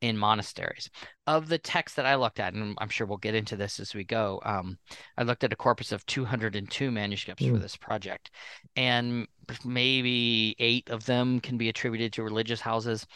in 0.00 0.18
monasteries. 0.18 0.90
Of 1.26 1.48
the 1.48 1.58
texts 1.58 1.96
that 1.96 2.06
I 2.06 2.16
looked 2.16 2.40
at, 2.40 2.54
and 2.54 2.76
I'm 2.78 2.88
sure 2.88 3.06
we'll 3.06 3.18
get 3.18 3.34
into 3.34 3.56
this 3.56 3.80
as 3.80 3.94
we 3.94 4.04
go, 4.04 4.40
um, 4.44 4.78
I 5.16 5.22
looked 5.22 5.44
at 5.44 5.52
a 5.52 5.56
corpus 5.56 5.92
of 5.92 6.04
202 6.06 6.90
manuscripts 6.90 7.42
mm. 7.42 7.52
for 7.52 7.58
this 7.58 7.76
project, 7.76 8.30
and 8.76 9.26
maybe 9.64 10.56
eight 10.58 10.90
of 10.90 11.06
them 11.06 11.40
can 11.40 11.56
be 11.56 11.68
attributed 11.68 12.12
to 12.14 12.24
religious 12.24 12.60
houses. 12.60 13.06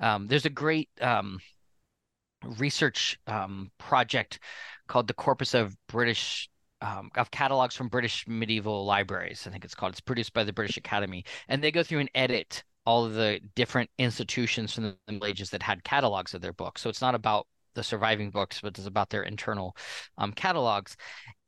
Um, 0.00 0.28
there's 0.28 0.46
a 0.46 0.50
great 0.50 0.88
um, 1.00 1.38
research 2.58 3.18
um, 3.26 3.70
project 3.78 4.38
called 4.86 5.08
the 5.08 5.14
Corpus 5.14 5.52
of 5.54 5.76
British 5.88 6.48
um, 6.86 7.10
of 7.16 7.30
catalogs 7.30 7.74
from 7.74 7.88
British 7.88 8.26
medieval 8.28 8.84
libraries. 8.84 9.44
I 9.46 9.50
think 9.50 9.64
it's 9.64 9.74
called. 9.74 9.92
It's 9.92 10.00
produced 10.00 10.32
by 10.32 10.44
the 10.44 10.52
British 10.52 10.76
Academy, 10.76 11.24
and 11.48 11.62
they 11.62 11.70
go 11.70 11.82
through 11.82 12.00
and 12.00 12.10
edit 12.14 12.62
all 12.84 13.04
of 13.04 13.14
the 13.14 13.40
different 13.56 13.90
institutions 13.98 14.74
from 14.74 14.84
the 14.84 14.96
Middle 15.08 15.26
Ages 15.26 15.50
that 15.50 15.62
had 15.62 15.82
catalogs 15.82 16.34
of 16.34 16.40
their 16.40 16.52
books. 16.52 16.80
So 16.80 16.88
it's 16.88 17.00
not 17.00 17.16
about 17.16 17.46
the 17.74 17.82
surviving 17.82 18.30
books, 18.30 18.60
but 18.62 18.78
it's 18.78 18.86
about 18.86 19.10
their 19.10 19.24
internal 19.24 19.76
um, 20.18 20.32
catalogs. 20.32 20.96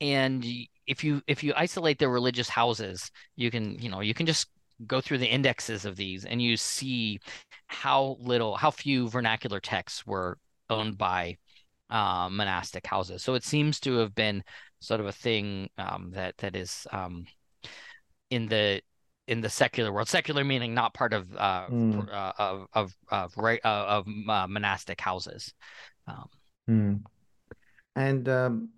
And 0.00 0.44
if 0.86 1.04
you 1.04 1.22
if 1.26 1.44
you 1.44 1.52
isolate 1.56 1.98
the 1.98 2.08
religious 2.08 2.48
houses, 2.48 3.10
you 3.36 3.50
can 3.50 3.78
you 3.78 3.88
know 3.90 4.00
you 4.00 4.14
can 4.14 4.26
just 4.26 4.48
go 4.86 5.00
through 5.00 5.18
the 5.18 5.26
indexes 5.26 5.84
of 5.84 5.96
these 5.96 6.24
and 6.24 6.40
you 6.40 6.56
see 6.56 7.18
how 7.66 8.16
little, 8.20 8.56
how 8.56 8.70
few 8.70 9.08
vernacular 9.08 9.58
texts 9.58 10.06
were 10.06 10.38
owned 10.70 10.96
by 10.96 11.36
uh, 11.90 12.28
monastic 12.30 12.86
houses. 12.86 13.22
So 13.22 13.34
it 13.34 13.44
seems 13.44 13.80
to 13.80 13.96
have 13.96 14.14
been 14.14 14.44
sort 14.80 15.00
of 15.00 15.06
a 15.06 15.12
thing 15.12 15.70
um, 15.78 16.10
that 16.14 16.36
that 16.38 16.56
is 16.56 16.86
um, 16.92 17.26
in 18.30 18.46
the 18.46 18.80
in 19.26 19.40
the 19.40 19.50
secular 19.50 19.92
world. 19.92 20.08
Secular 20.08 20.44
meaning 20.44 20.74
not 20.74 20.94
part 20.94 21.12
of 21.12 21.34
uh, 21.36 21.68
Mm. 21.68 22.08
uh, 22.12 22.32
of 22.38 22.66
of 22.72 22.96
of, 23.10 23.36
ra- 23.36 23.64
uh, 23.64 24.02
of 24.04 24.06
uh, 24.28 24.46
monastic 24.48 25.00
houses. 25.00 25.52
Um, 26.06 26.28
Hmm. 26.66 26.94
And 27.96 28.28
um, 28.28 28.68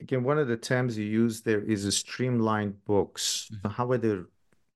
again, 0.00 0.22
one 0.22 0.38
of 0.38 0.48
the 0.48 0.56
terms 0.56 0.96
you 0.96 1.04
use 1.04 1.42
there 1.42 1.62
is 1.62 1.84
a 1.84 1.92
streamlined 1.92 2.84
books. 2.84 3.50
So 3.62 3.68
how 3.68 3.90
are 3.90 3.98
they, 3.98 4.18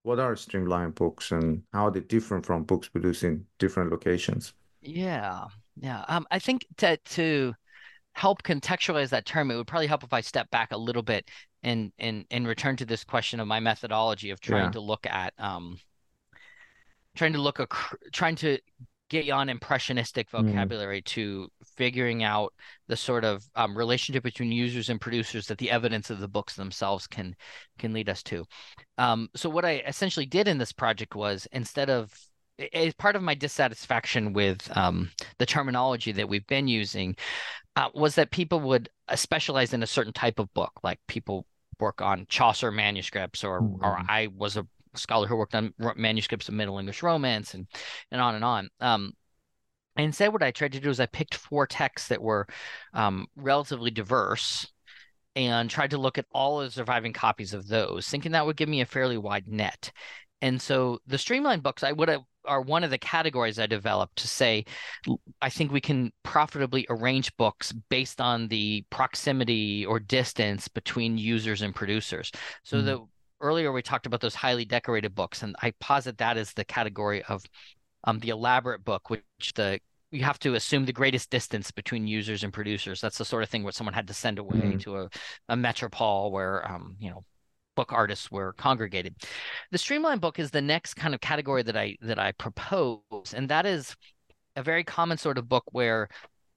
what 0.03 0.19
are 0.19 0.37
streamlined 0.37 0.95
books 0.95 1.33
and 1.33 1.63
how 1.73 1.87
are 1.87 1.91
they 1.91 2.01
different 2.01 2.45
from 2.45 2.65
books 2.65 2.89
produced 2.89 3.25
in 3.25 3.47
different 3.59 3.91
locations? 3.91 4.55
Yeah, 4.81 5.45
yeah. 5.77 6.05
Um, 6.09 6.27
I 6.31 6.39
think 6.39 6.67
to 6.79 6.97
to 6.97 7.55
help 8.15 8.43
contextualize 8.43 9.11
that 9.11 9.27
term, 9.27 9.51
it 9.51 9.57
would 9.57 9.67
probably 9.67 9.87
help 9.87 10.05
if 10.05 10.13
I 10.13 10.21
step 10.23 10.51
back 10.51 10.73
a 10.73 10.77
little 10.77 11.03
bit 11.03 11.29
and 11.63 11.93
and 11.99 12.25
and 12.31 12.47
return 12.47 12.77
to 12.77 12.87
this 12.87 13.05
question 13.05 13.41
of 13.41 13.47
my 13.49 13.61
methodology 13.61 14.31
of 14.31 14.41
trying 14.41 14.65
Yeah. 14.67 14.71
to 14.73 14.81
look 14.81 15.07
at 15.07 15.35
um 15.39 15.79
trying 17.17 17.33
to 17.33 17.41
look 17.41 17.61
ac 17.61 17.69
trying 18.13 18.37
to 18.37 18.59
get 19.11 19.29
on 19.31 19.49
impressionistic 19.49 20.29
Mm. 20.31 20.47
vocabulary 20.47 21.03
to 21.03 21.49
figuring 21.77 22.25
out 22.25 22.53
the 22.89 22.97
sort 22.97 23.25
of 23.25 23.45
um, 23.55 23.77
relationship 23.77 24.23
between 24.23 24.51
users 24.51 24.89
and 24.89 25.01
producers 25.01 25.47
that 25.47 25.59
the 25.59 25.71
evidence 25.71 26.11
of 26.11 26.19
the 26.21 26.29
books 26.29 26.57
themselves 26.57 27.07
can 27.07 27.37
can 27.79 27.93
lead 27.93 28.09
us 28.09 28.23
to. 28.25 28.45
Um, 28.99 29.29
so 29.37 29.49
what 29.51 29.65
I 29.65 29.83
essentially 29.87 30.27
did 30.27 30.49
in 30.49 30.59
this 30.59 30.73
project 30.73 31.15
was 31.15 31.47
instead 31.53 31.91
of 31.91 32.13
as 32.73 32.95
part 32.95 33.17
of 33.17 33.23
my 33.23 33.35
dissatisfaction 33.35 34.33
with 34.33 34.75
um, 34.77 35.11
the 35.39 35.47
terminology 35.47 36.13
that 36.13 36.29
we've 36.29 36.47
been 36.47 36.69
using 36.69 37.17
uh, 37.77 37.89
was 37.95 38.15
that 38.15 38.31
people 38.31 38.61
would 38.61 38.89
uh, 39.09 39.17
specialize 39.17 39.73
in 39.73 39.83
a 39.83 39.87
certain 39.87 40.13
type 40.13 40.39
of 40.39 40.53
book, 40.55 40.73
like 40.83 41.01
people 41.09 41.47
work 41.81 42.01
on 42.01 42.27
Chaucer 42.29 42.71
manuscripts, 42.71 43.43
or 43.45 43.59
or 43.59 43.97
Mhm. 43.99 44.07
I 44.09 44.29
was 44.29 44.57
a 44.57 44.67
scholar 44.95 45.27
who 45.27 45.37
worked 45.37 45.55
on 45.55 45.75
manuscripts 45.97 46.49
of 46.49 46.55
Middle 46.55 46.79
English 46.79 47.03
Romance, 47.03 47.55
and 47.55 47.67
and 48.11 48.21
on 48.21 48.35
and 48.37 48.45
on. 48.45 48.71
Um, 48.81 49.13
and 49.97 50.07
instead, 50.07 50.33
what 50.33 50.43
I 50.43 50.51
tried 50.51 50.73
to 50.73 50.81
do 50.81 50.91
is 50.91 51.01
I 51.01 51.07
picked 51.07 51.35
four 51.35 51.67
texts 51.67 52.09
that 52.09 52.23
were 52.23 52.47
um, 52.93 53.27
relatively 53.37 53.91
diverse 53.91 54.67
and 55.37 55.69
tried 55.69 55.91
to 55.91 55.99
look 55.99 56.19
at 56.19 56.27
all 56.33 56.61
of 56.61 56.69
the 56.69 56.73
surviving 56.73 57.13
copies 57.13 57.55
of 57.55 57.67
those, 57.69 58.09
thinking 58.09 58.33
that 58.33 58.47
would 58.47 58.57
give 58.57 58.69
me 58.69 58.81
a 58.81 58.87
fairly 58.87 59.19
wide 59.19 59.49
net. 59.49 59.91
And 60.43 60.61
so 60.61 61.01
the 61.07 61.19
streamlined 61.19 61.63
books 61.63 61.83
I 61.83 61.93
would 61.93 62.09
have 62.09 62.23
are 62.47 62.61
one 62.61 62.85
of 62.85 62.91
the 62.91 62.99
categories 62.99 63.59
I 63.59 63.67
developed 63.67 64.17
to 64.17 64.29
say 64.29 64.65
I 65.41 65.51
think 65.51 65.73
we 65.73 65.81
can 65.81 66.13
profitably 66.23 66.87
arrange 66.91 67.37
books 67.37 67.73
based 67.91 68.21
on 68.21 68.49
the 68.49 68.85
proximity 68.91 69.85
or 69.87 70.01
distance 70.01 70.69
between 70.69 71.19
users 71.19 71.63
and 71.63 71.75
producers. 71.75 72.31
So 72.65 72.81
Mm. 72.81 72.83
the 72.83 73.07
earlier 73.41 73.73
we 73.73 73.83
talked 73.83 74.07
about 74.07 74.21
those 74.21 74.35
highly 74.35 74.65
decorated 74.65 75.15
books, 75.15 75.43
and 75.43 75.55
I 75.63 75.73
posit 75.81 76.19
that 76.19 76.37
as 76.37 76.53
the 76.53 76.65
category 76.65 77.23
of 77.25 77.45
um, 78.05 78.19
the 78.21 78.31
elaborate 78.31 78.85
book, 78.85 79.11
which 79.11 79.25
the 79.55 79.81
you 80.11 80.23
have 80.23 80.39
to 80.41 80.55
assume 80.55 80.85
the 80.85 80.93
greatest 80.93 81.31
distance 81.31 81.73
between 81.73 82.07
users 82.07 82.45
and 82.45 82.53
producers. 82.53 83.01
That's 83.01 83.19
the 83.19 83.25
sort 83.25 83.43
of 83.43 83.49
thing 83.51 83.65
where 83.65 83.73
someone 83.73 83.95
had 83.95 84.07
to 84.09 84.15
send 84.15 84.39
away 84.39 84.77
Mhm. 84.77 84.81
to 84.83 84.99
a, 84.99 85.09
a 85.49 85.57
metropole 85.57 86.31
where 86.31 86.71
um, 86.71 86.97
you 87.01 87.11
know 87.11 87.25
book 87.75 87.93
artists 87.93 88.31
were 88.31 88.53
congregated. 88.55 89.17
The 89.73 89.79
streamlined 89.79 90.21
book 90.21 90.39
is 90.39 90.51
the 90.51 90.63
next 90.63 90.95
kind 90.95 91.15
of 91.15 91.21
category 91.21 91.63
that 91.63 91.77
I 91.77 91.97
that 92.03 92.19
I 92.19 92.33
propose, 92.33 93.01
and 93.35 93.49
that 93.51 93.67
is 93.67 93.95
a 94.57 94.63
very 94.63 94.85
common 94.85 95.19
sort 95.19 95.39
of 95.39 95.49
book 95.49 95.65
where 95.73 96.09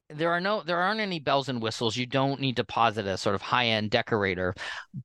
there 0.09 0.31
are 0.31 0.39
no 0.39 0.63
there 0.63 0.77
aren't 0.79 1.01
any 1.01 1.19
bells 1.19 1.49
and 1.49 1.61
whistles. 1.61 1.97
You 1.97 2.05
don't 2.05 2.39
need 2.39 2.55
to 2.57 2.63
posit 2.63 3.05
a 3.07 3.17
sort 3.17 3.35
of 3.35 3.41
high-end 3.41 3.91
decorator, 3.91 4.53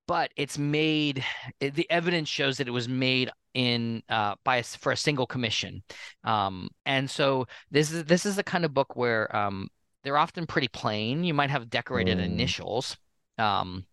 but 0.07 0.31
it's 0.37 0.59
made 0.59 1.25
it- 1.61 1.75
the 1.75 1.90
evidence 1.90 2.29
shows 2.29 2.59
that 2.59 2.68
it 2.68 2.72
was 2.72 2.88
made 2.88 3.31
in 3.55 4.03
uh 4.09 4.35
by 4.44 4.57
a, 4.59 4.62
for 4.62 4.92
a 4.92 4.96
single 4.96 5.27
commission. 5.27 5.83
Um 6.25 6.68
and 6.87 7.11
so 7.11 7.46
this 7.70 7.90
is 7.92 8.05
this 8.05 8.25
is 8.27 8.37
the 8.37 8.44
kind 8.44 8.64
of 8.64 8.75
book 8.75 8.96
where 8.96 9.35
um 9.37 9.68
they're 10.05 10.16
often 10.18 10.46
pretty 10.46 10.68
plain. 10.68 11.25
You 11.25 11.35
might 11.35 11.51
have 11.51 11.70
decorated 11.70 12.18
Mm. 12.18 12.25
initials. 12.25 12.96
Um 13.38 13.87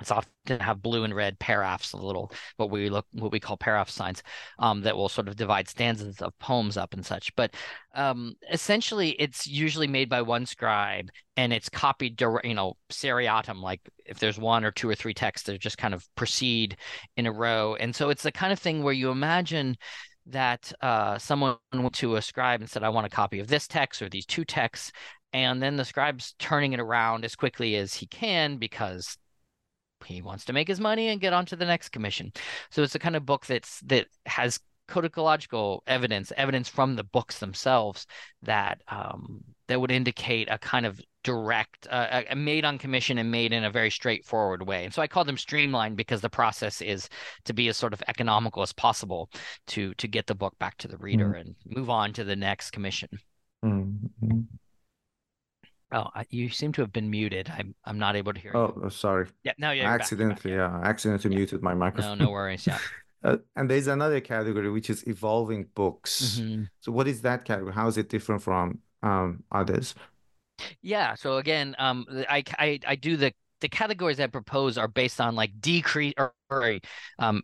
it's 0.00 0.10
often 0.10 0.30
have 0.60 0.82
blue 0.82 1.04
and 1.04 1.14
red 1.14 1.38
paraphs, 1.38 1.92
a 1.92 1.96
little 1.96 2.32
what 2.56 2.70
we 2.70 2.88
look 2.88 3.06
what 3.12 3.32
we 3.32 3.40
call 3.40 3.56
paraph 3.56 3.90
signs, 3.90 4.22
um, 4.58 4.80
that 4.82 4.96
will 4.96 5.08
sort 5.08 5.28
of 5.28 5.36
divide 5.36 5.68
stanzas 5.68 6.20
of 6.20 6.36
poems 6.38 6.76
up 6.76 6.94
and 6.94 7.04
such. 7.04 7.34
But 7.36 7.54
um, 7.94 8.34
essentially, 8.52 9.10
it's 9.18 9.46
usually 9.46 9.86
made 9.86 10.08
by 10.08 10.22
one 10.22 10.46
scribe, 10.46 11.10
and 11.36 11.52
it's 11.52 11.68
copied, 11.68 12.20
you 12.44 12.54
know, 12.54 12.76
seriatim. 12.90 13.60
Like 13.60 13.80
if 14.06 14.18
there's 14.18 14.38
one 14.38 14.64
or 14.64 14.70
two 14.70 14.88
or 14.88 14.94
three 14.94 15.14
texts, 15.14 15.46
they 15.46 15.58
just 15.58 15.78
kind 15.78 15.94
of 15.94 16.06
proceed 16.14 16.76
in 17.16 17.26
a 17.26 17.32
row. 17.32 17.76
And 17.76 17.94
so 17.94 18.10
it's 18.10 18.22
the 18.22 18.32
kind 18.32 18.52
of 18.52 18.58
thing 18.58 18.82
where 18.82 18.94
you 18.94 19.10
imagine 19.10 19.76
that 20.26 20.72
uh, 20.80 21.18
someone 21.18 21.56
went 21.72 21.94
to 21.94 22.16
a 22.16 22.22
scribe 22.22 22.60
and 22.60 22.70
said, 22.70 22.82
"I 22.82 22.88
want 22.88 23.06
a 23.06 23.10
copy 23.10 23.40
of 23.40 23.48
this 23.48 23.66
text 23.68 24.02
or 24.02 24.08
these 24.08 24.26
two 24.26 24.44
texts," 24.44 24.92
and 25.32 25.62
then 25.62 25.76
the 25.76 25.84
scribe's 25.84 26.34
turning 26.38 26.72
it 26.72 26.80
around 26.80 27.24
as 27.24 27.36
quickly 27.36 27.76
as 27.76 27.94
he 27.94 28.06
can 28.06 28.56
because 28.56 29.16
he 30.04 30.22
wants 30.22 30.44
to 30.46 30.52
make 30.52 30.68
his 30.68 30.80
money 30.80 31.08
and 31.08 31.20
get 31.20 31.32
on 31.32 31.46
to 31.46 31.56
the 31.56 31.66
next 31.66 31.90
commission. 31.90 32.32
So 32.70 32.82
it's 32.82 32.94
a 32.94 32.98
kind 32.98 33.16
of 33.16 33.26
book 33.26 33.46
that's 33.46 33.80
that 33.80 34.06
has 34.26 34.60
codicological 34.90 35.82
evidence, 35.86 36.32
evidence 36.36 36.68
from 36.68 36.96
the 36.96 37.04
books 37.04 37.38
themselves 37.38 38.06
that 38.42 38.82
um, 38.88 39.42
that 39.68 39.80
would 39.80 39.90
indicate 39.90 40.48
a 40.50 40.58
kind 40.58 40.84
of 40.84 41.00
direct, 41.22 41.86
uh, 41.90 42.22
made 42.34 42.64
on 42.64 42.76
commission 42.76 43.18
and 43.18 43.30
made 43.30 43.52
in 43.52 43.62
a 43.62 43.70
very 43.70 43.90
straightforward 43.90 44.66
way. 44.66 44.84
And 44.84 44.92
so 44.92 45.00
I 45.00 45.06
call 45.06 45.24
them 45.24 45.36
streamlined 45.38 45.96
because 45.96 46.20
the 46.20 46.30
process 46.30 46.82
is 46.82 47.08
to 47.44 47.52
be 47.52 47.68
as 47.68 47.76
sort 47.76 47.92
of 47.92 48.02
economical 48.08 48.62
as 48.62 48.72
possible 48.72 49.30
to 49.68 49.94
to 49.94 50.08
get 50.08 50.26
the 50.26 50.34
book 50.34 50.58
back 50.58 50.76
to 50.78 50.88
the 50.88 50.98
reader 50.98 51.32
and 51.34 51.54
move 51.66 51.88
on 51.88 52.12
to 52.14 52.24
the 52.24 52.36
next 52.36 52.72
commission. 52.72 53.08
Mm, 53.64 54.10
mm. 54.22 54.44
Oh, 55.92 56.08
you 56.30 56.48
seem 56.48 56.72
to 56.72 56.82
have 56.82 56.92
been 56.92 57.10
muted. 57.10 57.50
I'm 57.50 57.74
I'm 57.84 57.98
not 57.98 58.14
able 58.16 58.32
to 58.32 58.40
hear. 58.40 58.52
Oh, 58.54 58.74
oh, 58.84 58.88
sorry. 58.88 59.26
Yeah, 59.42 59.52
no, 59.58 59.70
yeah, 59.72 59.82
you're 59.82 59.90
back, 59.90 60.00
Accidentally, 60.00 60.54
yeah. 60.54 60.70
yeah, 60.78 60.88
accidentally 60.88 61.34
muted 61.34 61.62
my 61.62 61.74
microphone. 61.74 62.18
no 62.18 62.26
no 62.26 62.30
worries. 62.30 62.66
Yeah. 62.66 62.78
Uh, 63.22 63.36
and 63.54 63.68
there's 63.68 63.86
another 63.86 64.18
category 64.18 64.70
which 64.70 64.88
is 64.88 65.06
evolving 65.06 65.66
books. 65.74 66.40
Mhm. 66.40 66.68
So 66.80 66.90
what 66.90 67.06
is 67.06 67.20
that 67.20 67.44
category? 67.44 67.74
How 67.74 67.86
is 67.86 67.98
it 67.98 68.08
different 68.08 68.40
from 68.40 68.78
um, 69.02 69.44
others? 69.52 69.94
Yeah. 70.82 71.14
So 71.14 71.36
again, 71.38 71.74
um, 71.78 72.06
I, 72.28 72.42
I, 72.58 72.78
I 72.86 72.96
do 72.96 73.16
the 73.16 73.32
the 73.60 73.68
categories 73.68 74.18
I 74.20 74.26
propose 74.26 74.78
are 74.78 74.88
based 74.88 75.20
on 75.20 75.34
like 75.34 75.60
decrease 75.60 76.14
or, 76.16 76.32
or 76.48 76.78
um, 77.18 77.42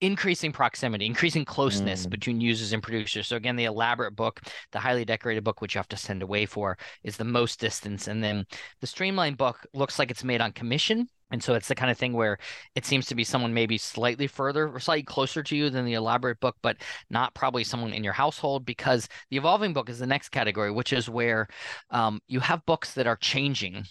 increasing 0.00 0.52
proximity, 0.52 1.06
increasing 1.06 1.44
closeness 1.44 2.06
Mm. 2.06 2.10
between 2.10 2.40
users 2.40 2.72
and 2.72 2.82
producers. 2.82 3.26
So 3.26 3.36
again, 3.36 3.56
the 3.56 3.64
elaborate 3.64 4.16
book, 4.16 4.40
the 4.72 4.78
highly 4.80 5.04
decorated 5.04 5.44
book, 5.44 5.60
which 5.60 5.74
you 5.74 5.78
have 5.78 5.88
to 5.88 5.96
send 5.96 6.22
away 6.22 6.46
for, 6.46 6.78
is 7.04 7.16
the 7.16 7.24
most 7.24 7.60
distance, 7.60 8.08
and 8.08 8.22
then 8.24 8.46
the 8.80 8.86
streamlined 8.86 9.36
book 9.36 9.66
looks 9.74 9.98
like 9.98 10.10
it's 10.10 10.24
made 10.24 10.40
on 10.40 10.52
commission. 10.52 11.08
And 11.32 11.40
so 11.40 11.54
it's 11.54 11.68
the 11.68 11.76
kind 11.76 11.92
of 11.92 11.98
thing 11.98 12.12
where 12.12 12.38
it 12.74 12.84
seems 12.84 13.06
to 13.06 13.14
be 13.14 13.22
someone 13.22 13.54
maybe 13.54 13.78
slightly 13.78 14.26
further 14.26 14.68
or 14.68 14.80
slightly 14.80 15.04
closer 15.04 15.44
to 15.44 15.56
you 15.56 15.70
than 15.70 15.84
the 15.84 15.94
elaborate 15.94 16.40
book, 16.40 16.56
but 16.60 16.76
not 17.08 17.34
probably 17.34 17.62
someone 17.62 17.92
in 17.92 18.02
your 18.02 18.12
household 18.12 18.64
because 18.66 19.08
the 19.30 19.36
evolving 19.36 19.72
book 19.72 19.88
is 19.88 20.00
the 20.00 20.08
next 20.08 20.30
category, 20.30 20.72
which 20.72 20.92
is 20.92 21.08
where 21.08 21.46
um, 21.90 22.20
you 22.26 22.40
have 22.40 22.66
books 22.66 22.94
that 22.94 23.06
are 23.06 23.14
changing 23.14 23.84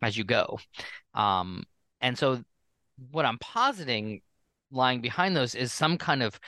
as 0.00 0.16
you 0.16 0.24
go. 0.24 0.58
Um, 1.12 1.64
and 2.00 2.16
so 2.16 2.42
what 3.10 3.26
I'm 3.26 3.38
positing 3.38 4.22
lying 4.70 5.00
behind 5.00 5.36
those 5.36 5.54
is 5.54 5.72
some 5.72 5.98
kind 5.98 6.22
of 6.22 6.38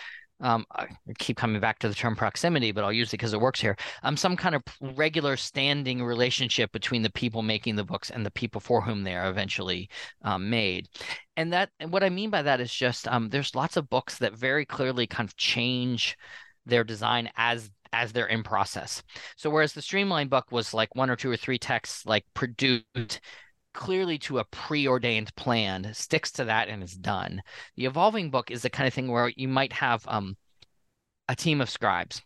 um, 0.40 0.66
I 0.70 0.86
keep 1.18 1.36
coming 1.36 1.60
back 1.60 1.80
to 1.80 1.88
the 1.88 1.94
term 1.94 2.14
proximity, 2.14 2.70
but 2.70 2.84
I'll 2.84 2.92
use 2.92 3.08
it 3.08 3.12
because 3.12 3.32
it 3.32 3.40
works 3.40 3.60
here. 3.60 3.76
Um, 4.04 4.16
some 4.16 4.36
kind 4.36 4.54
of 4.54 4.62
regular 4.80 5.36
standing 5.36 6.02
relationship 6.02 6.70
between 6.72 7.02
the 7.02 7.10
people 7.10 7.42
making 7.42 7.76
the 7.76 7.84
books 7.84 8.10
and 8.10 8.24
the 8.24 8.30
people 8.30 8.60
for 8.60 8.80
whom 8.80 9.02
they 9.02 9.16
are 9.16 9.28
eventually 9.28 9.88
um, 10.22 10.48
made. 10.48 10.88
And 11.36 11.52
that, 11.52 11.70
and 11.80 11.90
what 11.90 12.04
I 12.04 12.08
mean 12.08 12.30
by 12.30 12.42
that 12.42 12.60
is 12.60 12.72
just 12.72 13.08
um, 13.08 13.30
there's 13.30 13.54
lots 13.54 13.76
of 13.76 13.90
books 13.90 14.18
that 14.18 14.32
very 14.32 14.64
clearly 14.64 15.06
kind 15.06 15.28
of 15.28 15.36
change 15.36 16.16
their 16.66 16.84
design 16.84 17.30
as 17.36 17.70
as 17.94 18.12
they're 18.12 18.26
in 18.26 18.42
process. 18.42 19.02
So 19.36 19.48
whereas 19.48 19.72
the 19.72 19.80
streamline 19.80 20.28
book 20.28 20.52
was 20.52 20.74
like 20.74 20.94
one 20.94 21.08
or 21.08 21.16
two 21.16 21.30
or 21.30 21.38
three 21.38 21.58
texts 21.58 22.04
like 22.04 22.26
produced 22.34 23.20
clearly 23.74 24.18
to 24.18 24.38
a 24.38 24.44
preordained 24.44 25.34
plan, 25.36 25.92
sticks 25.94 26.32
to 26.32 26.44
that 26.44 26.68
and 26.68 26.82
is 26.82 26.94
done. 26.94 27.42
The 27.76 27.86
evolving 27.86 28.30
book 28.30 28.50
is 28.50 28.62
the 28.62 28.70
kind 28.70 28.86
of 28.86 28.94
thing 28.94 29.10
where 29.10 29.28
you 29.36 29.48
might 29.48 29.72
have 29.72 30.04
um, 30.08 30.36
a 31.28 31.36
team 31.36 31.60
of 31.60 31.70
scribes. 31.70 32.22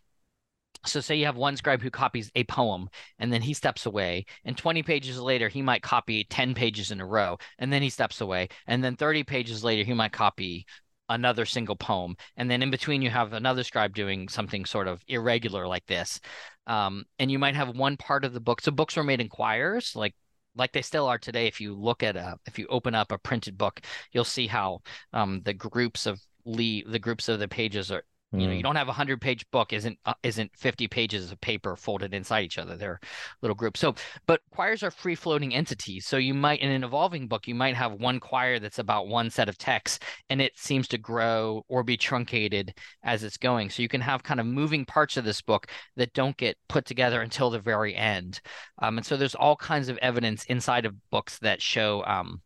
So 0.85 0.99
say 0.99 1.15
you 1.15 1.25
have 1.25 1.37
one 1.37 1.55
scribe 1.55 1.81
who 1.81 1.89
copies 1.89 2.29
a 2.35 2.43
poem 2.43 2.89
and 3.17 3.31
then 3.31 3.41
he 3.41 3.53
steps 3.53 3.85
away 3.85 4.25
and 4.43 4.57
20 4.57 4.83
pages 4.83 5.19
later 5.19 5.47
he 5.47 5.61
might 5.61 5.81
copy 5.81 6.25
10 6.29 6.53
pages 6.55 6.91
in 6.91 6.99
a 6.99 7.05
row 7.05 7.37
and 7.57 7.71
then 7.71 7.81
he 7.81 7.89
steps 7.89 8.19
away 8.19 8.49
and 8.67 8.83
then 8.83 8.97
30 8.97 9.23
pages 9.23 9.63
later 9.63 9.83
he 9.85 9.93
might 9.93 10.11
copy 10.11 10.65
another 11.07 11.45
single 11.45 11.75
poem 11.75 12.15
and 12.35 12.51
then 12.51 12.61
in 12.61 12.69
between 12.69 13.01
you 13.01 13.09
have 13.09 13.31
another 13.31 13.63
scribe 13.63 13.93
doing 13.93 14.27
something 14.27 14.65
sort 14.65 14.87
of 14.87 15.01
irregular 15.07 15.67
like 15.67 15.85
this 15.85 16.19
um, 16.67 17.05
and 17.19 17.31
you 17.31 17.39
might 17.39 17.55
have 17.55 17.77
one 17.77 17.95
part 17.95 18.25
of 18.25 18.33
the 18.33 18.39
book 18.39 18.59
so 18.59 18.71
books 18.71 18.97
were 18.97 19.03
made 19.03 19.21
in 19.21 19.29
quires 19.29 19.95
like 19.95 20.13
like 20.55 20.71
they 20.71 20.81
still 20.81 21.07
are 21.07 21.17
today 21.17 21.47
if 21.47 21.59
you 21.59 21.73
look 21.73 22.03
at 22.03 22.15
a 22.15 22.37
if 22.45 22.59
you 22.59 22.67
open 22.67 22.95
up 22.95 23.11
a 23.11 23.17
printed 23.17 23.57
book 23.57 23.81
you'll 24.11 24.23
see 24.23 24.47
how 24.47 24.81
um, 25.13 25.41
the 25.43 25.53
groups 25.53 26.05
of 26.05 26.21
the 26.45 26.99
groups 26.99 27.29
of 27.29 27.39
the 27.39 27.47
pages 27.47 27.91
are 27.91 28.03
you 28.33 28.47
know, 28.47 28.53
you 28.53 28.59
mm. 28.59 28.63
don't 28.63 28.75
have 28.75 28.89
a 28.89 28.93
hundred 28.93 29.21
page 29.21 29.45
book 29.51 29.73
isn't 29.73 29.97
uh, 30.05 30.13
isn't 30.23 30.51
fifty 30.55 30.87
pages 30.87 31.31
of 31.31 31.39
paper 31.39 31.75
folded 31.75 32.13
inside 32.13 32.43
each 32.43 32.57
other. 32.57 32.75
They're 32.75 32.99
little 33.41 33.55
groups. 33.55 33.79
So, 33.79 33.93
but 34.25 34.41
quires 34.51 34.81
are 34.81 34.91
free 34.91 35.15
floating 35.15 35.53
entities. 35.53 36.07
So 36.07 36.17
you 36.17 36.33
might 36.33 36.59
in 36.59 36.71
an 36.71 36.83
evolving 36.83 37.27
book, 37.27 37.47
you 37.47 37.55
might 37.55 37.75
have 37.75 37.93
one 37.93 38.19
quire 38.19 38.59
that's 38.59 38.79
about 38.79 39.07
one 39.07 39.29
set 39.29 39.49
of 39.49 39.57
texts, 39.57 39.99
and 40.29 40.41
it 40.41 40.57
seems 40.57 40.87
to 40.89 40.97
grow 40.97 41.63
or 41.67 41.83
be 41.83 41.95
truncated 41.95 42.73
as 43.03 43.23
it's 43.23 43.37
going. 43.37 43.69
So 43.69 43.81
you 43.81 43.89
can 43.89 44.01
have 44.01 44.23
kind 44.23 44.39
of 44.39 44.45
moving 44.45 44.85
parts 44.85 45.15
of 45.15 45.25
this 45.25 45.41
book 45.41 45.67
that 45.95 46.13
don't 46.13 46.35
get 46.37 46.57
put 46.67 46.85
together 46.85 47.21
until 47.21 47.51
the 47.51 47.59
very 47.59 47.95
end. 47.95 48.41
Um, 48.81 48.97
and 48.97 49.05
so 49.05 49.15
there's 49.15 49.35
all 49.35 49.55
kinds 49.55 49.89
of 49.89 49.97
evidence 49.97 50.43
inside 50.45 50.85
of 50.85 50.95
books 51.11 51.37
that 51.39 51.61
show 51.61 52.03
um, 52.05 52.41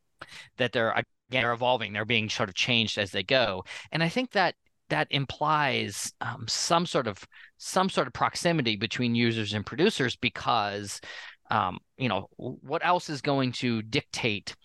that 0.57 0.71
they're 0.73 0.91
again 1.29 1.43
they're 1.43 1.53
evolving 1.53 1.93
they're 1.93 2.05
being 2.05 2.29
sort 2.29 2.49
of 2.49 2.55
changed 2.55 2.97
as 2.97 3.11
they 3.11 3.23
go 3.23 3.63
and 3.91 4.01
i 4.01 4.09
think 4.09 4.31
that 4.31 4.55
that 4.89 5.07
implies 5.11 6.11
um, 6.21 6.45
some 6.47 6.85
sort 6.85 7.07
of 7.07 7.25
some 7.57 7.89
sort 7.89 8.07
of 8.07 8.13
proximity 8.13 8.75
between 8.75 9.15
users 9.15 9.53
and 9.53 9.65
producers 9.65 10.15
because 10.15 10.99
um, 11.49 11.79
you 11.97 12.09
know 12.09 12.27
what 12.37 12.85
else 12.85 13.09
is 13.09 13.21
going 13.21 13.51
to 13.51 13.81
dictate 13.81 14.55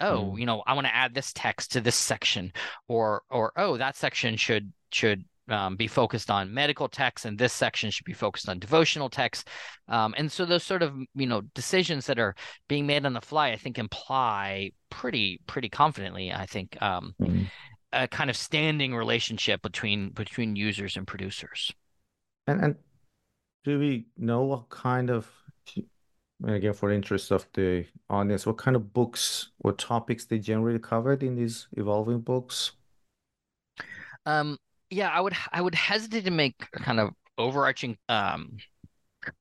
oh 0.00 0.32
mm. 0.32 0.40
you 0.40 0.46
know 0.46 0.62
i 0.66 0.74
want 0.74 0.86
to 0.86 0.94
add 0.94 1.14
this 1.14 1.32
text 1.32 1.72
to 1.72 1.80
this 1.80 1.94
section 1.94 2.52
or 2.88 3.22
or 3.30 3.52
oh 3.56 3.76
that 3.76 3.96
section 3.96 4.36
should 4.36 4.72
should 4.90 5.24
um, 5.48 5.76
be 5.76 5.86
focused 5.86 6.30
on 6.30 6.52
medical 6.52 6.88
texts 6.88 7.24
and 7.24 7.38
this 7.38 7.52
section 7.52 7.90
should 7.90 8.04
be 8.04 8.12
focused 8.12 8.48
on 8.48 8.58
devotional 8.58 9.08
texts 9.08 9.44
um, 9.88 10.14
and 10.18 10.30
so 10.30 10.44
those 10.44 10.64
sort 10.64 10.82
of 10.82 10.94
you 11.14 11.26
know 11.26 11.42
decisions 11.54 12.06
that 12.06 12.18
are 12.18 12.34
being 12.68 12.86
made 12.86 13.06
on 13.06 13.12
the 13.12 13.20
fly 13.20 13.50
i 13.50 13.56
think 13.56 13.78
imply 13.78 14.70
pretty 14.90 15.40
pretty 15.46 15.68
confidently 15.68 16.32
i 16.32 16.44
think 16.44 16.76
um, 16.82 17.14
mm 17.20 17.46
a 17.92 18.08
kind 18.08 18.30
of 18.30 18.36
standing 18.36 18.94
relationship 18.94 19.62
between 19.62 20.10
between 20.10 20.56
users 20.56 20.96
and 20.96 21.06
producers. 21.06 21.72
And 22.46 22.60
and 22.62 22.76
do 23.64 23.78
we 23.78 24.06
know 24.16 24.42
what 24.44 24.70
kind 24.70 25.10
of 25.10 25.30
and 26.44 26.54
again 26.54 26.72
for 26.72 26.88
the 26.88 26.94
interest 26.94 27.30
of 27.32 27.46
the 27.52 27.86
audience, 28.10 28.46
what 28.46 28.58
kind 28.58 28.76
of 28.76 28.92
books 28.92 29.50
or 29.60 29.72
topics 29.72 30.24
they 30.24 30.38
generally 30.38 30.78
covered 30.78 31.22
in 31.22 31.34
these 31.36 31.68
evolving 31.76 32.20
books? 32.20 32.72
Um 34.26 34.58
yeah, 34.90 35.10
I 35.10 35.20
would 35.20 35.34
I 35.52 35.60
would 35.60 35.74
hesitate 35.74 36.24
to 36.24 36.30
make 36.30 36.56
kind 36.72 37.00
of 37.00 37.10
overarching 37.36 37.96
um 38.08 38.56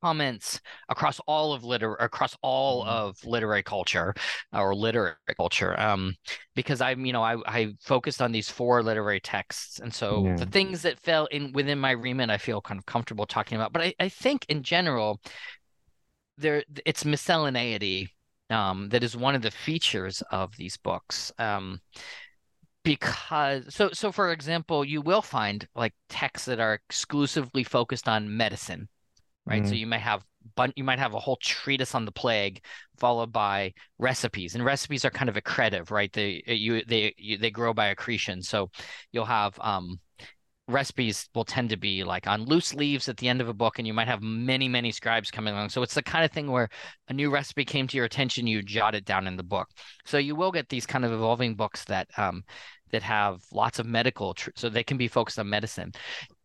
comments 0.01 0.59
across 0.89 1.19
all 1.27 1.53
of 1.53 1.63
liter 1.63 1.95
across 1.95 2.35
all 2.41 2.81
mm-hmm. 2.81 2.89
of 2.89 3.25
literary 3.25 3.63
culture 3.63 4.13
or 4.53 4.75
literary 4.75 5.15
culture 5.35 5.79
um 5.79 6.15
because 6.55 6.81
i'm 6.81 7.05
you 7.05 7.13
know 7.13 7.23
i 7.23 7.35
i 7.47 7.73
focused 7.81 8.21
on 8.21 8.31
these 8.31 8.49
four 8.49 8.83
literary 8.83 9.19
texts 9.19 9.79
and 9.79 9.93
so 9.93 10.25
yeah. 10.25 10.35
the 10.35 10.45
things 10.45 10.81
that 10.81 10.99
fell 10.99 11.25
in 11.27 11.51
within 11.53 11.79
my 11.79 11.91
remit 11.91 12.29
i 12.29 12.37
feel 12.37 12.61
kind 12.61 12.77
of 12.77 12.85
comfortable 12.85 13.25
talking 13.25 13.55
about 13.55 13.73
but 13.73 13.81
i, 13.81 13.93
I 13.99 14.09
think 14.09 14.45
in 14.49 14.63
general 14.63 15.19
there 16.37 16.63
it's 16.85 17.05
miscellaneity 17.05 18.09
um 18.49 18.89
that 18.89 19.03
is 19.03 19.17
one 19.17 19.35
of 19.35 19.41
the 19.41 19.51
features 19.51 20.21
of 20.31 20.55
these 20.57 20.77
books 20.77 21.31
um 21.39 21.79
because 22.87 23.65
so 23.67 23.89
so 23.91 24.13
for 24.13 24.31
example 24.31 24.85
you 24.85 25.01
will 25.01 25.21
find 25.21 25.67
like 25.75 25.93
texts 26.07 26.45
that 26.45 26.61
are 26.61 26.75
exclusively 26.75 27.61
focused 27.61 28.07
on 28.07 28.37
medicine 28.37 28.87
right? 29.47 29.61
Mm-hmm. 29.61 29.69
So 29.69 29.75
you 29.75 29.87
might 29.87 30.01
have 30.01 30.23
but 30.55 30.71
you 30.77 30.83
might 30.83 30.99
have 30.99 31.13
a 31.13 31.19
whole 31.19 31.37
treatise 31.37 31.95
on 31.95 32.05
the 32.05 32.11
plague 32.11 32.63
followed 32.97 33.31
by 33.31 33.73
recipes 33.99 34.55
and 34.55 34.63
recipes 34.63 35.05
are 35.05 35.09
kind 35.09 35.29
of 35.29 35.35
accretive 35.35 35.91
right 35.91 36.13
they 36.13 36.41
you 36.47 36.83
they 36.85 37.13
you, 37.17 37.37
they 37.37 37.51
grow 37.51 37.73
by 37.73 37.87
accretion 37.87 38.41
so 38.41 38.69
you'll 39.11 39.25
have 39.25 39.57
um 39.59 39.99
recipes 40.69 41.29
will 41.33 41.45
tend 41.45 41.69
to 41.69 41.77
be 41.77 42.03
like 42.03 42.27
on 42.27 42.43
loose 42.43 42.73
leaves 42.73 43.07
at 43.07 43.15
the 43.17 43.29
end 43.29 43.39
of 43.39 43.47
a 43.47 43.53
book 43.53 43.77
and 43.77 43.87
you 43.87 43.93
might 43.93 44.07
have 44.07 44.21
many 44.21 44.67
many 44.67 44.91
scribes 44.91 45.31
coming 45.31 45.53
along 45.53 45.69
so 45.69 45.81
it's 45.81 45.93
the 45.93 46.03
kind 46.03 46.25
of 46.25 46.31
thing 46.31 46.51
where 46.51 46.67
a 47.07 47.13
new 47.13 47.29
recipe 47.29 47.63
came 47.63 47.87
to 47.87 47.95
your 47.95 48.05
attention 48.05 48.45
you 48.45 48.61
jot 48.61 48.93
it 48.93 49.05
down 49.05 49.27
in 49.27 49.37
the 49.37 49.43
book 49.43 49.69
so 50.05 50.17
you 50.17 50.35
will 50.35 50.51
get 50.51 50.67
these 50.67 50.85
kind 50.85 51.05
of 51.05 51.13
evolving 51.13 51.55
books 51.55 51.85
that 51.85 52.07
um, 52.17 52.43
that 52.91 53.03
have 53.03 53.43
lots 53.51 53.79
of 53.79 53.85
medical, 53.85 54.33
tr- 54.33 54.51
so 54.55 54.69
they 54.69 54.83
can 54.83 54.97
be 54.97 55.07
focused 55.07 55.39
on 55.39 55.49
medicine. 55.49 55.91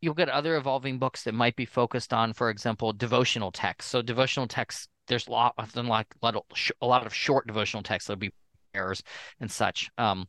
You'll 0.00 0.14
get 0.14 0.28
other 0.28 0.56
evolving 0.56 0.98
books 0.98 1.24
that 1.24 1.34
might 1.34 1.56
be 1.56 1.64
focused 1.64 2.12
on, 2.12 2.32
for 2.32 2.50
example, 2.50 2.92
devotional 2.92 3.52
texts. 3.52 3.90
So 3.90 4.02
devotional 4.02 4.46
texts, 4.46 4.88
there's 5.06 5.28
a 5.28 5.30
lot 5.30 5.54
of 5.58 5.72
them 5.72 5.88
like 5.88 6.06
a 6.22 6.86
lot 6.86 7.06
of 7.06 7.14
short 7.14 7.46
devotional 7.46 7.82
texts 7.82 8.08
that'll 8.08 8.18
be 8.18 8.32
errors 8.74 9.02
and 9.40 9.50
such. 9.50 9.90
Um, 9.98 10.26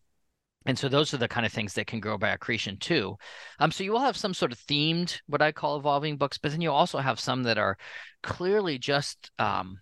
and 0.66 0.80
so 0.80 0.88
those 0.88 1.14
are 1.14 1.18
the 1.18 1.28
kind 1.28 1.46
of 1.46 1.52
things 1.52 1.74
that 1.74 1.88
can 1.88 2.00
grow 2.00 2.18
by 2.18 2.30
accretion 2.30 2.78
too. 2.78 3.18
Um, 3.60 3.72
so 3.72 3.84
you 3.84 3.92
will 3.92 4.00
have 4.00 4.16
some 4.16 4.34
sort 4.34 4.52
of 4.52 4.60
themed, 4.60 5.20
what 5.28 5.42
I 5.42 5.52
call 5.52 5.78
evolving 5.78 6.18
books, 6.18 6.38
but 6.38 6.52
then 6.52 6.62
you 6.62 6.72
also 6.72 7.00
have 7.00 7.20
some 7.20 7.44
that 7.44 7.58
are 7.58 7.78
clearly 8.22 8.78
just 8.78 9.32
um, 9.40 9.80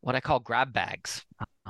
what 0.00 0.14
I 0.14 0.20
call 0.20 0.40
grab 0.40 0.72
bags. 0.72 1.24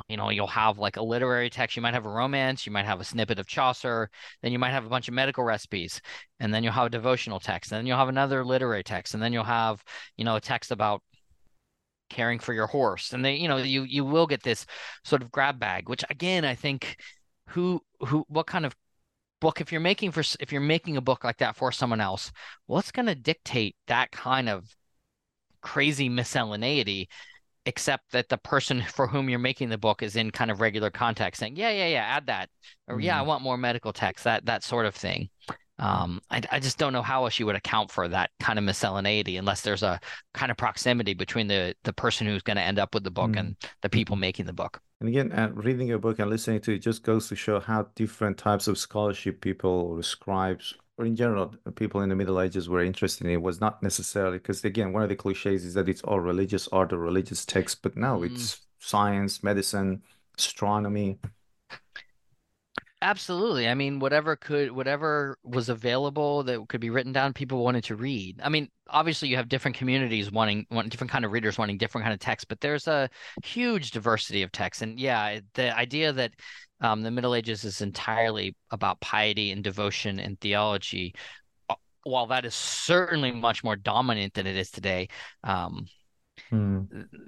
You 0.09 0.17
know, 0.17 0.31
you'll 0.31 0.47
have 0.49 0.79
like 0.79 0.97
a 0.97 1.03
literary 1.03 1.51
text, 1.51 1.77
you 1.77 1.83
might 1.83 1.95
have 1.95 2.07
a 2.07 2.11
romance, 2.11 2.67
you 2.67 2.73
might 2.73 2.85
have 2.85 3.01
a 3.01 3.05
snippet 3.05 3.39
of 3.39 3.47
Chaucer, 3.47 4.11
then 4.43 4.53
you 4.53 4.59
might 4.59 4.71
have 4.71 4.85
a 4.85 4.89
bunch 4.89 5.09
of 5.09 5.15
medical 5.15 5.45
recipes, 5.45 6.01
and 6.41 6.53
then 6.53 6.63
you'll 6.63 6.73
have 6.73 6.87
a 6.87 6.91
devotional 6.91 7.41
text, 7.41 7.73
and 7.73 7.79
then 7.79 7.87
you'll 7.87 7.97
have 7.99 8.09
another 8.09 8.45
literary 8.45 8.85
text, 8.85 9.15
and 9.15 9.23
then 9.23 9.33
you'll 9.33 9.45
have, 9.45 9.83
you 10.17 10.25
know, 10.25 10.37
a 10.37 10.41
text 10.41 10.71
about 10.71 11.03
caring 12.11 12.39
for 12.39 12.53
your 12.53 12.67
horse. 12.67 13.13
And 13.13 13.25
they, 13.25 13.35
you 13.37 13.49
know, 13.49 13.57
you 13.57 13.83
you 13.83 14.05
will 14.05 14.27
get 14.27 14.43
this 14.43 14.67
sort 15.05 15.23
of 15.23 15.31
grab 15.31 15.59
bag, 15.59 15.89
which 15.89 16.05
again, 16.11 16.45
I 16.45 16.55
think 16.55 16.97
who 17.49 17.81
who 18.01 18.25
what 18.29 18.47
kind 18.47 18.67
of 18.67 18.75
book 19.41 19.61
if 19.61 19.73
you're 19.73 19.81
making 19.81 20.13
for 20.13 20.23
if 20.41 20.53
you're 20.53 20.61
making 20.61 20.97
a 20.97 21.01
book 21.01 21.25
like 21.25 21.39
that 21.39 21.57
for 21.57 21.73
someone 21.73 22.01
else, 22.01 22.33
what's 22.67 22.93
going 22.93 23.07
to 23.07 23.15
dictate 23.15 23.77
that 23.87 24.11
kind 24.13 24.49
of 24.49 24.75
crazy 25.61 26.09
miscellaneity 26.09 27.09
except 27.67 28.13
that 28.13 28.29
the 28.29 28.39
person 28.39 28.83
for 28.95 29.07
whom 29.07 29.29
you're 29.29 29.39
making 29.39 29.69
the 29.69 29.79
book 29.79 30.03
is 30.03 30.17
in 30.17 30.31
kind 30.31 30.51
of 30.51 30.61
regular 30.61 30.91
contact 30.91 31.37
saying 31.37 31.57
yeah 31.57 31.71
yeah 31.71 31.89
yeah 31.89 32.05
add 32.05 32.27
that 32.27 32.49
or 32.89 33.01
yeah 33.01 33.17
i 33.17 33.19
mm-hmm. 33.19 33.29
want 33.29 33.43
more 33.43 33.59
medical 33.59 33.93
text 33.93 34.25
that 34.25 34.47
that 34.47 34.63
sort 34.63 34.87
of 34.87 34.95
thing 34.95 35.29
um, 35.79 36.23
I, 36.31 36.41
I 36.51 36.59
just 36.59 36.79
don't 36.79 36.95
know 36.95 37.03
how 37.03 37.25
else 37.25 37.39
you 37.39 37.45
would 37.45 37.55
account 37.55 37.91
for 37.91 38.09
that 38.09 38.31
kind 38.41 38.59
of 38.59 38.65
miscellaneity 38.65 39.37
unless 39.37 39.61
there's 39.61 39.83
a 39.83 40.01
kind 40.33 40.51
of 40.51 40.57
proximity 40.57 41.13
between 41.13 41.49
the 41.49 41.75
the 41.85 41.93
person 41.93 42.27
who's 42.27 42.43
going 42.43 42.57
to 42.57 42.63
end 42.63 42.79
up 42.79 42.95
with 42.95 43.05
the 43.05 43.11
book 43.11 43.33
mm-hmm. 43.33 43.41
and 43.41 43.57
the 43.83 43.91
people 43.91 44.17
making 44.17 44.47
the 44.47 44.55
book 44.55 44.81
and 45.01 45.09
again 45.09 45.31
uh, 45.33 45.51
reading 45.53 45.87
your 45.87 45.99
book 45.99 46.19
and 46.19 46.31
listening 46.31 46.61
to 46.61 46.75
it 46.75 46.79
just 46.79 47.03
goes 47.03 47.29
to 47.29 47.37
show 47.37 47.61
how 47.61 47.87
different 47.95 48.39
types 48.39 48.69
of 48.69 48.79
scholarship 48.79 49.43
people 49.43 49.71
or 49.71 50.03
scribes 50.03 50.75
or 50.99 51.05
in 51.05 51.17
general, 51.17 51.55
people 51.75 52.01
in 52.01 52.09
the 52.09 52.17
Middle 52.17 52.41
Ages 52.41 52.69
were 52.69 52.83
interested 52.83 53.27
in 53.27 53.33
it 53.33 53.43
was 53.43 53.61
not 53.61 53.83
necessarily 53.83 54.39
because 54.39 54.65
again, 54.65 54.93
one 54.93 55.03
of 55.03 55.09
the 55.09 55.17
cliches 55.17 55.65
is 55.65 55.75
that 55.75 55.89
it's 55.89 56.03
all 56.03 56.21
religious 56.21 56.69
art 56.69 56.93
or 56.93 56.99
religious 56.99 57.45
text, 57.45 57.83
but 57.83 57.97
now 57.97 58.21
mm. 58.21 58.31
it's 58.31 58.63
science, 58.79 59.43
medicine, 59.43 60.03
astronomy. 60.39 61.19
Absolutely. 63.03 63.69
I 63.69 63.75
mean, 63.75 63.99
whatever 63.99 64.37
could, 64.37 64.73
whatever 64.73 65.39
was 65.45 65.69
available 65.69 66.43
that 66.45 66.67
could 66.69 66.81
be 66.81 66.89
written 66.89 67.13
down, 67.13 67.35
people 67.35 67.63
wanted 67.63 67.85
to 67.85 67.95
read. 67.95 68.41
I 68.43 68.49
mean, 68.49 68.71
obviously, 68.89 69.29
you 69.29 69.37
have 69.37 69.51
different 69.51 69.77
communities 69.77 70.33
wanting, 70.33 70.67
wanting 70.71 70.89
different 70.89 71.11
kind 71.11 71.27
of 71.27 71.31
readers 71.31 71.59
wanting 71.59 71.77
different 71.77 72.05
kind 72.05 72.15
of 72.15 72.21
text, 72.21 72.49
but 72.49 72.61
there's 72.61 72.89
a 72.89 73.11
huge 73.45 73.91
diversity 73.91 74.43
of 74.43 74.51
text. 74.51 74.81
And 74.81 74.99
yeah, 74.99 75.41
the 75.55 75.77
idea 75.77 76.11
that 76.15 76.33
um, 76.81 77.03
the 77.03 77.11
Middle 77.11 77.35
Ages 77.35 77.65
is 77.65 77.81
entirely 77.81 78.55
about 78.71 79.01
piety 79.01 79.51
and 79.51 79.65
devotion 79.65 80.21
and 80.21 80.39
theology. 80.41 81.15
Uh, 81.69 81.75
while 82.05 82.27
that 82.27 82.45
is 82.45 82.55
certainly 82.55 83.33
much 83.33 83.65
more 83.65 83.77
dominant 83.77 84.35
than 84.35 84.47
it 84.47 84.57
is 84.57 84.71
today, 84.71 85.09
um, 85.45 85.87
mm. 86.53 86.87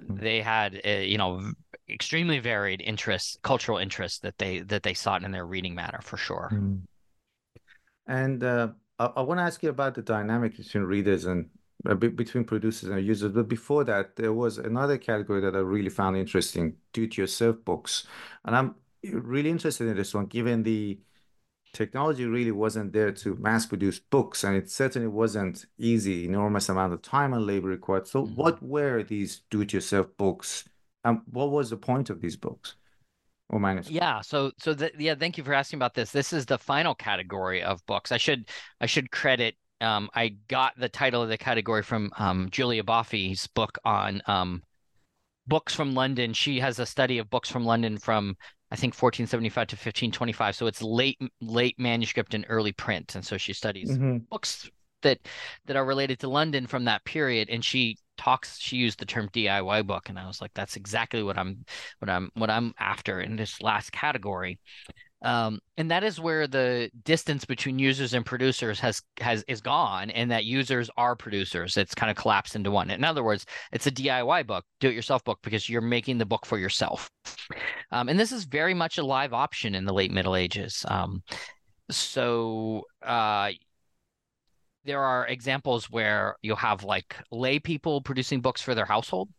they 0.09 0.41
had 0.41 0.79
uh, 0.85 0.89
you 0.89 1.17
know 1.17 1.51
extremely 1.89 2.39
varied 2.39 2.81
interests, 2.81 3.37
cultural 3.41 3.77
interests 3.77 4.19
that 4.19 4.37
they 4.37 4.59
that 4.59 4.83
they 4.83 4.93
sought 4.93 5.23
in 5.23 5.31
their 5.31 5.45
reading 5.45 5.75
matter 5.75 5.99
for 6.01 6.17
sure. 6.17 6.49
Mm. 6.53 6.81
And 8.07 8.43
uh, 8.43 8.69
I, 8.99 9.05
I 9.17 9.21
want 9.21 9.39
to 9.39 9.43
ask 9.43 9.63
you 9.63 9.69
about 9.69 9.95
the 9.95 10.01
dynamic 10.01 10.57
between 10.57 10.83
readers 10.83 11.25
and 11.25 11.49
uh, 11.87 11.95
between 11.95 12.43
producers 12.43 12.89
and 12.89 13.03
users. 13.05 13.31
But 13.31 13.47
before 13.47 13.83
that, 13.85 14.15
there 14.15 14.33
was 14.33 14.59
another 14.59 14.97
category 14.97 15.41
that 15.41 15.55
I 15.55 15.59
really 15.59 15.89
found 15.89 16.17
interesting: 16.17 16.75
do-it-yourself 16.93 17.65
books. 17.65 18.05
And 18.45 18.55
I'm 18.55 18.75
really 19.03 19.49
interested 19.49 19.87
in 19.87 19.95
this 19.95 20.13
one, 20.13 20.25
given 20.25 20.63
the 20.63 20.99
technology 21.73 22.25
really 22.25 22.51
wasn't 22.51 22.93
there 22.93 23.11
to 23.11 23.35
mass 23.35 23.65
produce 23.65 23.99
books, 23.99 24.43
and 24.43 24.55
it 24.55 24.69
certainly 24.69 25.07
wasn't 25.07 25.65
easy, 25.77 26.25
enormous 26.25 26.69
amount 26.69 26.93
of 26.93 27.01
time 27.01 27.33
and 27.33 27.45
labor 27.45 27.67
required. 27.67 28.07
So, 28.07 28.23
mm-hmm. 28.23 28.35
what 28.35 28.61
were 28.61 29.03
these 29.03 29.41
do-it-yourself 29.49 30.07
books, 30.17 30.67
and 31.03 31.21
what 31.31 31.51
was 31.51 31.69
the 31.69 31.77
point 31.77 32.09
of 32.09 32.21
these 32.21 32.35
books? 32.35 32.75
or 33.51 33.59
manuscript? 33.59 33.95
Yeah, 33.95 34.21
so 34.21 34.51
so 34.59 34.75
the, 34.75 34.91
yeah, 34.99 35.15
thank 35.15 35.35
you 35.35 35.43
for 35.43 35.55
asking 35.55 35.77
about 35.77 35.95
this. 35.95 36.11
This 36.11 36.33
is 36.33 36.45
the 36.45 36.59
final 36.59 36.93
category 36.93 37.63
of 37.63 37.83
books. 37.87 38.11
I 38.11 38.17
should 38.17 38.47
I 38.79 38.85
should 38.85 39.09
credit 39.09 39.55
um, 39.81 40.09
I 40.13 40.35
got 40.47 40.77
the 40.77 40.89
title 40.89 41.21
of 41.21 41.29
the 41.29 41.37
category 41.37 41.83
from 41.83 42.11
um, 42.17 42.49
Julia 42.51 42.83
Boffey's 42.83 43.47
book 43.47 43.77
on 43.85 44.21
um, 44.27 44.63
books 45.47 45.73
from 45.73 45.93
London. 45.93 46.33
She 46.33 46.59
has 46.59 46.79
a 46.79 46.85
study 46.85 47.17
of 47.17 47.29
books 47.29 47.49
from 47.49 47.65
London 47.65 47.97
from 47.97 48.35
I 48.71 48.75
think 48.75 48.93
1475 48.95 49.67
to 49.67 49.75
1525. 49.75 50.55
So 50.55 50.67
it's 50.67 50.81
late 50.81 51.19
late 51.41 51.79
manuscript 51.79 52.33
and 52.33 52.45
early 52.49 52.71
print, 52.71 53.15
and 53.15 53.25
so 53.25 53.37
she 53.37 53.53
studies 53.53 53.99
Mm-hmm. 53.99 54.17
books 54.29 54.69
that 55.01 55.19
that 55.65 55.75
are 55.77 55.85
related 55.85 56.19
to 56.19 56.29
London 56.29 56.67
from 56.67 56.85
that 56.85 57.03
period. 57.05 57.49
And 57.49 57.63
she 57.63 57.97
talks. 58.17 58.59
She 58.59 58.77
used 58.77 58.99
the 58.99 59.05
term 59.05 59.29
DIY 59.33 59.81
book, 59.83 60.09
and 60.09 60.19
I 60.19 60.27
was 60.27 60.41
like, 60.41 60.51
that's 60.53 60.75
exactly 60.75 61.23
what 61.23 61.37
I'm 61.37 61.65
what 61.99 62.09
I'm 62.09 62.29
what 62.35 62.49
I'm 62.49 62.73
after 62.79 63.21
in 63.21 63.35
this 63.35 63.61
last 63.61 63.91
category. 63.91 64.59
Um, 65.21 65.59
and 65.77 65.91
that 65.91 66.03
is 66.03 66.19
where 66.19 66.47
the 66.47 66.89
distance 67.03 67.43
between 67.43 67.77
users 67.77 68.13
and 68.13 68.25
producers 68.25 68.79
has 68.79 69.01
has 69.19 69.43
is 69.47 69.59
gone, 69.61 70.09
and 70.11 70.31
that 70.31 70.45
users 70.45 70.89
are 70.97 71.15
producers. 71.15 71.75
It's 71.75 71.93
kind 71.93 72.09
of 72.09 72.15
collapsed 72.15 72.55
into 72.55 72.71
one. 72.71 72.89
In 72.89 73.03
other 73.03 73.23
words, 73.23 73.45
it's 73.71 73.87
a 73.87 73.91
DIY 73.91 74.47
book, 74.47 74.63
do-it-yourself 74.79 75.23
book, 75.25 75.39
because 75.41 75.67
you're 75.67 75.81
making 75.81 76.17
the 76.17 76.25
book 76.25 76.45
for 76.45 76.57
yourself. 76.57 77.09
Um, 77.91 78.07
and 78.07 78.19
this 78.19 78.31
is 78.31 78.45
very 78.45 78.73
much 78.73 78.97
a 78.97 79.03
live 79.03 79.33
option 79.33 79.75
in 79.75 79.85
the 79.85 79.93
late 79.93 80.11
Middle 80.11 80.35
Ages. 80.35 80.85
Um, 80.87 81.23
so 81.89 82.83
uh, 83.01 83.49
there 84.85 85.01
are 85.01 85.27
examples 85.27 85.89
where 85.89 86.35
you'll 86.41 86.55
have 86.55 86.83
like 86.83 87.15
lay 87.31 87.59
people 87.59 88.01
producing 88.01 88.41
books 88.41 88.61
for 88.61 88.75
their 88.75 88.85
household. 88.85 89.29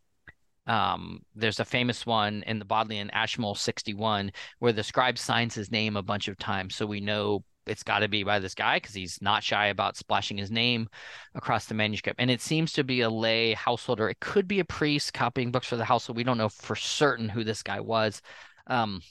Um, 0.71 1.23
there's 1.35 1.59
a 1.59 1.65
famous 1.65 2.07
one 2.07 2.45
in 2.47 2.61
the 2.61 2.65
Bodleian 2.65 3.11
Ashmole 3.11 3.57
61 3.57 4.31
where 4.61 4.73
the 4.73 4.85
scribe 4.85 5.19
signs 5.19 5.53
his 5.53 5.73
name 5.73 5.97
a 5.97 6.03
bunch 6.03 6.29
of 6.29 6.39
times. 6.39 6.77
So 6.77 6.87
we 6.87 7.01
know 7.01 7.43
it's 7.67 7.83
got 7.83 7.99
to 7.99 8.09
be 8.09 8.23
by 8.23 8.39
this 8.39 8.55
guy 8.55 8.77
because 8.77 8.95
he's 8.95 9.21
not 9.21 9.43
shy 9.43 9.67
about 9.67 9.97
splashing 9.97 10.39
his 10.39 10.53
name 10.53 10.89
across 11.35 11.67
the 11.67 11.75
manuscript. 11.75 12.21
And 12.21 12.31
it 12.31 12.41
seems 12.41 12.73
to 12.75 12.85
be 12.85 13.01
a 13.01 13.11
lay 13.11 13.53
householder. 13.55 14.09
It 14.09 14.21
could 14.21 14.47
be 14.47 14.61
a 14.61 14.65
priest 14.65 15.13
copying 15.13 15.51
books 15.51 15.67
for 15.67 15.77
the 15.77 15.85
household. 15.85 16.17
We 16.17 16.23
don't 16.23 16.39
know 16.39 16.49
for 16.49 16.77
certain 16.77 17.29
who 17.29 17.43
this 17.43 17.65
guy 17.65 17.81
was. 17.81 18.23
Um, 18.69 19.03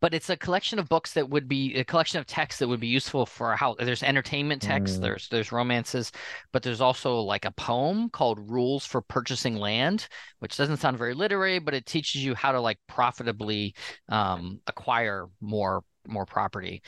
but 0.00 0.14
it's 0.14 0.30
a 0.30 0.36
collection 0.36 0.78
of 0.78 0.88
books 0.88 1.12
that 1.14 1.28
would 1.28 1.48
be 1.48 1.74
a 1.76 1.84
collection 1.84 2.18
of 2.18 2.26
texts 2.26 2.58
that 2.58 2.68
would 2.68 2.80
be 2.80 2.86
useful 2.88 3.26
for 3.26 3.54
how. 3.56 3.74
There's 3.74 4.02
entertainment 4.02 4.62
texts, 4.62 4.98
Mm. 4.98 5.02
there's 5.02 5.28
there's 5.28 5.52
romances, 5.52 6.12
but 6.52 6.62
there's 6.62 6.80
also 6.80 7.20
like 7.20 7.44
a 7.44 7.52
poem 7.52 8.08
called 8.10 8.50
Rules 8.50 8.86
for 8.86 9.00
Purchasing 9.02 9.56
Land, 9.56 10.08
which 10.38 10.56
doesn't 10.56 10.78
sound 10.78 10.98
very 10.98 11.14
literary, 11.14 11.58
but 11.58 11.74
it 11.74 11.86
teaches 11.86 12.24
you 12.24 12.34
how 12.34 12.52
to 12.52 12.60
like 12.60 12.78
profitably 12.88 13.74
um, 14.08 14.60
acquire 14.66 15.26
more 15.40 15.82
more 16.06 16.26
property. 16.26 16.82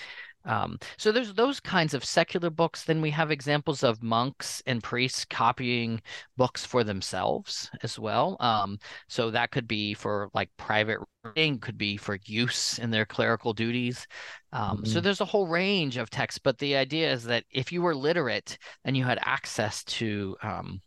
Um, 0.47 0.79
so 0.97 1.13
there's 1.13 1.35
those 1.35 1.61
kinds 1.61 1.93
of 1.95 2.05
secular 2.05 2.51
books. 2.51 2.85
Then 2.85 3.01
we 3.03 3.11
have 3.11 3.31
examples 3.31 3.83
of 3.83 4.03
monks 4.03 4.63
and 4.67 4.83
priests 4.83 5.25
copying 5.25 6.01
books 6.37 6.65
for 6.65 6.85
themselves 6.85 7.71
as 7.83 7.99
well. 7.99 8.37
Um, 8.41 8.79
so 9.09 9.31
that 9.33 9.51
could 9.51 9.69
be 9.69 9.95
for 9.95 10.31
like 10.35 10.51
private 10.57 10.99
reading, 11.25 11.59
could 11.59 11.79
be 11.79 11.97
for 11.97 12.19
use 12.25 12.79
in 12.79 12.91
their 12.91 13.07
clerical 13.07 13.53
duties. 13.53 14.07
Um, 14.53 14.85
So 14.85 15.01
Mhm. 15.01 15.03
there's 15.03 15.21
a 15.21 15.25
whole 15.25 15.47
range 15.49 15.97
of 15.97 16.11
texts, 16.11 16.39
but 16.43 16.59
the 16.59 16.77
idea 16.77 17.13
is 17.13 17.25
that 17.25 17.45
if 17.51 17.73
you 17.73 17.83
were 17.83 17.95
literate 17.95 18.59
and 18.85 18.97
you 18.97 19.05
had 19.05 19.19
access 19.23 19.85
to 19.85 20.37
um, 20.43 20.81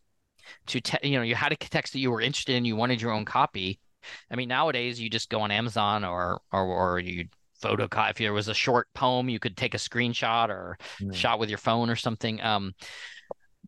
to 0.68 0.82
te- 0.82 1.08
you 1.10 1.18
know 1.18 1.24
you 1.24 1.36
had 1.36 1.52
a 1.52 1.56
text 1.56 1.94
that 1.94 2.00
you 2.00 2.12
were 2.12 2.22
interested 2.22 2.56
in, 2.56 2.66
you 2.66 2.76
wanted 2.76 3.02
your 3.02 3.12
own 3.12 3.26
copy. 3.26 3.80
I 4.32 4.36
mean, 4.36 4.50
nowadays 4.50 5.00
you 5.00 5.10
just 5.10 5.30
go 5.30 5.42
on 5.42 5.52
Amazon 5.52 6.04
or 6.06 6.42
or 6.52 6.64
or 6.66 7.00
you 7.00 7.28
photocopy. 7.62 8.12
If 8.12 8.18
there 8.18 8.34
was 8.34 8.48
a 8.48 8.54
short 8.54 8.88
poem, 8.94 9.30
you 9.30 9.40
could 9.40 9.58
take 9.58 9.74
a 9.74 9.78
screenshot 9.78 10.50
or 10.50 10.78
Yeah. 11.00 11.12
shot 11.12 11.40
with 11.40 11.50
your 11.50 11.58
phone 11.58 11.90
or 11.90 11.96
something. 11.96 12.42
Um, 12.42 12.74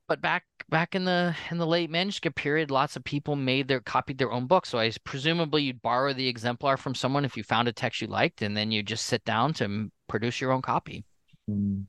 but 0.08 0.22
back 0.22 0.44
back 0.70 0.96
in 0.96 1.06
the 1.06 1.36
in 1.52 1.58
the 1.58 1.68
late 1.68 1.90
manuscript 1.90 2.36
period, 2.36 2.72
lots 2.72 2.96
of 2.96 3.04
people 3.04 3.36
made 3.36 3.68
their 3.68 3.80
copied 3.80 4.18
their 4.18 4.32
own 4.32 4.46
books. 4.48 4.70
So 4.70 4.80
I 4.80 4.92
presumably 5.04 5.64
you'd 5.64 5.82
borrow 5.82 6.12
the 6.12 6.28
exemplar 6.28 6.78
from 6.78 6.96
someone 6.96 7.24
if 7.24 7.38
you 7.38 7.44
found 7.44 7.68
a 7.68 7.74
text 7.74 8.02
you 8.02 8.08
liked, 8.08 8.42
and 8.42 8.56
then 8.58 8.72
you 8.72 8.84
just 8.84 9.06
sit 9.06 9.24
down 9.24 9.54
to 9.56 9.90
produce 10.10 10.42
your 10.42 10.52
own 10.52 10.62
copy. 10.62 11.06
Mm. 11.50 11.86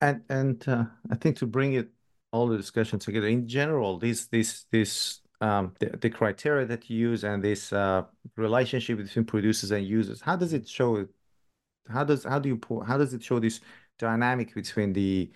And 0.00 0.22
and 0.28 0.68
uh, 0.68 0.84
I 1.10 1.14
think 1.16 1.38
to 1.38 1.46
bring 1.46 1.72
it 1.72 1.88
all 2.32 2.46
the 2.46 2.56
discussion 2.56 2.98
together 2.98 3.26
in 3.28 3.48
general, 3.48 3.98
this 3.98 4.26
this 4.26 4.66
this 4.70 5.21
um 5.42 5.74
the, 5.80 5.88
the 6.04 6.10
criteria 6.10 6.64
that 6.66 6.88
you 6.88 6.96
use 7.10 7.24
and 7.24 7.42
this 7.42 7.72
uh 7.72 8.02
relationship 8.36 8.98
between 8.98 9.24
producers 9.24 9.70
and 9.72 9.86
users, 9.86 10.20
how 10.20 10.36
does 10.36 10.52
it 10.52 10.68
show 10.68 10.96
it? 10.96 11.08
How 11.88 12.04
does 12.04 12.24
how 12.24 12.38
do 12.38 12.48
you 12.48 12.60
how 12.86 12.96
does 12.96 13.12
it 13.12 13.22
show 13.22 13.38
this 13.40 13.60
dynamic 13.98 14.54
between 14.54 14.92
the 14.92 15.30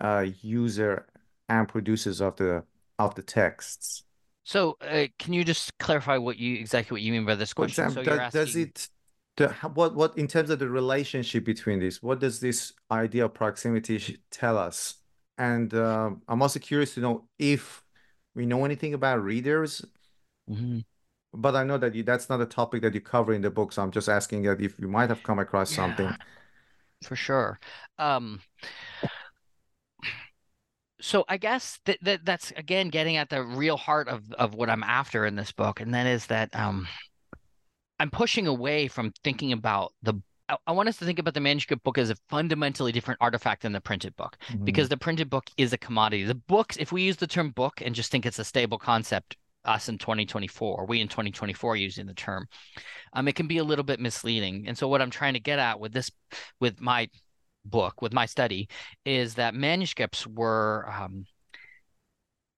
uh 0.00 0.26
user 0.42 1.06
and 1.48 1.68
producers 1.68 2.20
of 2.20 2.36
the 2.36 2.64
of 2.98 3.14
the 3.14 3.22
texts? 3.22 4.04
So 4.44 4.76
uh, 4.80 5.06
can 5.18 5.32
you 5.32 5.44
just 5.44 5.76
clarify 5.78 6.18
what 6.18 6.36
you 6.36 6.58
exactly 6.58 6.96
what 6.96 7.02
you 7.02 7.12
mean 7.12 7.24
by 7.24 7.34
this 7.36 7.54
question? 7.54 7.84
example, 7.84 8.04
So 8.04 8.18
does, 8.18 8.32
does 8.32 8.56
it 8.56 8.88
the, 9.36 9.48
what 9.74 9.94
what 9.94 10.18
in 10.18 10.26
terms 10.28 10.50
of 10.50 10.58
the 10.58 10.68
relationship 10.68 11.44
between 11.44 11.78
this, 11.80 12.02
what 12.02 12.20
does 12.20 12.40
this 12.40 12.72
idea 12.90 13.24
of 13.24 13.34
proximity 13.34 14.18
tell 14.30 14.58
us? 14.58 14.96
And 15.38 15.72
um, 15.74 16.22
I'm 16.28 16.42
also 16.42 16.58
curious 16.60 16.94
to 16.94 17.00
know 17.00 17.24
if 17.38 17.83
we 18.34 18.46
know 18.46 18.64
anything 18.64 18.94
about 18.94 19.22
readers, 19.22 19.84
Mhm. 20.48 20.84
but 21.32 21.56
I 21.56 21.64
know 21.64 21.78
that 21.78 21.94
you, 21.94 22.02
that's 22.02 22.28
not 22.28 22.40
a 22.40 22.46
topic 22.46 22.82
that 22.82 22.94
you 22.94 23.00
cover 23.00 23.32
in 23.32 23.42
the 23.42 23.50
book, 23.50 23.72
so 23.72 23.82
I'm 23.82 23.90
just 23.90 24.08
asking 24.08 24.42
that 24.42 24.60
if 24.60 24.78
you 24.78 24.88
might 24.88 25.10
have 25.10 25.22
come 25.22 25.38
across 25.38 25.70
something. 25.70 26.10
For 27.02 27.16
sure. 27.16 27.58
Um, 27.98 28.40
so 31.00 31.24
I 31.28 31.36
guess 31.36 31.80
that, 31.84 31.98
that 32.02 32.24
that's 32.24 32.50
again 32.52 32.88
getting 32.88 33.16
at 33.16 33.28
the 33.28 33.42
real 33.42 33.76
heart 33.76 34.08
of 34.08 34.32
of 34.32 34.54
what 34.54 34.70
I'm 34.70 34.82
after 34.82 35.26
in 35.26 35.34
this 35.34 35.52
book, 35.52 35.80
and 35.80 35.92
that 35.92 36.06
is 36.06 36.26
that 36.26 36.54
um, 36.56 36.88
I'm 38.00 38.10
pushing 38.10 38.46
away 38.46 38.88
from 38.88 39.12
thinking 39.22 39.52
about 39.52 39.92
the. 40.02 40.14
I, 40.48 40.56
I 40.66 40.72
want 40.72 40.88
us 40.88 40.96
to 40.98 41.04
think 41.04 41.18
about 41.18 41.34
the 41.34 41.40
manuscript 41.40 41.82
book 41.84 41.98
as 41.98 42.10
a 42.10 42.16
fundamentally 42.28 42.92
different 42.92 43.20
artifact 43.20 43.62
than 43.62 43.72
the 43.72 43.80
printed 43.80 44.16
book, 44.16 44.36
because 44.64 44.88
the 44.88 44.96
printed 44.96 45.30
book 45.30 45.48
is 45.56 45.72
a 45.72 45.78
commodity. 45.78 46.24
The 46.24 46.34
books, 46.34 46.76
if 46.78 46.92
we 46.92 47.02
use 47.02 47.16
the 47.16 47.26
term 47.26 47.50
book 47.50 47.80
and 47.80 47.94
just 47.94 48.10
think 48.10 48.26
it's 48.26 48.38
a 48.38 48.44
stable 48.44 48.78
concept, 48.78 49.36
us 49.64 49.88
in 49.88 49.98
2024, 49.98 50.86
we 50.86 51.00
in 51.00 51.08
2024 51.08 51.76
using 51.76 52.06
the 52.06 52.14
term, 52.14 52.46
um, 53.14 53.28
it 53.28 53.34
can 53.34 53.46
be 53.46 53.58
a 53.58 53.64
little 53.64 53.84
bit 53.84 54.00
misleading. 54.00 54.66
And 54.68 54.76
so 54.76 54.88
what 54.88 55.00
I'm 55.00 55.10
trying 55.10 55.34
to 55.34 55.40
get 55.40 55.58
at 55.58 55.80
with 55.80 55.92
this, 55.92 56.10
with 56.60 56.80
my 56.80 57.08
book, 57.64 58.02
with 58.02 58.12
my 58.12 58.26
study, 58.26 58.68
is 59.06 59.34
that 59.34 59.54
manuscripts 59.54 60.26
were 60.26 60.86
um, 60.90 61.24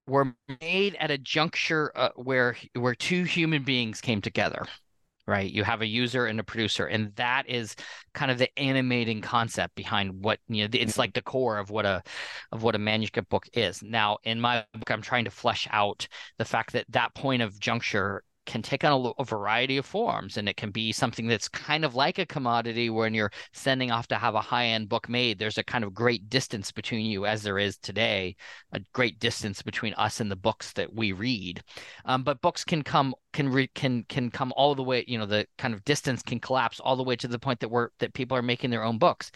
were 0.08 0.34
made 0.60 0.96
at 0.96 1.10
a 1.10 1.18
juncture 1.18 1.92
uh, 1.94 2.10
where 2.16 2.56
where 2.74 2.94
two 2.94 3.24
human 3.24 3.62
beings 3.62 4.00
came 4.00 4.20
together. 4.20 4.64
Right, 5.28 5.50
you 5.50 5.64
have 5.64 5.82
a 5.82 5.86
user 5.86 6.26
and 6.26 6.38
a 6.38 6.44
producer, 6.44 6.86
and 6.86 7.12
that 7.16 7.48
is 7.48 7.74
kind 8.14 8.30
of 8.30 8.38
the 8.38 8.48
animating 8.56 9.20
concept 9.22 9.74
behind 9.74 10.22
what 10.22 10.38
you 10.46 10.62
know. 10.62 10.68
It's 10.72 10.98
like 10.98 11.14
the 11.14 11.22
core 11.22 11.58
of 11.58 11.68
what 11.68 11.84
a 11.84 12.04
of 12.52 12.62
what 12.62 12.76
a 12.76 12.78
manuscript 12.78 13.28
book 13.28 13.48
is. 13.52 13.82
Now, 13.82 14.18
in 14.22 14.40
my 14.40 14.64
book, 14.72 14.88
I'm 14.88 15.02
trying 15.02 15.24
to 15.24 15.32
flesh 15.32 15.66
out 15.72 16.06
the 16.38 16.44
fact 16.44 16.74
that 16.74 16.86
that 16.90 17.12
point 17.16 17.42
of 17.42 17.58
juncture 17.58 18.22
can 18.46 18.62
take 18.62 18.84
on 18.84 18.92
a, 18.92 19.22
a 19.22 19.24
variety 19.24 19.76
of 19.76 19.84
forms 19.84 20.36
and 20.36 20.48
it 20.48 20.56
can 20.56 20.70
be 20.70 20.92
something 20.92 21.26
that's 21.26 21.48
kind 21.48 21.84
of 21.84 21.94
like 21.94 22.18
a 22.18 22.26
commodity 22.26 22.90
when 22.90 23.12
you're 23.14 23.32
sending 23.52 23.90
off 23.90 24.06
to 24.08 24.16
have 24.16 24.34
a 24.34 24.40
high-end 24.40 24.88
book 24.88 25.08
made. 25.08 25.38
There's 25.38 25.58
a 25.58 25.64
kind 25.64 25.84
of 25.84 25.92
great 25.92 26.28
distance 26.28 26.72
between 26.72 27.06
you 27.06 27.26
as 27.26 27.42
there 27.42 27.58
is 27.58 27.76
today 27.78 28.36
a 28.72 28.80
great 28.92 29.18
distance 29.18 29.62
between 29.62 29.94
us 29.94 30.20
and 30.20 30.30
the 30.30 30.36
books 30.36 30.72
that 30.74 30.94
we 30.94 31.12
read. 31.12 31.62
Um, 32.04 32.22
but 32.22 32.40
books 32.40 32.64
can 32.64 32.82
come 32.82 33.14
can 33.32 33.48
re, 33.48 33.68
can 33.74 34.04
can 34.04 34.30
come 34.30 34.52
all 34.56 34.74
the 34.74 34.82
way 34.82 35.04
you 35.06 35.18
know 35.18 35.26
the 35.26 35.46
kind 35.58 35.74
of 35.74 35.84
distance 35.84 36.22
can 36.22 36.40
collapse 36.40 36.80
all 36.80 36.96
the 36.96 37.02
way 37.02 37.16
to 37.16 37.28
the 37.28 37.38
point 37.38 37.60
that 37.60 37.68
we're 37.68 37.90
that 37.98 38.14
people 38.14 38.36
are 38.36 38.42
making 38.42 38.70
their 38.70 38.84
own 38.84 38.98
books. 38.98 39.30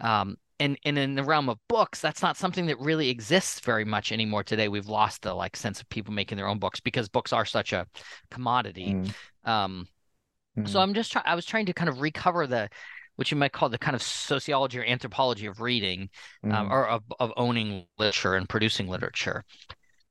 Um, 0.00 0.36
and 0.60 0.78
and 0.84 0.98
in 0.98 1.14
the 1.14 1.24
realm 1.24 1.48
of 1.48 1.58
books, 1.68 2.00
that's 2.00 2.22
not 2.22 2.36
something 2.36 2.66
that 2.66 2.78
really 2.80 3.08
exists 3.10 3.60
very 3.60 3.84
much 3.84 4.12
anymore 4.12 4.44
today. 4.44 4.68
We've 4.68 4.86
lost 4.86 5.22
the 5.22 5.34
like 5.34 5.56
sense 5.56 5.80
of 5.80 5.88
people 5.88 6.12
making 6.14 6.36
their 6.38 6.48
own 6.48 6.58
books 6.58 6.80
because 6.80 7.08
books 7.08 7.32
are 7.32 7.44
such 7.44 7.72
a 7.72 7.86
commodity. 8.30 8.94
Mm, 8.94 9.14
Um, 9.44 9.88
so 10.66 10.80
mm, 10.80 10.82
I'm 10.82 10.94
just 10.94 11.12
trying. 11.12 11.24
I 11.26 11.34
was 11.34 11.46
trying 11.46 11.66
to 11.66 11.72
kind 11.74 11.88
of 11.88 12.00
recover 12.00 12.46
the, 12.46 12.68
what 13.16 13.30
you 13.30 13.36
might 13.36 13.52
call 13.52 13.68
the 13.68 13.78
kind 13.78 13.94
of 13.96 14.02
sociology 14.02 14.78
or 14.78 14.84
anthropology 14.84 15.46
of 15.46 15.60
reading, 15.60 16.10
um, 16.50 16.68
mm, 16.68 16.70
or 16.70 16.88
of 16.88 17.02
of 17.20 17.32
owning 17.36 17.86
literature 17.98 18.34
and 18.34 18.48
producing 18.48 18.88
literature. 18.88 19.44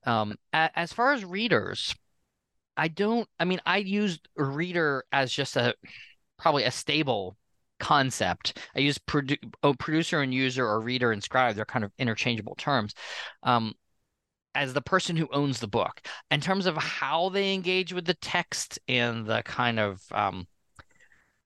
Um, 0.06 0.36
as 0.54 0.94
far 0.94 1.14
as 1.14 1.26
readers, 1.26 1.96
I 2.78 2.88
don't. 2.90 3.28
I 3.40 3.46
mean, 3.46 3.60
I 3.66 3.78
used 3.78 4.28
reader 4.36 5.06
as 5.12 5.32
just 5.32 5.56
a 5.58 5.76
probably 6.38 6.64
a 6.64 6.72
stable 6.72 7.38
concept. 7.80 8.60
I 8.76 8.80
use 8.80 8.98
produ 8.98 9.38
oh, 9.64 9.74
producer 9.74 10.22
and 10.22 10.34
user 10.34 10.66
or 10.66 10.82
reader 10.82 11.12
and 11.12 11.24
scribe. 11.24 11.56
They're 11.56 11.66
kind 11.66 11.86
of 11.86 11.92
interchangeable 11.98 12.56
terms. 12.56 12.94
Um, 13.44 13.74
as 14.56 14.74
the 14.74 14.82
person 14.82 15.16
who 15.16 15.28
owns 15.32 15.60
the 15.60 15.68
book, 15.68 16.02
in 16.32 16.42
terms 16.42 16.66
of 16.66 16.76
how 16.78 17.30
they 17.30 17.54
engage 17.54 17.94
with 17.94 18.06
the 18.06 18.16
text 18.16 18.80
and 18.88 19.26
the 19.26 19.44
kind 19.44 19.80
of 19.80 20.02
um, 20.12 20.48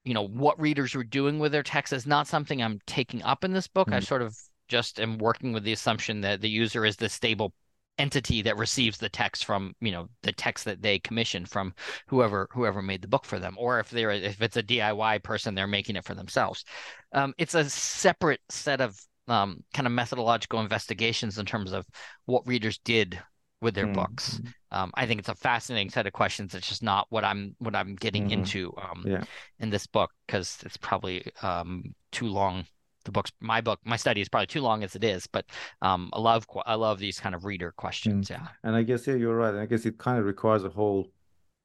you 0.03 0.13
know 0.13 0.27
what 0.27 0.59
readers 0.59 0.95
were 0.95 1.03
doing 1.03 1.37
with 1.37 1.51
their 1.51 1.63
text 1.63 1.93
is 1.93 2.07
not 2.07 2.27
something 2.27 2.61
I'm 2.61 2.79
taking 2.87 3.21
up 3.23 3.43
in 3.43 3.53
this 3.53 3.67
book. 3.67 3.87
Mm-hmm. 3.87 3.97
I 3.97 3.99
sort 4.01 4.21
of 4.21 4.35
just 4.67 4.99
am 4.99 5.17
working 5.17 5.51
with 5.51 5.63
the 5.63 5.73
assumption 5.73 6.21
that 6.21 6.41
the 6.41 6.49
user 6.49 6.85
is 6.85 6.95
the 6.95 7.09
stable 7.09 7.53
entity 8.01 8.41
that 8.41 8.57
receives 8.57 8.97
the 8.97 9.07
text 9.07 9.45
from 9.45 9.75
you 9.79 9.91
know 9.91 10.09
the 10.23 10.31
text 10.31 10.65
that 10.65 10.81
they 10.81 10.97
commissioned 10.97 11.47
from 11.47 11.71
whoever 12.07 12.47
whoever 12.51 12.81
made 12.81 12.99
the 12.99 13.07
book 13.07 13.25
for 13.25 13.37
them 13.37 13.55
or 13.59 13.79
if 13.79 13.91
they're 13.91 14.09
if 14.09 14.41
it's 14.41 14.57
a 14.57 14.63
diy 14.63 15.21
person 15.21 15.53
they're 15.53 15.67
making 15.67 15.95
it 15.95 16.03
for 16.03 16.15
themselves 16.15 16.65
um, 17.13 17.31
it's 17.37 17.53
a 17.53 17.69
separate 17.69 18.41
set 18.49 18.81
of 18.81 18.99
um, 19.27 19.63
kind 19.75 19.85
of 19.85 19.93
methodological 19.93 20.61
investigations 20.61 21.37
in 21.37 21.45
terms 21.45 21.73
of 21.73 21.85
what 22.25 22.45
readers 22.47 22.79
did 22.79 23.21
with 23.61 23.75
their 23.75 23.85
mm-hmm. 23.85 24.01
books 24.01 24.41
um, 24.71 24.89
i 24.95 25.05
think 25.05 25.19
it's 25.19 25.29
a 25.29 25.35
fascinating 25.35 25.91
set 25.91 26.07
of 26.07 26.13
questions 26.13 26.55
it's 26.55 26.67
just 26.67 26.81
not 26.81 27.05
what 27.09 27.23
i'm 27.23 27.55
what 27.59 27.75
i'm 27.75 27.95
getting 27.95 28.23
mm-hmm. 28.23 28.39
into 28.39 28.73
um, 28.81 29.05
yeah. 29.05 29.23
in 29.59 29.69
this 29.69 29.85
book 29.85 30.09
because 30.25 30.57
it's 30.65 30.77
probably 30.77 31.23
um, 31.43 31.93
too 32.11 32.27
long 32.27 32.65
the 33.05 33.11
book's 33.11 33.31
my 33.39 33.61
book 33.61 33.79
my 33.85 33.95
study 33.95 34.21
is 34.21 34.29
probably 34.29 34.47
too 34.47 34.61
long 34.61 34.83
as 34.83 34.95
it 34.95 35.03
is 35.03 35.27
but 35.27 35.45
um 35.81 36.09
i 36.13 36.19
love 36.19 36.45
i 36.65 36.75
love 36.75 36.99
these 36.99 37.19
kind 37.19 37.35
of 37.35 37.45
reader 37.45 37.71
questions 37.71 38.27
mm. 38.27 38.31
yeah 38.31 38.47
and 38.63 38.75
i 38.75 38.83
guess 38.83 39.07
yeah 39.07 39.15
you're 39.15 39.35
right 39.35 39.55
i 39.55 39.65
guess 39.65 39.85
it 39.85 39.97
kind 39.97 40.19
of 40.19 40.25
requires 40.25 40.63
a 40.63 40.69
whole 40.69 41.07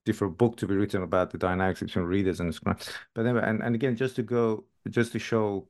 different 0.04 0.38
book 0.38 0.56
to 0.56 0.66
be 0.66 0.74
written 0.74 1.02
about 1.02 1.30
the 1.30 1.38
dynamics 1.38 1.80
between 1.80 2.04
readers 2.04 2.40
and 2.40 2.54
scribes 2.54 2.90
but 3.14 3.26
anyway 3.26 3.42
and, 3.44 3.62
and 3.62 3.74
again 3.74 3.96
just 3.96 4.16
to 4.16 4.22
go 4.22 4.64
just 4.90 5.12
to 5.12 5.18
show 5.18 5.66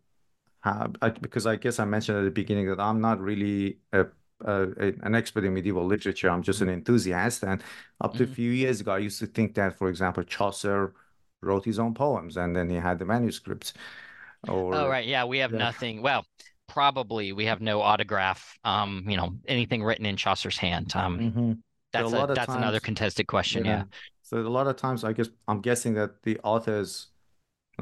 how 0.61 0.91
I, 1.01 1.11
because 1.11 1.47
i 1.47 1.57
guess 1.57 1.79
i 1.79 1.85
mentioned 1.85 2.19
at 2.19 2.25
the 2.25 2.31
beginning 2.31 2.69
that 2.69 2.81
i'm 2.81 3.01
not 3.01 3.21
really 3.21 3.79
a 3.93 4.07
uh, 4.45 4.67
an 4.79 5.15
expert 5.15 5.45
in 5.45 5.55
medieval 5.55 5.87
literature. 5.87 6.29
I'm 6.29 6.43
just 6.43 6.61
an 6.61 6.69
enthusiast. 6.69 7.43
And 7.43 7.63
up 8.01 8.15
to 8.15 8.25
mm-hmm. 8.25 8.33
a 8.33 8.35
few 8.35 8.51
years 8.51 8.81
ago, 8.81 8.93
I 8.93 8.99
used 8.99 9.19
to 9.21 9.27
think 9.27 9.55
that, 9.55 9.79
for 9.79 9.89
example, 9.89 10.23
Chaucer 10.25 10.95
wrote 11.43 11.65
his 11.65 11.79
own 11.79 11.95
poems 11.95 12.37
and 12.37 12.55
then 12.55 12.69
he 12.69 12.77
had 12.77 12.99
the 12.99 13.05
manuscripts. 13.05 13.73
Or, 14.49 14.75
oh 14.75 14.89
right, 14.89 15.07
yeah, 15.07 15.25
we 15.25 15.39
have 15.39 15.53
yeah. 15.53 15.59
nothing. 15.59 16.03
Well, 16.03 16.25
probably 16.69 17.33
we 17.33 17.47
have 17.47 17.61
no 17.61 17.81
autograph. 17.81 18.59
Um, 18.65 19.05
you 19.09 19.17
know, 19.17 19.35
anything 19.47 19.83
written 19.83 20.07
in 20.07 20.17
Chaucer's 20.17 20.59
hand. 20.59 20.93
Um, 20.95 21.19
mm-hmm. 21.19 21.53
that's 21.93 22.11
so 22.11 22.19
a, 22.19 22.25
a 22.25 22.35
that's 22.35 22.47
times, 22.47 22.57
another 22.59 22.81
contested 22.81 23.27
question. 23.27 23.65
Yeah. 23.65 23.79
yeah. 23.79 23.85
So 24.23 24.39
a 24.39 24.49
lot 24.49 24.67
of 24.67 24.77
times, 24.77 25.05
I 25.05 25.13
guess 25.13 25.29
I'm 25.49 25.61
guessing 25.61 25.95
that 25.95 26.23
the 26.23 26.39
authors 26.43 27.09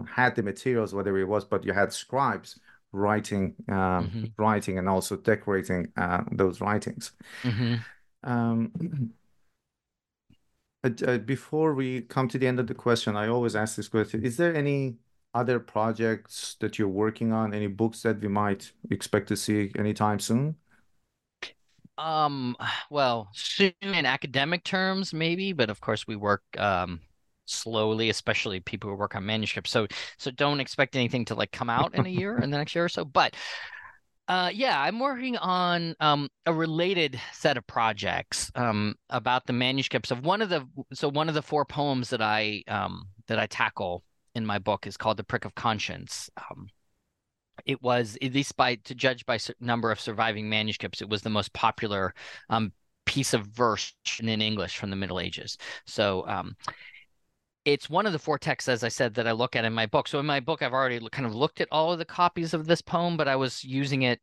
had 0.07 0.35
the 0.37 0.43
materials, 0.43 0.95
whatever 0.95 1.19
it 1.19 1.29
was, 1.29 1.45
but 1.45 1.65
you 1.65 1.73
had 1.73 1.93
scribes 1.93 2.59
writing, 2.93 3.55
um, 3.69 3.77
mm-hmm. 3.77 4.25
writing, 4.37 4.79
and 4.79 4.89
also 4.89 5.17
decorating 5.17 5.93
uh, 5.97 6.23
those 6.31 6.61
writings. 6.61 7.13
Mm-hmm. 7.43 7.75
Um, 8.23 9.13
uh, 11.07 11.19
before 11.19 11.75
we 11.75 12.03
come 12.03 12.29
to 12.29 12.39
the 12.39 12.47
end 12.47 12.61
of 12.61 12.67
the 12.67 12.75
question, 12.75 13.17
I 13.17 13.29
always 13.29 13.57
ask 13.57 13.77
this 13.77 13.89
question: 13.89 14.25
Is 14.25 14.37
there 14.37 14.55
any 14.55 14.97
other 15.35 15.61
projects 15.61 16.57
that 16.61 16.79
you're 16.79 16.89
working 16.89 17.33
on? 17.33 17.53
Any 17.55 17.67
books 17.67 18.03
that 18.03 18.21
we 18.21 18.29
might 18.29 18.73
expect 18.91 19.29
to 19.29 19.37
see 19.37 19.73
anytime 19.77 20.21
soon? 20.21 20.57
Um, 21.97 22.57
well, 22.91 23.29
soon 23.35 23.73
in 23.83 24.07
academic 24.07 24.65
terms, 24.65 25.13
maybe, 25.13 25.53
but 25.53 25.71
of 25.71 25.81
course 25.81 26.07
we 26.07 26.17
work 26.17 26.43
um 26.59 27.01
slowly, 27.47 28.11
especially 28.11 28.61
people 28.61 28.91
who 28.91 28.97
work 28.97 29.15
on 29.15 29.27
manuscripts. 29.27 29.71
So 29.71 29.87
so 30.19 30.31
don't 30.31 30.61
expect 30.61 30.97
anything 30.97 31.25
to 31.27 31.35
like 31.35 31.53
come 31.53 31.71
out 31.71 31.95
in 31.95 32.07
a 32.07 32.09
year 32.11 32.39
in 32.39 32.51
the 32.51 32.59
next 32.59 32.75
year 32.75 32.85
or 32.85 32.89
so. 32.89 33.05
But 33.05 33.35
uh, 34.27 34.51
yeah, 34.55 34.81
I'm 34.81 34.99
working 35.01 35.37
on 35.37 35.95
um, 36.01 36.29
a 36.47 36.53
related 36.53 37.21
set 37.33 37.59
of 37.59 37.67
projects 37.67 38.51
um, 38.55 38.95
about 39.11 39.47
the 39.47 39.53
manuscripts 39.53 40.11
of 40.11 40.25
one 40.25 40.41
of 40.41 40.49
the 40.49 40.67
so 40.95 41.11
one 41.11 41.29
of 41.29 41.35
the 41.35 41.43
four 41.43 41.65
poems 41.67 42.11
that 42.11 42.23
I 42.23 42.63
um, 42.69 43.09
that 43.29 43.39
I 43.39 43.47
tackle 43.47 44.03
in 44.35 44.47
my 44.47 44.59
book 44.59 44.87
is 44.87 44.97
called 44.97 45.17
The 45.17 45.25
Prick 45.25 45.45
of 45.45 45.55
Conscience. 45.55 46.31
Um, 46.51 46.69
it 47.67 47.83
was, 47.83 48.19
at 48.21 48.35
least 48.35 48.57
by 48.57 48.77
to 48.77 48.95
judge 48.95 49.25
by 49.27 49.39
number 49.61 49.91
of 49.91 50.01
surviving 50.01 50.49
manuscripts, 50.49 51.01
it 51.01 51.09
was 51.09 51.23
the 51.23 51.31
most 51.31 51.53
popular 51.53 52.15
um, 52.51 52.73
piece 53.07 53.33
of 53.33 53.47
verse 53.47 53.93
in 54.21 54.29
English 54.29 54.77
from 54.77 54.91
the 54.91 54.97
Middle 54.97 55.21
Ages. 55.21 55.57
So 55.87 56.27
um, 56.27 56.57
it's 57.65 57.89
one 57.89 58.07
of 58.07 58.13
the 58.13 58.19
four 58.19 58.39
texts, 58.39 58.69
as 58.69 58.85
I 58.85 58.89
said, 58.89 59.15
that 59.15 59.29
I 59.29 59.33
look 59.33 59.57
at 59.57 59.65
in 59.65 59.73
my 59.73 59.87
book. 59.87 60.09
So 60.09 60.19
in 60.19 60.27
my 60.27 60.41
book, 60.41 60.63
I've 60.63 60.73
already 60.73 61.01
kind 61.11 61.27
of 61.27 61.35
looked 61.35 61.61
at 61.61 61.69
all 61.71 61.93
of 61.93 61.99
the 61.99 62.05
copies 62.05 62.55
of 62.55 62.67
this 62.67 62.83
poem, 62.83 63.17
but 63.17 63.29
I 63.29 63.37
was 63.37 63.65
using 63.65 64.03
it 64.03 64.21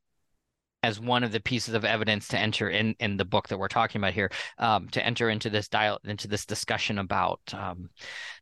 as 0.83 0.99
one 0.99 1.23
of 1.23 1.31
the 1.31 1.39
pieces 1.39 1.73
of 1.73 1.85
evidence 1.85 2.27
to 2.27 2.39
enter 2.39 2.69
in 2.69 2.95
in 2.99 3.17
the 3.17 3.25
book 3.25 3.47
that 3.47 3.57
we're 3.57 3.67
talking 3.67 4.01
about 4.01 4.13
here 4.13 4.31
um, 4.57 4.89
to 4.89 5.05
enter 5.05 5.29
into 5.29 5.49
this 5.49 5.67
dial 5.67 5.99
into 6.05 6.27
this 6.27 6.45
discussion 6.45 6.97
about 6.97 7.39
um, 7.53 7.89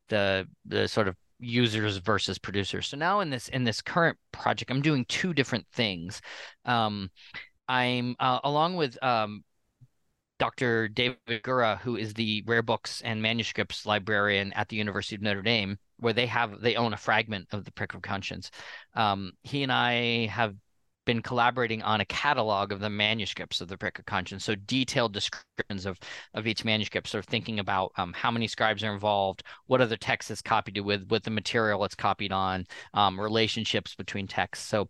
the 0.07 0.47
the 0.65 0.87
sort 0.87 1.07
of 1.07 1.15
users 1.39 1.97
versus 1.97 2.37
producers. 2.37 2.87
So 2.87 2.97
now 2.97 3.19
in 3.21 3.29
this 3.29 3.47
in 3.49 3.63
this 3.63 3.81
current 3.81 4.17
project, 4.31 4.71
I'm 4.71 4.81
doing 4.81 5.05
two 5.05 5.33
different 5.33 5.65
things. 5.73 6.21
Um, 6.65 7.09
I'm 7.67 8.15
uh, 8.19 8.39
along 8.43 8.75
with 8.75 9.01
um, 9.03 9.43
Dr. 10.39 10.87
David 10.87 11.17
Gura, 11.27 11.79
who 11.79 11.97
is 11.97 12.13
the 12.13 12.43
rare 12.47 12.63
books 12.63 13.01
and 13.01 13.21
manuscripts 13.21 13.85
librarian 13.85 14.53
at 14.53 14.69
the 14.69 14.77
University 14.77 15.15
of 15.15 15.21
Notre 15.21 15.41
Dame, 15.41 15.77
where 15.97 16.13
they 16.13 16.25
have 16.25 16.61
they 16.61 16.75
own 16.75 16.93
a 16.93 16.97
fragment 16.97 17.47
of 17.51 17.65
the 17.65 17.71
Prick 17.71 17.93
of 17.93 18.01
Conscience. 18.01 18.49
Um, 18.95 19.33
he 19.43 19.63
and 19.63 19.71
I 19.71 20.27
have 20.27 20.55
been 21.09 21.23
collaborating 21.23 21.81
on 21.81 22.01
a 22.01 22.05
catalog 22.05 22.71
of 22.71 22.79
the 22.79 22.89
manuscripts 22.89 23.61
of 23.61 23.67
the 23.67 23.75
Prick 23.75 23.97
of 23.97 24.05
Conscience, 24.05 24.45
so 24.45 24.53
detailed 24.53 25.11
descriptions 25.11 25.87
of 25.87 25.99
of 26.35 26.45
each 26.45 26.63
manuscript, 26.63 27.07
sort 27.07 27.23
of 27.23 27.27
thinking 27.27 27.57
about 27.57 27.91
um, 27.97 28.13
how 28.13 28.29
many 28.29 28.47
scribes 28.47 28.83
are 28.83 28.93
involved, 28.93 29.41
what 29.65 29.81
other 29.81 29.97
texts 29.97 30.29
it's 30.29 30.43
copied 30.43 30.79
with, 30.81 31.09
what 31.09 31.23
the 31.23 31.31
material 31.31 31.83
it's 31.83 31.95
copied 31.95 32.31
on, 32.31 32.63
um, 32.93 33.19
relationships 33.19 33.95
between 33.95 34.27
texts. 34.27 34.67
So, 34.67 34.87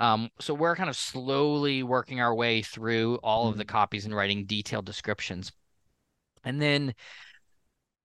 um, 0.00 0.28
so 0.40 0.54
we're 0.54 0.74
kind 0.74 0.90
of 0.90 0.96
slowly 0.96 1.84
working 1.84 2.20
our 2.20 2.34
way 2.34 2.62
through 2.62 3.20
all 3.22 3.44
mm-hmm. 3.44 3.52
of 3.52 3.58
the 3.58 3.64
mm-hmm. 3.64 3.76
copies 3.76 4.06
and 4.06 4.16
writing 4.16 4.46
detailed 4.46 4.86
descriptions, 4.86 5.52
and 6.42 6.60
then. 6.60 6.94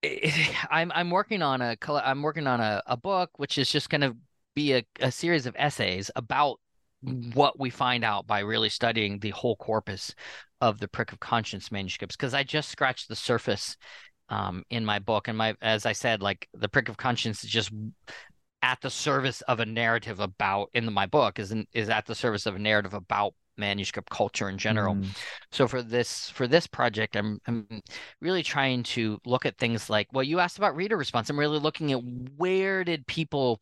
I'm 0.69 0.91
I'm 0.93 1.09
working 1.09 1.41
on 1.41 1.63
a 1.63 1.75
I'm 1.87 2.21
working 2.21 2.45
on 2.45 2.59
a, 2.59 2.83
a 2.85 2.95
book 2.95 3.31
which 3.39 3.57
is 3.57 3.71
just 3.71 3.89
going 3.89 4.01
to 4.01 4.15
be 4.53 4.73
a, 4.73 4.83
a 4.99 5.11
series 5.11 5.47
of 5.47 5.55
essays 5.57 6.11
about 6.15 6.59
what 7.33 7.59
we 7.59 7.69
find 7.69 8.03
out 8.03 8.27
by 8.27 8.39
really 8.39 8.69
studying 8.69 9.19
the 9.19 9.29
whole 9.31 9.55
corpus 9.55 10.13
of 10.61 10.79
the 10.79 10.87
prick 10.87 11.11
of 11.11 11.19
conscience 11.19 11.71
manuscripts 11.71 12.15
because 12.15 12.33
i 12.33 12.43
just 12.43 12.69
scratched 12.69 13.07
the 13.07 13.15
surface 13.15 13.77
um, 14.29 14.63
in 14.71 14.83
my 14.83 14.97
book. 14.97 15.27
And 15.27 15.37
my 15.37 15.55
as 15.61 15.85
i 15.85 15.91
said 15.91 16.21
like 16.21 16.47
the 16.53 16.69
prick 16.69 16.89
of 16.89 16.97
conscience 16.97 17.43
is 17.43 17.49
just 17.49 17.71
at 18.61 18.81
the 18.81 18.89
service 18.89 19.41
of 19.41 19.59
a 19.59 19.65
narrative 19.65 20.19
about 20.19 20.69
in 20.73 20.91
my 20.91 21.05
book 21.05 21.37
is 21.37 21.53
is 21.73 21.89
at 21.89 22.05
the 22.05 22.15
service 22.15 22.45
of 22.45 22.55
a 22.55 22.59
narrative 22.59 22.93
about 22.93 23.33
manuscript 23.57 24.09
culture 24.09 24.49
in 24.49 24.57
general. 24.57 24.95
Mm. 24.95 25.07
So 25.51 25.67
for 25.67 25.81
this 25.81 26.29
for 26.29 26.47
this 26.47 26.67
project, 26.67 27.15
I'm 27.15 27.39
I'm 27.47 27.81
really 28.21 28.43
trying 28.43 28.83
to 28.83 29.19
look 29.25 29.45
at 29.45 29.57
things 29.57 29.89
like 29.89 30.07
well, 30.13 30.23
you 30.23 30.39
asked 30.39 30.57
about 30.57 30.75
reader 30.75 30.97
response. 30.97 31.29
I'm 31.29 31.39
really 31.39 31.59
looking 31.59 31.91
at 31.91 32.01
where 32.37 32.83
did 32.83 33.07
people, 33.07 33.61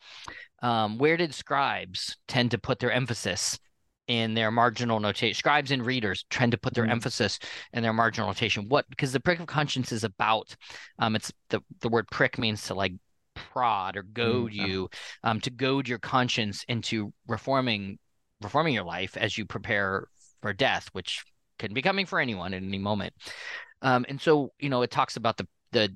um, 0.62 0.98
where 0.98 1.18
did 1.18 1.34
scribes 1.34 2.18
tend 2.28 2.52
to 2.52 2.58
put 2.58 2.80
their 2.80 2.92
emphasis 2.92 3.60
in 4.08 4.34
their 4.34 4.52
marginal 4.52 5.00
notation. 5.00 5.38
Scribes 5.38 5.72
and 5.72 5.86
readers 5.86 6.26
tend 6.30 6.52
to 6.52 6.58
put 6.58 6.74
their 6.74 6.86
mm. 6.86 6.92
emphasis 6.92 7.40
in 7.72 7.84
their 7.84 7.94
marginal 7.94 8.28
notation. 8.28 8.68
What 8.68 8.90
because 8.90 9.14
the 9.14 9.20
prick 9.20 9.40
of 9.40 9.48
conscience 9.48 9.92
is 9.92 10.04
about, 10.04 10.56
um, 11.00 11.16
it's 11.16 11.32
the 11.50 11.62
the 11.80 11.90
word 11.90 12.08
prick 12.12 12.38
means 12.38 12.64
to 12.68 12.74
like 12.74 12.94
prod 13.34 13.96
or 13.96 14.04
goad 14.04 14.52
mm. 14.52 14.56
you, 14.56 14.90
um, 15.24 15.40
to 15.42 15.50
goad 15.50 15.88
your 15.88 16.00
conscience 16.00 16.66
into 16.68 17.14
reforming 17.28 17.98
performing 18.44 18.74
your 18.74 18.84
life 18.84 19.18
as 19.18 19.38
you 19.38 19.46
prepare 19.46 20.08
for 20.42 20.54
death, 20.54 20.90
which 20.92 21.24
can 21.58 21.74
be 21.74 21.82
coming 21.82 22.06
for 22.06 22.20
anyone 22.20 22.54
at 22.54 22.62
any 22.62 22.78
moment. 22.78 23.14
Um, 23.82 24.06
and 24.08 24.22
so, 24.22 24.52
you 24.60 24.70
know, 24.70 24.82
it 24.84 24.92
talks 24.92 25.18
about 25.18 25.38
the 25.38 25.48
the 25.72 25.96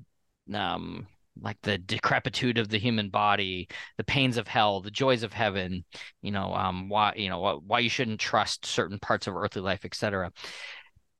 um, 0.52 1.06
like 1.40 1.58
the 1.62 1.78
decrepitude 1.78 2.58
of 2.58 2.68
the 2.68 2.78
human 2.78 3.10
body, 3.10 3.68
the 3.96 4.04
pains 4.04 4.36
of 4.36 4.48
hell, 4.48 4.80
the 4.80 4.90
joys 4.90 5.22
of 5.22 5.32
heaven, 5.32 5.84
you 6.20 6.32
know, 6.32 6.52
um, 6.54 6.88
why 6.88 7.12
you 7.16 7.28
know 7.28 7.62
why 7.64 7.78
you 7.78 7.88
shouldn't 7.88 8.20
trust 8.20 8.66
certain 8.66 8.98
parts 8.98 9.26
of 9.26 9.36
earthly 9.36 9.62
life, 9.62 9.84
etc 9.84 10.32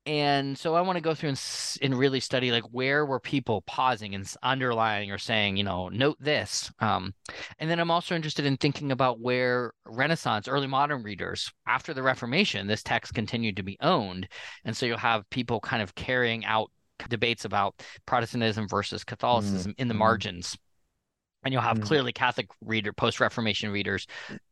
and 0.08 0.56
so 0.56 0.74
i 0.74 0.80
want 0.80 0.96
to 0.96 1.02
go 1.02 1.14
through 1.14 1.28
and, 1.28 1.40
and 1.82 1.98
really 1.98 2.18
study 2.18 2.50
like 2.50 2.64
where 2.72 3.04
were 3.04 3.20
people 3.20 3.60
pausing 3.62 4.14
and 4.14 4.32
underlining 4.42 5.12
or 5.12 5.18
saying 5.18 5.56
you 5.56 5.62
know 5.62 5.88
note 5.90 6.16
this 6.18 6.72
um, 6.80 7.14
and 7.58 7.70
then 7.70 7.78
i'm 7.78 7.90
also 7.90 8.14
interested 8.16 8.46
in 8.46 8.56
thinking 8.56 8.90
about 8.90 9.20
where 9.20 9.72
renaissance 9.84 10.48
early 10.48 10.66
modern 10.66 11.02
readers 11.02 11.52
after 11.66 11.92
the 11.92 12.02
reformation 12.02 12.66
this 12.66 12.82
text 12.82 13.12
continued 13.12 13.56
to 13.56 13.62
be 13.62 13.76
owned 13.82 14.26
and 14.64 14.74
so 14.74 14.86
you'll 14.86 14.96
have 14.96 15.28
people 15.30 15.60
kind 15.60 15.82
of 15.82 15.94
carrying 15.94 16.44
out 16.46 16.70
debates 17.10 17.44
about 17.44 17.80
protestantism 18.06 18.66
versus 18.66 19.04
catholicism 19.04 19.72
mm-hmm. 19.72 19.82
in 19.82 19.88
the 19.88 19.92
mm-hmm. 19.92 20.00
margins 20.00 20.56
and 21.44 21.52
you'll 21.52 21.62
have 21.62 21.78
mm. 21.78 21.84
clearly 21.84 22.12
Catholic 22.12 22.48
reader, 22.64 22.92
post-Reformation 22.92 23.70
readers, 23.70 24.06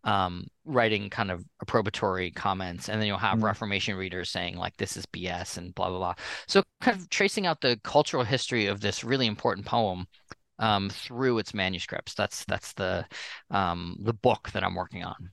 um, 0.04 0.46
writing 0.64 1.10
kind 1.10 1.30
of 1.30 1.44
approbatory 1.64 2.34
comments, 2.34 2.88
and 2.88 3.00
then 3.00 3.08
you'll 3.08 3.18
have 3.18 3.38
mm. 3.38 3.42
Reformation 3.42 3.96
readers 3.96 4.30
saying 4.30 4.56
like 4.56 4.76
this 4.76 4.96
is 4.96 5.06
BS 5.06 5.58
and 5.58 5.74
blah 5.74 5.88
blah 5.88 5.98
blah. 5.98 6.14
So 6.46 6.62
kind 6.80 6.98
of 6.98 7.08
tracing 7.10 7.46
out 7.46 7.60
the 7.60 7.78
cultural 7.82 8.24
history 8.24 8.66
of 8.66 8.80
this 8.80 9.04
really 9.04 9.26
important 9.26 9.66
poem, 9.66 10.06
um, 10.58 10.90
through 10.90 11.38
its 11.38 11.54
manuscripts. 11.54 12.14
That's 12.14 12.44
that's 12.44 12.72
the 12.74 13.06
um, 13.50 13.96
the 14.00 14.14
book 14.14 14.50
that 14.52 14.64
I'm 14.64 14.74
working 14.74 15.04
on. 15.04 15.30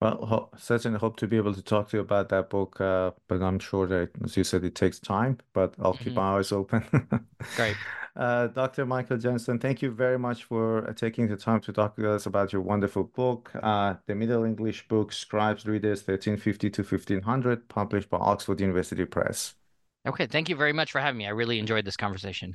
Well, 0.00 0.26
ho 0.26 0.50
certainly 0.58 0.98
hope 0.98 1.16
to 1.18 1.26
be 1.26 1.36
able 1.36 1.54
to 1.54 1.62
talk 1.62 1.88
to 1.90 1.96
you 1.96 2.00
about 2.02 2.28
that 2.28 2.50
book, 2.50 2.80
uh, 2.80 3.12
but 3.28 3.40
I'm 3.42 3.58
sure 3.58 3.86
that, 3.86 4.10
as 4.22 4.36
you 4.36 4.44
said, 4.44 4.64
it 4.64 4.74
takes 4.74 4.98
time, 4.98 5.38
but 5.52 5.74
I'll 5.80 5.94
keep 5.94 6.12
Mhm. 6.12 6.16
my 6.16 6.38
eyes 6.38 6.52
open. 6.52 6.84
Great. 7.56 7.76
Uh, 8.16 8.46
Dr. 8.46 8.86
Michael 8.86 9.16
Johnston, 9.18 9.58
thank 9.58 9.82
you 9.82 9.90
very 9.90 10.20
much 10.20 10.44
for 10.44 10.88
uh, 10.88 10.92
taking 10.92 11.26
the 11.26 11.36
time 11.36 11.58
to 11.62 11.72
talk 11.72 11.96
to 11.96 12.08
us 12.12 12.26
about 12.26 12.52
your 12.52 12.62
wonderful 12.62 13.02
book, 13.02 13.50
uh, 13.60 13.94
the 14.06 14.14
Middle 14.14 14.44
English 14.44 14.86
book, 14.86 15.10
Scribes 15.12 15.66
Readers 15.66 16.00
1350 16.06 16.70
to 16.70 16.84
1500, 16.84 17.68
published 17.68 18.08
by 18.10 18.18
Oxford 18.18 18.60
University 18.60 19.04
Press. 19.04 19.56
Okay, 20.06 20.28
thank 20.28 20.48
you 20.48 20.54
very 20.54 20.72
much 20.72 20.92
for 20.92 21.00
having 21.00 21.18
me. 21.18 21.26
I 21.26 21.30
really 21.30 21.58
enjoyed 21.58 21.84
this 21.84 21.96
conversation. 21.96 22.54